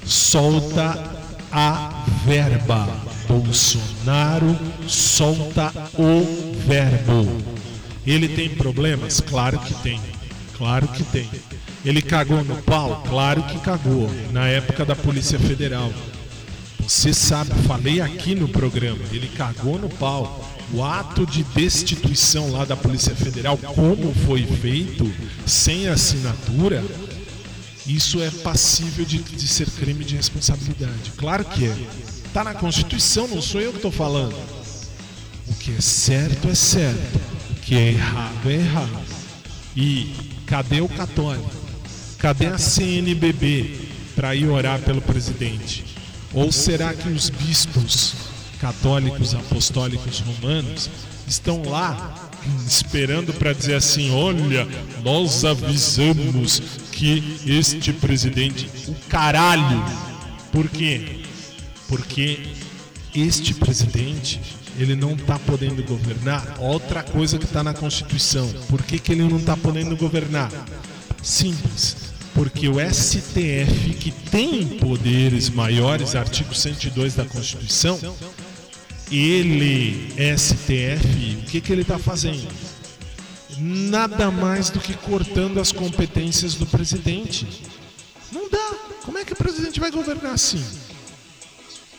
solta 0.05 1.17
a 1.51 2.05
verba. 2.25 2.87
Bolsonaro 3.27 4.57
solta 4.87 5.71
o 5.97 6.55
verbo. 6.65 7.27
Ele 8.05 8.27
tem 8.29 8.49
problemas? 8.49 9.19
Claro 9.19 9.59
que 9.59 9.73
tem. 9.75 9.99
Claro 10.57 10.87
que 10.87 11.03
tem. 11.03 11.29
Ele 11.85 12.01
cagou 12.01 12.43
no 12.43 12.55
pau? 12.63 13.03
Claro 13.07 13.43
que 13.43 13.59
cagou. 13.59 14.09
Na 14.31 14.47
época 14.47 14.85
da 14.85 14.95
Polícia 14.95 15.37
Federal. 15.37 15.91
Você 16.79 17.13
sabe, 17.13 17.51
falei 17.67 17.99
aqui 17.99 18.33
no 18.33 18.47
programa, 18.47 18.99
ele 19.11 19.27
cagou 19.27 19.77
no 19.77 19.89
pau. 19.89 20.49
O 20.73 20.81
ato 20.81 21.25
de 21.25 21.43
destituição 21.43 22.49
lá 22.49 22.63
da 22.63 22.77
Polícia 22.77 23.13
Federal, 23.13 23.57
como 23.57 24.13
foi 24.25 24.45
feito, 24.45 25.09
sem 25.45 25.89
assinatura, 25.89 26.81
isso 27.87 28.21
é 28.21 28.29
passível 28.29 29.05
de, 29.05 29.19
de 29.19 29.47
ser 29.47 29.69
crime 29.71 30.03
de 30.03 30.15
responsabilidade. 30.15 31.11
Claro 31.17 31.45
que 31.45 31.65
é. 31.65 31.75
Tá 32.33 32.43
na 32.43 32.53
Constituição, 32.53 33.27
não 33.27 33.41
sou 33.41 33.61
eu 33.61 33.71
que 33.71 33.77
estou 33.77 33.91
falando. 33.91 34.35
O 35.47 35.53
que 35.53 35.73
é 35.75 35.81
certo 35.81 36.49
é 36.49 36.55
certo. 36.55 37.15
O 37.51 37.55
que 37.61 37.75
é 37.75 37.91
errado 37.93 38.49
é 38.49 38.53
errado. 38.53 39.05
E 39.75 40.13
cadê 40.45 40.81
o 40.81 40.89
católico? 40.89 41.49
Cadê 42.17 42.47
a 42.47 42.57
CNBB 42.57 43.79
para 44.15 44.35
ir 44.35 44.47
orar 44.49 44.81
pelo 44.81 45.01
presidente? 45.01 45.85
Ou 46.33 46.51
será 46.51 46.93
que 46.93 47.07
os 47.09 47.29
bispos 47.29 48.15
católicos 48.59 49.33
apostólicos 49.33 50.19
romanos 50.19 50.89
estão 51.27 51.61
lá 51.63 52.26
esperando 52.65 53.33
para 53.33 53.53
dizer 53.53 53.75
assim: 53.75 54.11
olha, 54.11 54.67
nós 55.03 55.43
avisamos 55.45 56.61
que 56.91 57.39
este 57.45 57.93
presidente, 57.93 58.69
o 58.87 58.95
caralho. 59.09 59.83
Por 60.51 60.67
quê? 60.69 61.21
Porque 61.87 62.39
este 63.13 63.53
presidente, 63.53 64.41
ele 64.77 64.95
não 64.95 65.13
está 65.13 65.37
podendo 65.39 65.83
governar. 65.83 66.57
Outra 66.59 67.03
coisa 67.03 67.37
que 67.37 67.45
está 67.45 67.63
na 67.63 67.73
Constituição. 67.73 68.47
Por 68.69 68.81
que, 68.83 68.99
que 68.99 69.11
ele 69.11 69.23
não 69.23 69.37
está 69.37 69.55
podendo 69.55 69.95
governar? 69.95 70.51
Simples. 71.21 71.95
Porque 72.33 72.69
o 72.69 72.75
STF, 72.79 73.95
que 73.99 74.11
tem 74.11 74.63
poderes 74.77 75.49
maiores, 75.49 76.15
artigo 76.15 76.53
102 76.53 77.15
da 77.15 77.25
Constituição, 77.25 77.99
ele, 79.11 80.11
STF, 80.37 81.37
o 81.41 81.45
que, 81.45 81.61
que 81.61 81.71
ele 81.71 81.81
está 81.81 81.97
fazendo? 81.97 82.47
Nada 83.59 84.29
mais 84.29 84.69
do 84.69 84.79
que 84.79 84.93
cortando 84.93 85.59
as 85.59 85.71
competências 85.71 86.55
do 86.55 86.65
presidente. 86.65 87.47
Não 88.31 88.49
dá. 88.49 88.75
Como 89.03 89.17
é 89.17 89.25
que 89.25 89.33
o 89.33 89.35
presidente 89.35 89.79
vai 89.79 89.89
governar 89.89 90.33
assim? 90.33 90.63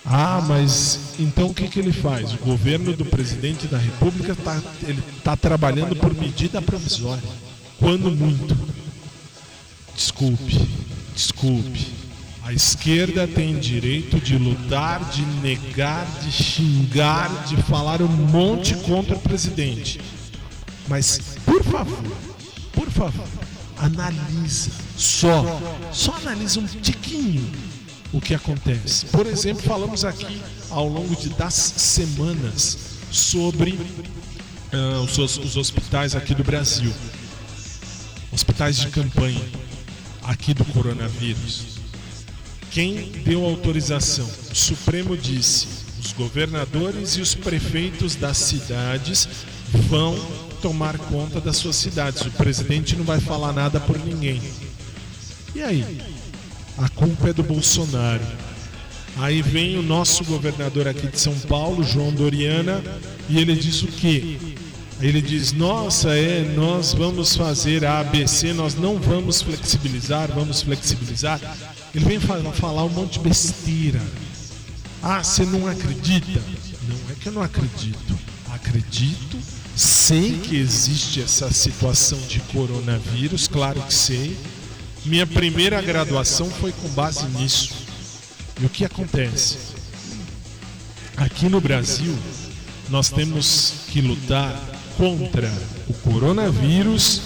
Ah, 0.04 0.42
mas 0.46 1.14
então 1.18 1.48
o 1.48 1.54
que, 1.54 1.68
que 1.68 1.78
ele 1.78 1.92
faz? 1.92 2.32
O 2.32 2.38
governo 2.38 2.94
do 2.94 3.04
presidente 3.04 3.66
da 3.66 3.76
República 3.76 4.32
está 4.32 4.62
tá 5.24 5.36
trabalhando 5.36 5.96
por 5.96 6.14
medida 6.14 6.62
provisória. 6.62 7.22
Quando 7.78 8.10
muito. 8.10 8.56
Desculpe, 9.94 10.68
desculpe. 11.14 11.97
A 12.48 12.52
esquerda 12.54 13.28
tem 13.28 13.58
direito 13.58 14.18
de 14.18 14.38
lutar, 14.38 15.04
de 15.10 15.20
negar, 15.42 16.06
de 16.22 16.32
xingar, 16.32 17.44
de 17.44 17.58
falar 17.64 18.00
um 18.00 18.08
monte 18.08 18.74
contra 18.74 19.14
o 19.14 19.20
presidente. 19.20 20.00
Mas, 20.88 21.36
por 21.44 21.62
favor, 21.62 22.02
por 22.72 22.90
favor, 22.90 23.28
analisa 23.76 24.70
só, 24.96 25.60
só 25.92 26.14
analisa 26.14 26.58
um 26.60 26.66
tiquinho 26.66 27.52
o 28.14 28.18
que 28.18 28.34
acontece. 28.34 29.04
Por 29.04 29.26
exemplo, 29.26 29.62
falamos 29.62 30.02
aqui 30.06 30.40
ao 30.70 30.88
longo 30.88 31.14
de, 31.16 31.28
das 31.28 31.52
semanas 31.52 32.78
sobre 33.10 33.78
ah, 34.72 35.02
os, 35.02 35.18
os 35.18 35.54
hospitais 35.58 36.16
aqui 36.16 36.34
do 36.34 36.42
Brasil, 36.42 36.94
hospitais 38.32 38.78
de 38.78 38.86
campanha 38.86 39.44
aqui 40.22 40.54
do 40.54 40.64
coronavírus. 40.64 41.77
Quem 42.78 43.10
deu 43.24 43.44
autorização? 43.44 44.24
O 44.52 44.54
Supremo 44.54 45.16
disse: 45.16 45.66
os 45.98 46.12
governadores 46.12 47.16
e 47.16 47.20
os 47.20 47.34
prefeitos 47.34 48.14
das 48.14 48.36
cidades 48.36 49.28
vão 49.88 50.16
tomar 50.62 50.96
conta 50.96 51.40
das 51.40 51.56
suas 51.56 51.74
cidades. 51.74 52.22
O 52.22 52.30
presidente 52.30 52.94
não 52.94 53.04
vai 53.04 53.18
falar 53.18 53.52
nada 53.52 53.80
por 53.80 53.98
ninguém. 53.98 54.40
E 55.56 55.60
aí? 55.60 56.00
A 56.78 56.88
culpa 56.88 57.30
é 57.30 57.32
do 57.32 57.42
Bolsonaro. 57.42 58.22
Aí 59.16 59.42
vem 59.42 59.76
o 59.76 59.82
nosso 59.82 60.22
governador 60.22 60.86
aqui 60.86 61.08
de 61.08 61.18
São 61.18 61.36
Paulo, 61.36 61.82
João 61.82 62.12
Doriana, 62.12 62.80
e 63.28 63.40
ele 63.40 63.56
diz 63.56 63.82
o 63.82 63.88
quê? 63.88 64.38
Ele 65.00 65.20
diz: 65.20 65.50
Nossa, 65.52 66.16
é, 66.16 66.44
nós 66.54 66.94
vamos 66.94 67.34
fazer 67.34 67.84
a 67.84 67.98
ABC, 67.98 68.52
nós 68.52 68.76
não 68.76 69.00
vamos 69.00 69.42
flexibilizar, 69.42 70.30
vamos 70.32 70.62
flexibilizar. 70.62 71.40
Ele 71.94 72.04
vem 72.04 72.20
falar, 72.20 72.52
falar 72.52 72.84
um 72.84 72.90
monte 72.90 73.14
de 73.14 73.20
besteira. 73.20 74.00
Ah, 75.02 75.22
você 75.22 75.44
não 75.44 75.66
acredita? 75.66 76.40
Não 76.88 77.10
é 77.10 77.14
que 77.14 77.26
eu 77.28 77.32
não 77.32 77.42
acredito. 77.42 78.18
Acredito, 78.50 79.38
sei 79.76 80.38
que 80.38 80.56
existe 80.56 81.22
essa 81.22 81.50
situação 81.52 82.18
de 82.28 82.40
coronavírus, 82.40 83.46
claro 83.46 83.80
que 83.82 83.94
sei. 83.94 84.36
Minha 85.04 85.26
primeira 85.26 85.80
graduação 85.80 86.50
foi 86.50 86.72
com 86.72 86.88
base 86.88 87.24
nisso. 87.28 87.74
E 88.60 88.66
o 88.66 88.68
que 88.68 88.84
acontece? 88.84 89.56
Aqui 91.16 91.48
no 91.48 91.60
Brasil, 91.60 92.16
nós 92.88 93.10
temos 93.10 93.72
que 93.88 94.00
lutar 94.00 94.60
contra 94.96 95.52
o 95.88 95.94
coronavírus 95.94 97.22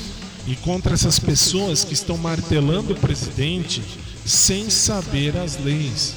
e 0.46 0.54
contra 0.56 0.94
essas 0.94 1.18
pessoas 1.18 1.84
que 1.84 1.94
estão 1.94 2.18
martelando 2.18 2.92
o 2.92 2.96
presidente 2.96 3.82
sem 4.24 4.70
saber 4.70 5.36
as 5.36 5.58
leis. 5.58 6.14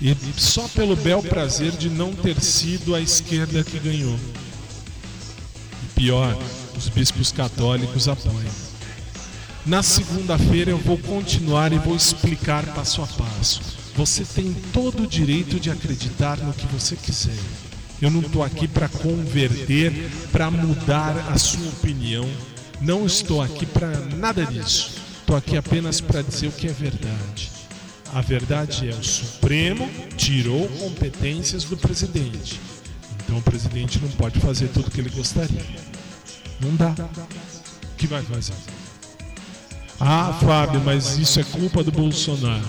E 0.00 0.16
só 0.36 0.68
pelo 0.68 0.94
bel 0.94 1.22
prazer 1.22 1.72
de 1.72 1.88
não 1.88 2.12
ter 2.12 2.40
sido 2.40 2.94
a 2.94 3.00
esquerda 3.00 3.64
que 3.64 3.78
ganhou. 3.78 4.18
E 5.82 5.86
pior, 5.94 6.36
os 6.76 6.88
bispos 6.88 7.32
católicos 7.32 8.08
apoiam. 8.08 8.68
Na 9.66 9.82
segunda-feira 9.82 10.70
eu 10.70 10.78
vou 10.78 10.96
continuar 10.96 11.72
e 11.72 11.78
vou 11.78 11.96
explicar 11.96 12.64
passo 12.74 13.02
a 13.02 13.06
passo. 13.06 13.60
Você 13.96 14.24
tem 14.24 14.54
todo 14.72 15.02
o 15.02 15.06
direito 15.06 15.58
de 15.58 15.70
acreditar 15.70 16.38
no 16.38 16.52
que 16.52 16.66
você 16.68 16.94
quiser. 16.94 17.36
Eu 18.00 18.10
não 18.10 18.20
estou 18.20 18.44
aqui 18.44 18.68
para 18.68 18.88
converter, 18.88 19.92
para 20.30 20.50
mudar 20.50 21.32
a 21.32 21.36
sua 21.36 21.68
opinião. 21.68 22.28
Não 22.80 23.04
estou 23.04 23.42
aqui 23.42 23.66
para 23.66 23.90
nada 24.16 24.46
disso. 24.46 25.07
Estou 25.28 25.36
aqui 25.36 25.58
apenas 25.58 26.00
para 26.00 26.22
dizer 26.22 26.46
o 26.46 26.52
que 26.52 26.66
é 26.68 26.72
verdade. 26.72 27.50
A 28.14 28.22
verdade 28.22 28.88
é 28.88 28.94
o 28.94 29.04
Supremo 29.04 29.86
tirou 30.16 30.66
competências 30.68 31.64
do 31.64 31.76
presidente. 31.76 32.58
Então 33.22 33.36
o 33.36 33.42
presidente 33.42 33.98
não 34.00 34.08
pode 34.12 34.40
fazer 34.40 34.68
tudo 34.68 34.88
o 34.88 34.90
que 34.90 35.02
ele 35.02 35.10
gostaria. 35.10 35.62
Não 36.58 36.74
dá. 36.76 36.94
O 37.92 37.96
que 37.98 38.06
vai 38.06 38.22
fazer? 38.22 38.54
Ah, 40.00 40.32
Fábio, 40.42 40.80
mas 40.82 41.18
isso 41.18 41.38
é 41.38 41.44
culpa 41.44 41.84
do 41.84 41.92
Bolsonaro. 41.92 42.64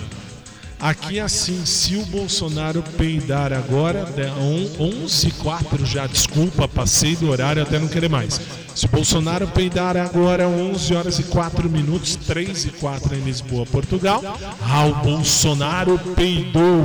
Aqui 0.78 1.18
é 1.18 1.22
assim, 1.22 1.64
se 1.64 1.96
o 1.96 2.04
Bolsonaro 2.04 2.82
peidar 2.98 3.54
agora, 3.54 4.04
né, 4.10 4.30
on- 4.32 5.02
11 5.02 5.28
e 5.28 5.30
4 5.30 5.86
já, 5.86 6.06
desculpa, 6.06 6.68
passei 6.68 7.16
do 7.16 7.30
horário 7.30 7.62
até 7.62 7.78
não 7.78 7.88
querer 7.88 8.10
mais. 8.10 8.38
Se 8.80 8.88
Bolsonaro 8.88 9.46
peidar 9.46 9.94
agora, 9.94 10.48
11 10.48 10.94
horas 10.94 11.18
e 11.18 11.24
4 11.24 11.68
minutos, 11.68 12.16
3 12.16 12.64
e 12.64 12.70
4 12.70 13.14
em 13.14 13.20
Lisboa, 13.20 13.66
Portugal. 13.66 14.22
Ah, 14.62 14.86
o 14.86 14.94
Bolsonaro 15.04 15.98
peidou. 16.16 16.80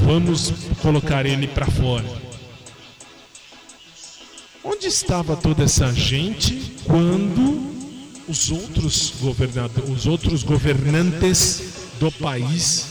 Vamos 0.00 0.52
colocar 0.82 1.24
ele 1.24 1.46
para 1.46 1.66
fora. 1.66 2.04
Onde 4.64 4.88
estava 4.88 5.36
toda 5.36 5.62
essa 5.62 5.92
gente 5.92 6.74
quando 6.84 7.70
os 8.26 8.50
outros 8.50 9.14
os 9.88 10.04
outros 10.04 10.42
governantes 10.42 11.62
do 12.00 12.10
país 12.10 12.86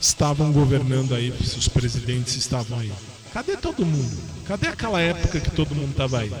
estavam 0.00 0.50
governando 0.52 1.14
aí, 1.14 1.34
os 1.38 1.68
presidentes 1.68 2.34
estavam 2.34 2.78
aí. 2.78 2.90
Cadê 3.34 3.58
todo 3.58 3.84
mundo? 3.84 4.16
Cadê 4.46 4.68
aquela 4.68 5.02
época 5.02 5.38
que 5.38 5.50
todo 5.50 5.74
mundo 5.74 5.90
estava 5.90 6.20
aí? 6.20 6.32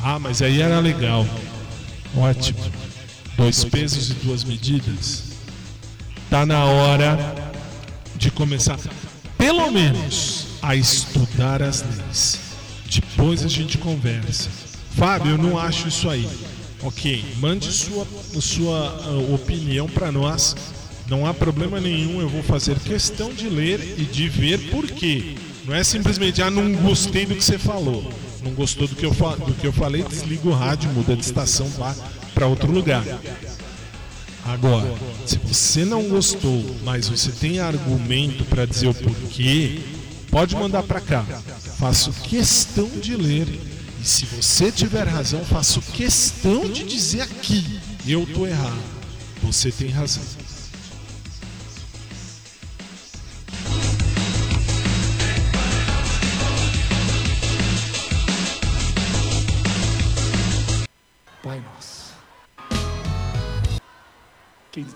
Ah, 0.00 0.18
mas 0.18 0.42
aí 0.42 0.60
era 0.60 0.78
legal. 0.80 1.26
Ótimo. 2.16 2.60
Dois 3.36 3.64
pesos 3.64 4.10
e 4.10 4.14
duas 4.14 4.44
medidas. 4.44 5.24
Tá 6.30 6.44
na 6.44 6.64
hora 6.64 7.16
de 8.16 8.30
começar, 8.30 8.78
pelo 9.36 9.70
menos, 9.70 10.46
a 10.60 10.74
estudar 10.74 11.62
as 11.62 11.82
leis. 11.82 12.40
Depois 12.90 13.44
a 13.44 13.48
gente 13.48 13.78
conversa. 13.78 14.50
Fábio, 14.96 15.32
eu 15.32 15.38
não 15.38 15.58
acho 15.58 15.88
isso 15.88 16.08
aí. 16.08 16.28
Ok, 16.82 17.24
mande 17.38 17.72
sua, 17.72 18.06
sua 18.40 19.02
ah, 19.04 19.34
opinião 19.34 19.88
para 19.88 20.12
nós. 20.12 20.54
Não 21.08 21.26
há 21.26 21.32
problema 21.32 21.80
nenhum, 21.80 22.20
eu 22.20 22.28
vou 22.28 22.42
fazer 22.42 22.78
questão 22.80 23.32
de 23.32 23.48
ler 23.48 23.80
e 23.98 24.04
de 24.04 24.28
ver 24.28 24.70
por 24.70 24.86
quê. 24.86 25.34
Não 25.64 25.74
é 25.74 25.82
simplesmente, 25.82 26.42
ah, 26.42 26.50
não 26.50 26.72
gostei 26.74 27.26
do 27.26 27.34
que 27.34 27.42
você 27.42 27.58
falou. 27.58 28.12
Não 28.42 28.52
gostou 28.52 28.86
do 28.86 28.94
que 28.94 29.04
eu, 29.04 29.10
do 29.10 29.54
que 29.54 29.66
eu 29.66 29.72
falei, 29.72 30.02
desliga 30.02 30.48
o 30.48 30.52
rádio, 30.52 30.90
muda 30.90 31.16
de 31.16 31.24
estação, 31.24 31.68
para 32.34 32.46
outro 32.46 32.70
lugar. 32.70 33.04
Agora, 34.44 34.90
se 35.26 35.36
você 35.38 35.84
não 35.84 36.08
gostou, 36.08 36.64
mas 36.82 37.08
você 37.08 37.30
tem 37.30 37.60
argumento 37.60 38.44
para 38.46 38.64
dizer 38.64 38.88
o 38.88 38.94
porquê, 38.94 39.80
pode 40.30 40.56
mandar 40.56 40.82
para 40.82 41.00
cá. 41.00 41.22
Faço 41.78 42.12
questão 42.12 42.88
de 42.88 43.14
ler. 43.14 43.46
E 44.00 44.04
se 44.04 44.24
você 44.24 44.72
tiver 44.72 45.06
razão, 45.06 45.44
faço 45.44 45.82
questão 45.82 46.68
de 46.70 46.84
dizer 46.84 47.22
aqui: 47.22 47.78
eu 48.06 48.24
tô 48.26 48.46
errado. 48.46 48.78
Você 49.42 49.70
tem 49.70 49.88
razão. 49.88 50.22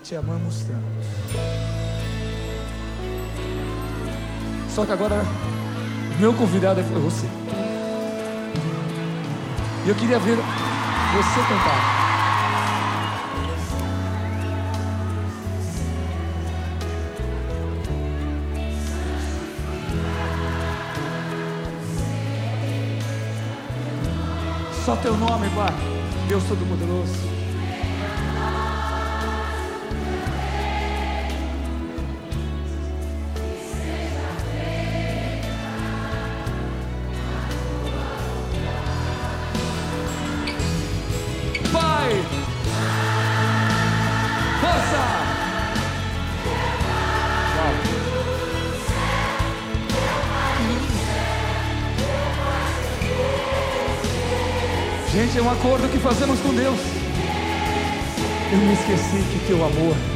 Te 0.03 0.17
amamos 0.17 0.65
tanto. 0.65 0.83
Só 4.69 4.85
que 4.85 4.91
agora, 4.91 5.23
meu 6.19 6.33
convidado 6.33 6.81
é 6.81 6.83
você. 6.83 7.25
E 9.85 9.89
eu 9.89 9.95
queria 9.95 10.19
ver 10.19 10.35
você 10.35 11.39
cantar. 11.47 12.03
Só 24.85 24.97
teu 24.97 25.15
nome, 25.15 25.49
Pai. 25.51 25.73
Deus 26.27 26.43
Todo-Poderoso. 26.43 27.42
É 55.37 55.41
um 55.41 55.49
acordo 55.49 55.89
que 55.89 55.97
fazemos 55.97 56.39
com 56.41 56.53
Deus. 56.53 56.79
Eu 58.51 58.57
me 58.59 58.73
esqueci 58.73 59.17
que 59.31 59.47
teu 59.47 59.65
amor 59.65 60.12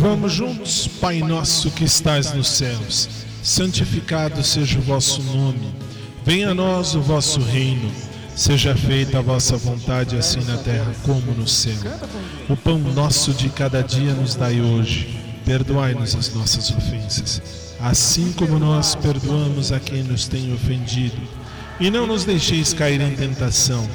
vamos 0.00 0.32
juntos, 0.32 0.88
Pai 0.88 1.20
nosso 1.20 1.70
que 1.70 1.84
estás 1.84 2.32
nos 2.32 2.48
céus, 2.48 3.08
santificado 3.42 4.42
seja 4.42 4.78
o 4.78 4.82
vosso 4.82 5.22
nome. 5.22 5.74
Venha 6.24 6.50
a 6.50 6.54
nós 6.54 6.94
o 6.94 7.02
vosso 7.02 7.38
reino. 7.40 7.90
Seja 8.34 8.74
feita 8.74 9.18
a 9.18 9.22
vossa 9.22 9.58
vontade, 9.58 10.16
assim 10.16 10.42
na 10.44 10.56
terra 10.56 10.90
como 11.02 11.32
no 11.32 11.46
céu. 11.46 11.76
O 12.48 12.56
pão 12.56 12.78
nosso 12.78 13.34
de 13.34 13.50
cada 13.50 13.82
dia 13.82 14.14
nos 14.14 14.34
dai 14.34 14.62
hoje. 14.62 15.20
Perdoai-nos 15.44 16.14
as 16.14 16.34
nossas 16.34 16.70
ofensas, 16.70 17.42
assim 17.80 18.32
como 18.32 18.58
nós 18.58 18.94
perdoamos 18.94 19.70
a 19.72 19.80
quem 19.80 20.02
nos 20.02 20.26
tem 20.26 20.54
ofendido. 20.54 21.20
E 21.78 21.90
não 21.90 22.06
nos 22.06 22.24
deixeis 22.24 22.72
cair 22.72 23.00
em 23.00 23.14
tentação, 23.14 23.86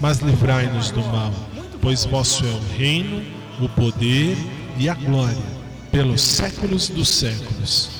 mas 0.00 0.18
livrai-nos 0.18 0.90
do 0.90 1.00
mal, 1.00 1.32
pois 1.80 2.04
vosso 2.04 2.44
é 2.44 2.50
o 2.50 2.76
reino, 2.76 3.22
o 3.60 3.68
poder 3.68 4.36
e 4.76 4.88
a 4.88 4.94
glória, 4.94 5.53
pelos 5.94 6.22
séculos 6.22 6.88
dos 6.88 7.08
séculos. 7.08 7.93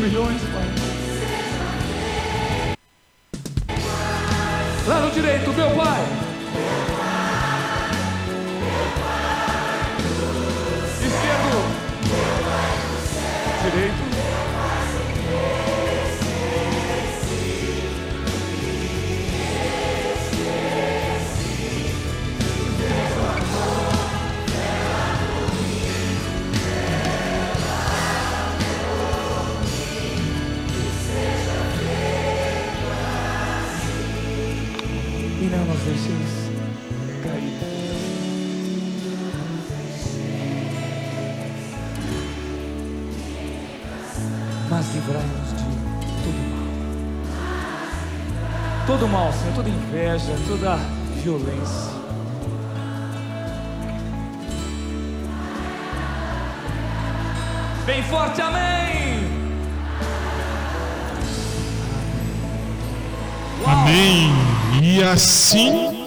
Milhões, 0.00 0.40
Pai. 0.52 0.64
Lado 4.88 5.10
direito, 5.12 5.52
meu 5.52 5.70
pai. 5.76 6.29
Inveja, 50.20 50.38
toda 50.46 50.76
violência. 51.22 52.00
Bem 57.86 58.02
forte, 58.04 58.40
amém! 58.40 59.40
Amém. 63.66 64.30
E 64.82 65.02
assim 65.02 66.06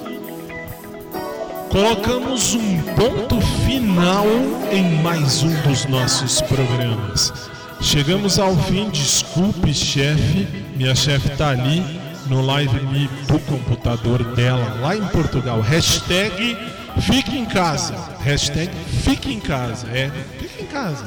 colocamos 1.70 2.54
um 2.54 2.82
ponto 2.96 3.42
final 3.66 4.26
em 4.72 5.02
mais 5.02 5.44
um 5.44 5.54
dos 5.62 5.86
nossos 5.86 6.42
programas. 6.42 7.50
Chegamos 7.82 8.40
ao 8.40 8.56
fim, 8.56 8.90
desculpe, 8.90 9.74
chefe. 9.74 10.48
Minha 10.76 10.96
chefe 10.96 11.30
tá 11.36 11.50
ali 11.50 12.03
no 12.34 12.42
live 12.42 12.80
me 12.88 13.08
do 13.28 13.38
computador 13.46 14.24
dela, 14.36 14.80
lá 14.82 14.98
em 14.98 15.06
Portugal. 15.08 15.62
Hashtag 15.62 16.58
fique 17.00 17.38
em 17.38 17.46
casa. 17.46 17.94
Hashtag 18.22 18.72
fique 19.04 19.32
em 19.32 19.40
casa. 19.40 19.88
É, 19.90 20.10
fique 20.40 20.64
em 20.64 20.66
casa. 20.66 21.06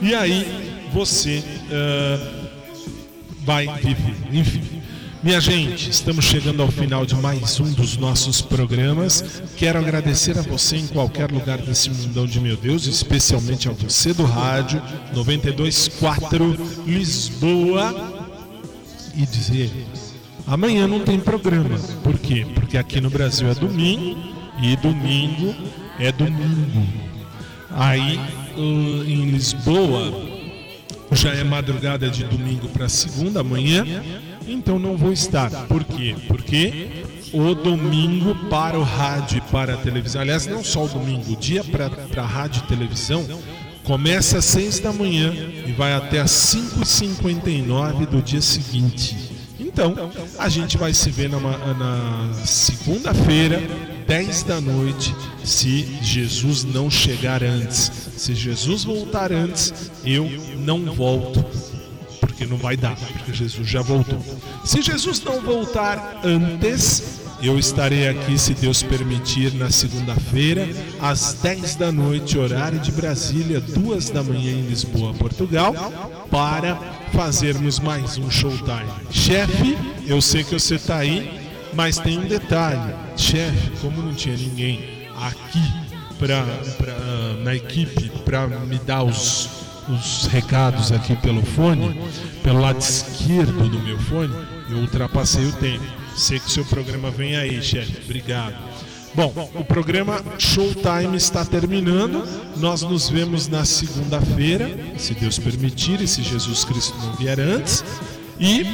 E 0.00 0.14
aí 0.14 0.88
você 0.90 1.44
ah, 1.70 2.46
vai 3.42 3.66
viver. 3.66 4.16
Enfim. 4.32 4.82
Minha 5.22 5.40
gente, 5.40 5.88
estamos 5.88 6.24
chegando 6.24 6.62
ao 6.62 6.70
final 6.70 7.06
de 7.06 7.14
mais 7.14 7.58
um 7.60 7.70
dos 7.72 7.96
nossos 7.96 8.40
programas. 8.40 9.42
Quero 9.56 9.78
agradecer 9.78 10.38
a 10.38 10.42
você 10.42 10.76
em 10.76 10.86
qualquer 10.86 11.30
lugar 11.30 11.58
desse 11.58 11.90
mundão 11.90 12.26
de 12.26 12.40
meu 12.40 12.56
Deus, 12.56 12.86
especialmente 12.86 13.68
a 13.68 13.72
você 13.72 14.12
do 14.12 14.24
rádio 14.24 14.82
924 15.14 16.56
Lisboa 16.86 18.14
e 19.16 19.24
dizer: 19.24 19.70
amanhã 20.46 20.86
não 20.86 21.00
tem 21.00 21.18
programa. 21.18 21.78
Por 22.02 22.18
quê? 22.18 22.46
Porque 22.54 22.78
aqui 22.78 23.00
no 23.00 23.10
Brasil 23.10 23.48
é 23.48 23.54
domingo 23.54 24.16
e 24.62 24.76
domingo 24.76 25.54
é 25.98 26.12
domingo. 26.12 26.86
Aí 27.70 28.18
uh, 28.56 29.04
em 29.04 29.30
Lisboa 29.30 30.12
já 31.12 31.30
é 31.30 31.44
madrugada 31.44 32.08
de 32.08 32.24
domingo 32.24 32.68
para 32.68 32.88
segunda 32.88 33.40
amanhã, 33.40 33.84
então 34.46 34.78
não 34.78 34.96
vou 34.96 35.12
estar. 35.12 35.50
Por 35.66 35.84
quê? 35.84 36.14
Porque 36.26 37.04
o 37.32 37.54
domingo 37.54 38.34
para 38.48 38.78
o 38.78 38.82
rádio 38.82 39.38
e 39.38 39.40
para 39.52 39.74
a 39.74 39.76
televisão, 39.76 40.22
aliás, 40.22 40.46
não 40.46 40.62
só 40.62 40.84
o 40.84 40.88
domingo, 40.88 41.32
o 41.32 41.36
dia 41.36 41.62
para 41.64 41.90
a 42.22 42.26
rádio 42.26 42.62
e 42.64 42.68
televisão 42.68 43.24
começa 43.84 44.38
às 44.38 44.44
6 44.46 44.80
da 44.80 44.92
manhã 44.92 45.32
e 45.66 45.72
vai 45.72 45.92
até 45.92 46.20
às 46.20 46.30
5h59 46.30 48.06
do 48.06 48.22
dia 48.22 48.40
seguinte. 48.40 49.33
Então, 49.58 49.94
a 50.38 50.48
gente 50.48 50.76
vai 50.76 50.92
se 50.92 51.10
ver 51.10 51.28
numa- 51.28 51.56
na 51.74 52.32
segunda-feira, 52.44 53.62
10 54.06 54.42
da 54.42 54.60
noite, 54.60 55.14
se 55.44 55.98
Jesus 56.02 56.64
não 56.64 56.90
chegar 56.90 57.42
antes. 57.42 57.90
Se 58.16 58.34
Jesus 58.34 58.84
voltar 58.84 59.32
antes, 59.32 59.72
eu 60.04 60.28
não 60.58 60.92
volto, 60.92 61.44
porque 62.20 62.44
não 62.46 62.56
vai 62.56 62.76
dar, 62.76 62.96
porque 62.96 63.32
Jesus 63.32 63.68
já 63.68 63.80
voltou. 63.80 64.20
Se 64.64 64.82
Jesus 64.82 65.22
não 65.22 65.40
voltar 65.40 66.20
antes, 66.24 67.20
eu 67.46 67.58
estarei 67.58 68.08
aqui, 68.08 68.38
se 68.38 68.54
Deus 68.54 68.82
permitir, 68.82 69.52
na 69.54 69.70
segunda-feira, 69.70 70.66
às 71.00 71.34
10 71.34 71.76
da 71.76 71.92
noite, 71.92 72.38
horário 72.38 72.78
de 72.78 72.90
Brasília, 72.90 73.60
2 73.60 74.10
da 74.10 74.22
manhã 74.22 74.52
em 74.52 74.62
Lisboa, 74.62 75.12
Portugal, 75.12 75.74
para 76.30 76.74
fazermos 77.12 77.78
mais 77.78 78.16
um 78.16 78.30
showtime. 78.30 78.88
Chefe, 79.10 79.76
eu 80.06 80.22
sei 80.22 80.42
que 80.42 80.54
você 80.54 80.76
está 80.76 80.96
aí, 80.96 81.40
mas 81.74 81.98
tem 81.98 82.18
um 82.18 82.26
detalhe. 82.26 82.94
Chefe, 83.16 83.70
como 83.80 84.00
não 84.00 84.14
tinha 84.14 84.36
ninguém 84.36 85.08
aqui 85.20 85.62
pra, 86.18 86.44
pra, 86.78 86.94
na 87.42 87.54
equipe 87.54 88.10
para 88.24 88.46
me 88.46 88.78
dar 88.78 89.02
os, 89.02 89.50
os 89.88 90.26
recados 90.26 90.92
aqui 90.92 91.14
pelo 91.16 91.42
fone, 91.42 92.00
pelo 92.42 92.60
lado 92.60 92.78
esquerdo 92.78 93.68
do 93.68 93.78
meu 93.80 93.98
fone, 93.98 94.34
eu 94.70 94.78
ultrapassei 94.78 95.44
o 95.44 95.52
tempo. 95.52 96.03
Sei 96.16 96.38
que 96.38 96.50
seu 96.50 96.64
programa 96.64 97.10
vem 97.10 97.36
aí, 97.36 97.60
chefe. 97.62 98.02
Obrigado. 98.04 98.56
Bom, 99.14 99.32
o 99.54 99.64
programa 99.64 100.22
Showtime 100.38 101.16
está 101.16 101.44
terminando. 101.44 102.26
Nós 102.56 102.82
nos 102.82 103.08
vemos 103.08 103.46
na 103.48 103.64
segunda-feira, 103.64 104.68
se 104.96 105.14
Deus 105.14 105.38
permitir 105.38 106.00
e 106.00 106.08
se 106.08 106.22
Jesus 106.22 106.64
Cristo 106.64 106.96
não 106.98 107.14
vier 107.14 107.38
antes. 107.38 107.84
E 108.40 108.64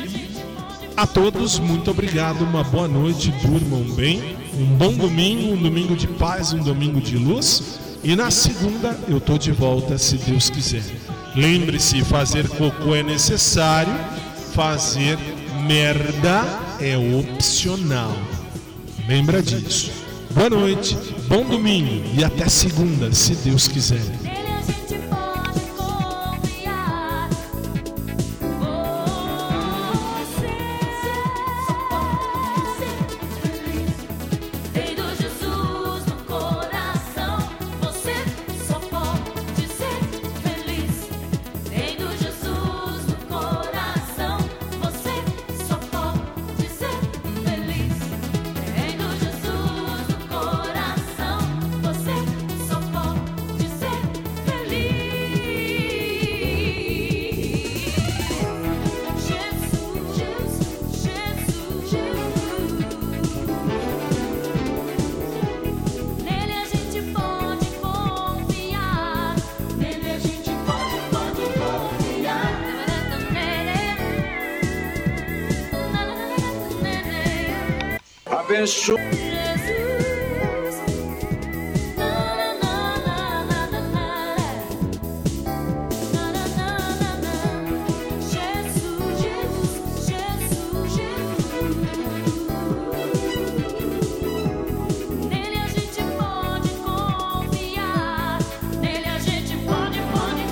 a 0.96 1.06
todos, 1.06 1.58
muito 1.58 1.90
obrigado, 1.90 2.42
uma 2.42 2.62
boa 2.64 2.88
noite, 2.88 3.30
durmam 3.42 3.82
bem, 3.94 4.36
um 4.54 4.66
bom 4.76 4.92
domingo, 4.92 5.54
um 5.54 5.62
domingo 5.62 5.94
de 5.94 6.06
paz, 6.06 6.52
um 6.52 6.62
domingo 6.62 7.00
de 7.00 7.16
luz. 7.16 7.78
E 8.02 8.16
na 8.16 8.30
segunda 8.30 8.98
eu 9.08 9.20
tô 9.20 9.36
de 9.36 9.52
volta, 9.52 9.98
se 9.98 10.16
Deus 10.16 10.48
quiser. 10.48 10.84
Lembre-se, 11.34 12.02
fazer 12.04 12.48
cocô 12.48 12.94
é 12.94 13.02
necessário, 13.02 13.92
fazer 14.54 15.18
merda 15.66 16.69
é 16.80 16.96
opcional. 16.96 18.16
Lembra 19.06 19.42
disso. 19.42 19.90
Boa 20.30 20.48
noite, 20.48 20.96
bom 21.28 21.44
domingo 21.44 22.02
e 22.16 22.24
até 22.24 22.48
segunda, 22.48 23.12
se 23.12 23.34
Deus 23.34 23.68
quiser. 23.68 24.00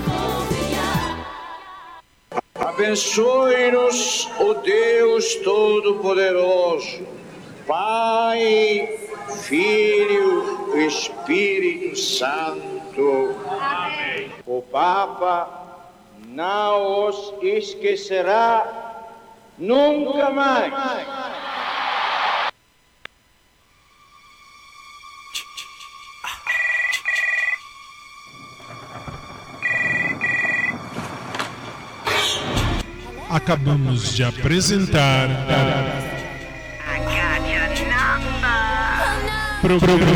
Confiar. 0.03 1.27
Abençoe-nos 2.55 4.29
o 4.41 4.55
Deus 4.55 5.35
Todo-Poderoso, 5.37 7.07
Pai, 7.69 8.99
Filho, 9.43 10.75
Espírito 10.75 11.95
Santo. 11.99 13.37
Amém. 13.61 14.31
O 14.47 14.63
Papa 14.63 15.85
não 16.29 17.09
os 17.09 17.35
esquecerá 17.43 19.05
nunca 19.59 20.31
mais. 20.31 20.73
Acabamos 33.31 34.15
de 34.15 34.25
apresentar 34.25 35.29
programa 39.77 40.09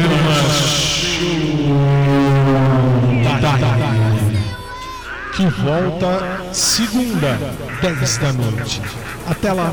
que 5.34 5.46
volta 5.46 6.52
segunda, 6.52 7.38
10 7.82 8.18
da 8.18 8.32
noite. 8.32 8.80
Até 9.26 9.52
lá. 9.52 9.72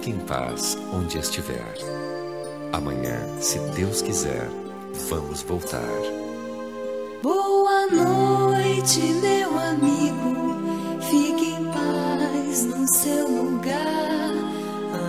Fique 0.00 0.10
em 0.10 0.18
paz 0.20 0.78
onde 0.94 1.18
estiver. 1.18 1.74
Amanhã, 2.72 3.18
se 3.38 3.58
Deus 3.76 4.00
quiser, 4.00 4.48
vamos 5.10 5.42
voltar. 5.42 5.82
Boa 7.22 7.86
noite, 7.88 9.00
meu 9.00 9.58
amigo. 9.58 11.00
Fique 11.02 11.50
em 11.50 11.64
paz 11.66 12.64
no 12.64 12.88
seu 12.88 13.28
lugar. 13.28 14.32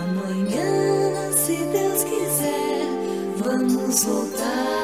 Amanhã, 0.02 1.32
se 1.32 1.56
Deus 1.56 2.04
quiser, 2.04 2.86
vamos 3.38 4.04
voltar. 4.04 4.81